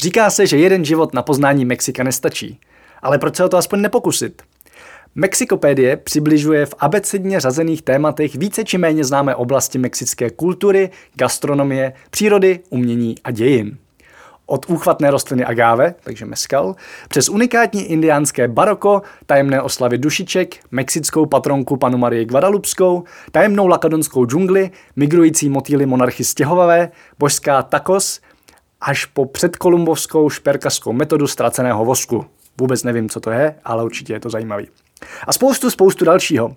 Říká 0.00 0.30
se, 0.30 0.46
že 0.46 0.56
jeden 0.56 0.84
život 0.84 1.14
na 1.14 1.22
poznání 1.22 1.64
Mexika 1.64 2.02
nestačí. 2.02 2.60
Ale 3.02 3.18
proč 3.18 3.36
se 3.36 3.44
o 3.44 3.48
to 3.48 3.56
aspoň 3.56 3.80
nepokusit? 3.80 4.42
Mexikopédie 5.14 5.96
přibližuje 5.96 6.66
v 6.66 6.74
abecedně 6.78 7.40
řazených 7.40 7.82
tématech 7.82 8.34
více 8.34 8.64
či 8.64 8.78
méně 8.78 9.04
známé 9.04 9.34
oblasti 9.34 9.78
mexické 9.78 10.30
kultury, 10.30 10.90
gastronomie, 11.14 11.92
přírody, 12.10 12.60
umění 12.70 13.14
a 13.24 13.30
dějin. 13.30 13.78
Od 14.46 14.66
úchvatné 14.68 15.10
rostliny 15.10 15.44
agáve, 15.44 15.94
takže 16.04 16.26
meskal, 16.26 16.76
přes 17.08 17.28
unikátní 17.28 17.82
indiánské 17.82 18.48
baroko, 18.48 19.02
tajemné 19.26 19.62
oslavy 19.62 19.98
dušiček, 19.98 20.56
mexickou 20.70 21.26
patronku 21.26 21.76
panu 21.76 21.98
Marii 21.98 22.24
Guadalupskou, 22.24 23.04
tajemnou 23.30 23.66
lakadonskou 23.66 24.26
džungli, 24.26 24.70
migrující 24.96 25.48
motýly 25.48 25.86
monarchy 25.86 26.24
stěhovavé, 26.24 26.90
božská 27.18 27.62
takos, 27.62 28.20
až 28.80 29.04
po 29.04 29.26
předkolumbovskou 29.26 30.30
šperkařskou 30.30 30.92
metodu 30.92 31.26
ztraceného 31.26 31.84
vosku. 31.84 32.24
Vůbec 32.60 32.82
nevím, 32.84 33.08
co 33.08 33.20
to 33.20 33.30
je, 33.30 33.54
ale 33.64 33.84
určitě 33.84 34.12
je 34.12 34.20
to 34.20 34.30
zajímavý. 34.30 34.68
A 35.26 35.32
spoustu, 35.32 35.70
spoustu 35.70 36.04
dalšího. 36.04 36.56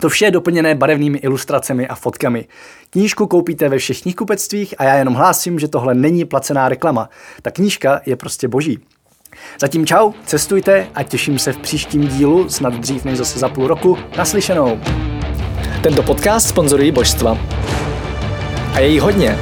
To 0.00 0.08
vše 0.08 0.24
je 0.24 0.30
doplněné 0.30 0.74
barevnými 0.74 1.18
ilustracemi 1.18 1.88
a 1.88 1.94
fotkami. 1.94 2.46
Knížku 2.90 3.26
koupíte 3.26 3.68
ve 3.68 3.78
všech 3.78 4.02
knihkupectvích 4.02 4.74
a 4.78 4.84
já 4.84 4.94
jenom 4.94 5.14
hlásím, 5.14 5.58
že 5.58 5.68
tohle 5.68 5.94
není 5.94 6.24
placená 6.24 6.68
reklama. 6.68 7.08
Ta 7.42 7.50
knížka 7.50 8.00
je 8.06 8.16
prostě 8.16 8.48
boží. 8.48 8.78
Zatím 9.60 9.86
čau, 9.86 10.12
cestujte 10.26 10.86
a 10.94 11.02
těším 11.02 11.38
se 11.38 11.52
v 11.52 11.58
příštím 11.58 12.08
dílu, 12.08 12.48
snad 12.48 12.74
dřív 12.74 13.04
než 13.04 13.18
zase 13.18 13.38
za 13.38 13.48
půl 13.48 13.66
roku, 13.66 13.98
naslyšenou. 14.16 14.80
Tento 15.82 16.02
podcast 16.02 16.48
sponzorují 16.48 16.92
božstva. 16.92 17.38
A 18.74 18.80
je 18.80 18.88
jí 18.88 18.98
hodně. 18.98 19.38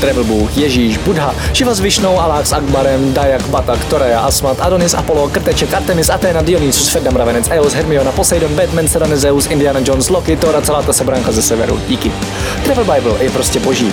Travel 0.00 0.24
Bůh, 0.24 0.56
Ježíš, 0.56 0.98
Buddha, 0.98 1.34
Shiva 1.54 1.74
s 1.74 1.80
Višnou, 1.80 2.20
Alák 2.20 2.46
s 2.46 2.52
Akbarem, 2.52 3.12
Dayak, 3.12 3.46
Batak, 3.46 3.84
Toreja, 3.84 4.20
Asmat, 4.20 4.60
Adonis, 4.60 4.94
Apollo, 4.94 5.28
Krteček, 5.28 5.74
Artemis, 5.74 6.10
Athena, 6.10 6.42
Dionysus, 6.42 6.88
Ferdam, 6.88 7.16
Ravenec, 7.16 7.48
Eos, 7.50 7.72
Hermiona, 7.72 8.12
Poseidon, 8.12 8.54
Batman, 8.54 8.88
Serena, 8.88 9.16
Zeus, 9.16 9.46
Indiana 9.46 9.80
Jones, 9.84 10.08
Loki, 10.08 10.36
Tora, 10.36 10.60
celá 10.60 10.82
ta 10.82 10.92
sebranka 10.92 11.32
ze 11.32 11.42
severu. 11.42 11.80
Díky. 11.88 12.12
Travel 12.64 12.84
Bible 12.84 13.24
je 13.24 13.30
prostě 13.30 13.60
boží. 13.60 13.92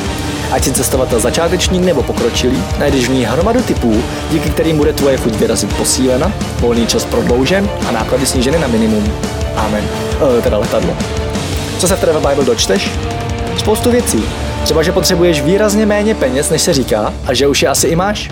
Ať 0.52 0.64
si 0.64 0.72
cestovatel 0.72 1.20
začátečník 1.20 1.84
nebo 1.84 2.04
pokročilý, 2.04 2.64
najdeš 2.80 3.08
v 3.08 3.14
ní 3.14 3.26
hromadu 3.26 3.62
typů, 3.62 4.04
díky 4.32 4.50
kterým 4.50 4.78
bude 4.78 4.94
tvoje 4.94 5.18
chuť 5.18 5.36
vyrazit 5.36 5.74
posílena, 5.78 6.32
volný 6.60 6.88
čas 6.88 7.06
prodloužen 7.06 7.70
a 7.88 7.92
náklady 7.92 8.26
sníženy 8.26 8.60
na 8.60 8.68
minimum. 8.68 9.14
Amen. 9.56 9.84
E, 10.38 10.42
teda 10.42 10.58
letadlo. 10.58 10.94
Co 11.78 11.88
se 11.88 11.96
v 11.96 12.00
Travel 12.00 12.22
Bible 12.30 12.46
dočteš? 12.46 12.92
Spoustu 13.58 13.92
věcí. 13.92 14.45
Třeba, 14.66 14.84
že 14.84 14.92
potřebuješ 14.92 15.42
výrazně 15.42 15.86
méně 15.86 16.16
peněz, 16.16 16.50
než 16.50 16.62
se 16.62 16.74
říká, 16.74 17.14
a 17.26 17.34
že 17.34 17.48
už 17.48 17.62
je 17.62 17.70
asi 17.70 17.88
i 17.88 17.96
máš. 17.96 18.32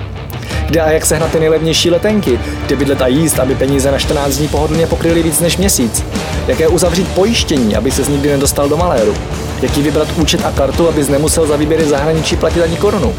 Kde 0.67 0.81
a 0.81 0.91
jak 0.91 1.05
sehnat 1.05 1.31
ty 1.31 1.39
nejlevnější 1.39 1.89
letenky, 1.89 2.39
kde 2.65 2.75
bydlet 2.75 3.01
a 3.01 3.07
jíst, 3.07 3.39
aby 3.39 3.55
peníze 3.55 3.91
na 3.91 3.97
14 3.97 4.37
dní 4.37 4.47
pohodlně 4.47 4.87
pokryly 4.87 5.23
víc 5.23 5.39
než 5.39 5.57
měsíc. 5.57 6.03
Jaké 6.47 6.67
uzavřít 6.67 7.07
pojištění, 7.07 7.75
aby 7.75 7.91
se 7.91 8.11
nikdy 8.11 8.29
nedostal 8.29 8.69
do 8.69 8.77
maléru. 8.77 9.15
Jaký 9.61 9.81
vybrat 9.81 10.07
účet 10.15 10.45
a 10.45 10.51
kartu, 10.51 10.87
abys 10.87 11.09
nemusel 11.09 11.47
za 11.47 11.55
výběry 11.55 11.85
zahraničí 11.85 12.35
platit 12.35 12.61
ani 12.61 12.77
korunu. 12.77 13.13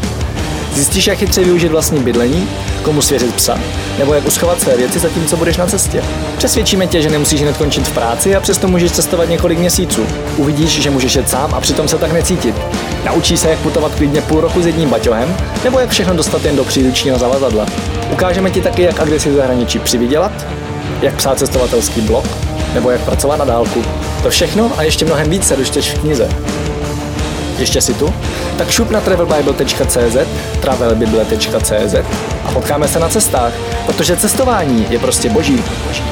Zjistíš, 0.75 1.07
jak 1.07 1.17
chytře 1.17 1.43
využít 1.43 1.67
vlastní 1.67 1.99
bydlení, 1.99 2.47
komu 2.81 3.01
svěřit 3.01 3.35
psa, 3.35 3.59
nebo 3.99 4.13
jak 4.13 4.27
uschovat 4.27 4.61
své 4.61 4.77
věci 4.77 4.99
zatímco 4.99 5.37
budeš 5.37 5.57
na 5.57 5.65
cestě. 5.65 6.03
Přesvědčíme 6.37 6.87
tě, 6.87 7.01
že 7.01 7.09
nemusíš 7.09 7.41
hned 7.41 7.57
končit 7.57 7.87
v 7.87 7.91
práci 7.91 8.35
a 8.35 8.39
přesto 8.39 8.67
můžeš 8.67 8.91
cestovat 8.91 9.29
několik 9.29 9.59
měsíců. 9.59 10.05
Uvidíš, 10.37 10.81
že 10.81 10.89
můžeš 10.89 11.15
jet 11.15 11.29
sám 11.29 11.53
a 11.53 11.61
přitom 11.61 11.87
se 11.87 11.97
tak 11.97 12.11
necítit. 12.11 12.55
Naučíš 13.05 13.39
se, 13.39 13.49
jak 13.49 13.59
putovat 13.59 13.95
klidně 13.95 14.21
půl 14.21 14.41
roku 14.41 14.61
s 14.61 14.65
jedním 14.65 14.89
baťohem, 14.89 15.37
nebo 15.63 15.79
jak 15.79 15.89
všechno 15.89 16.13
dostat 16.13 16.45
jen 16.45 16.55
do 16.55 16.63
příručního 16.63 17.19
zavazadla. 17.19 17.65
Ukážeme 18.11 18.51
ti 18.51 18.61
taky, 18.61 18.81
jak 18.81 18.99
a 18.99 19.05
kde 19.05 19.19
si 19.19 19.33
zahraničí 19.33 19.79
přivydělat, 19.79 20.45
jak 21.01 21.15
psát 21.15 21.39
cestovatelský 21.39 22.01
blog, 22.01 22.25
nebo 22.73 22.91
jak 22.91 23.01
pracovat 23.01 23.35
na 23.35 23.45
dálku. 23.45 23.83
To 24.23 24.29
všechno 24.29 24.71
a 24.77 24.83
ještě 24.83 25.05
mnohem 25.05 25.29
víc 25.29 25.47
se 25.47 25.55
dočteš 25.55 25.91
v 25.91 25.99
knize. 25.99 26.29
Ještě 27.57 27.81
si 27.81 27.93
tu? 27.93 28.13
Tak 28.57 28.71
šup 28.71 28.91
na 28.91 29.01
travelbible.cz, 29.01 30.17
travelbible.cz 30.61 31.95
a 32.45 32.51
potkáme 32.51 32.87
se 32.87 32.99
na 32.99 33.09
cestách, 33.09 33.53
protože 33.85 34.17
cestování 34.17 34.87
je 34.89 34.99
prostě 34.99 35.29
boží. 35.29 35.63
boží. 35.87 36.03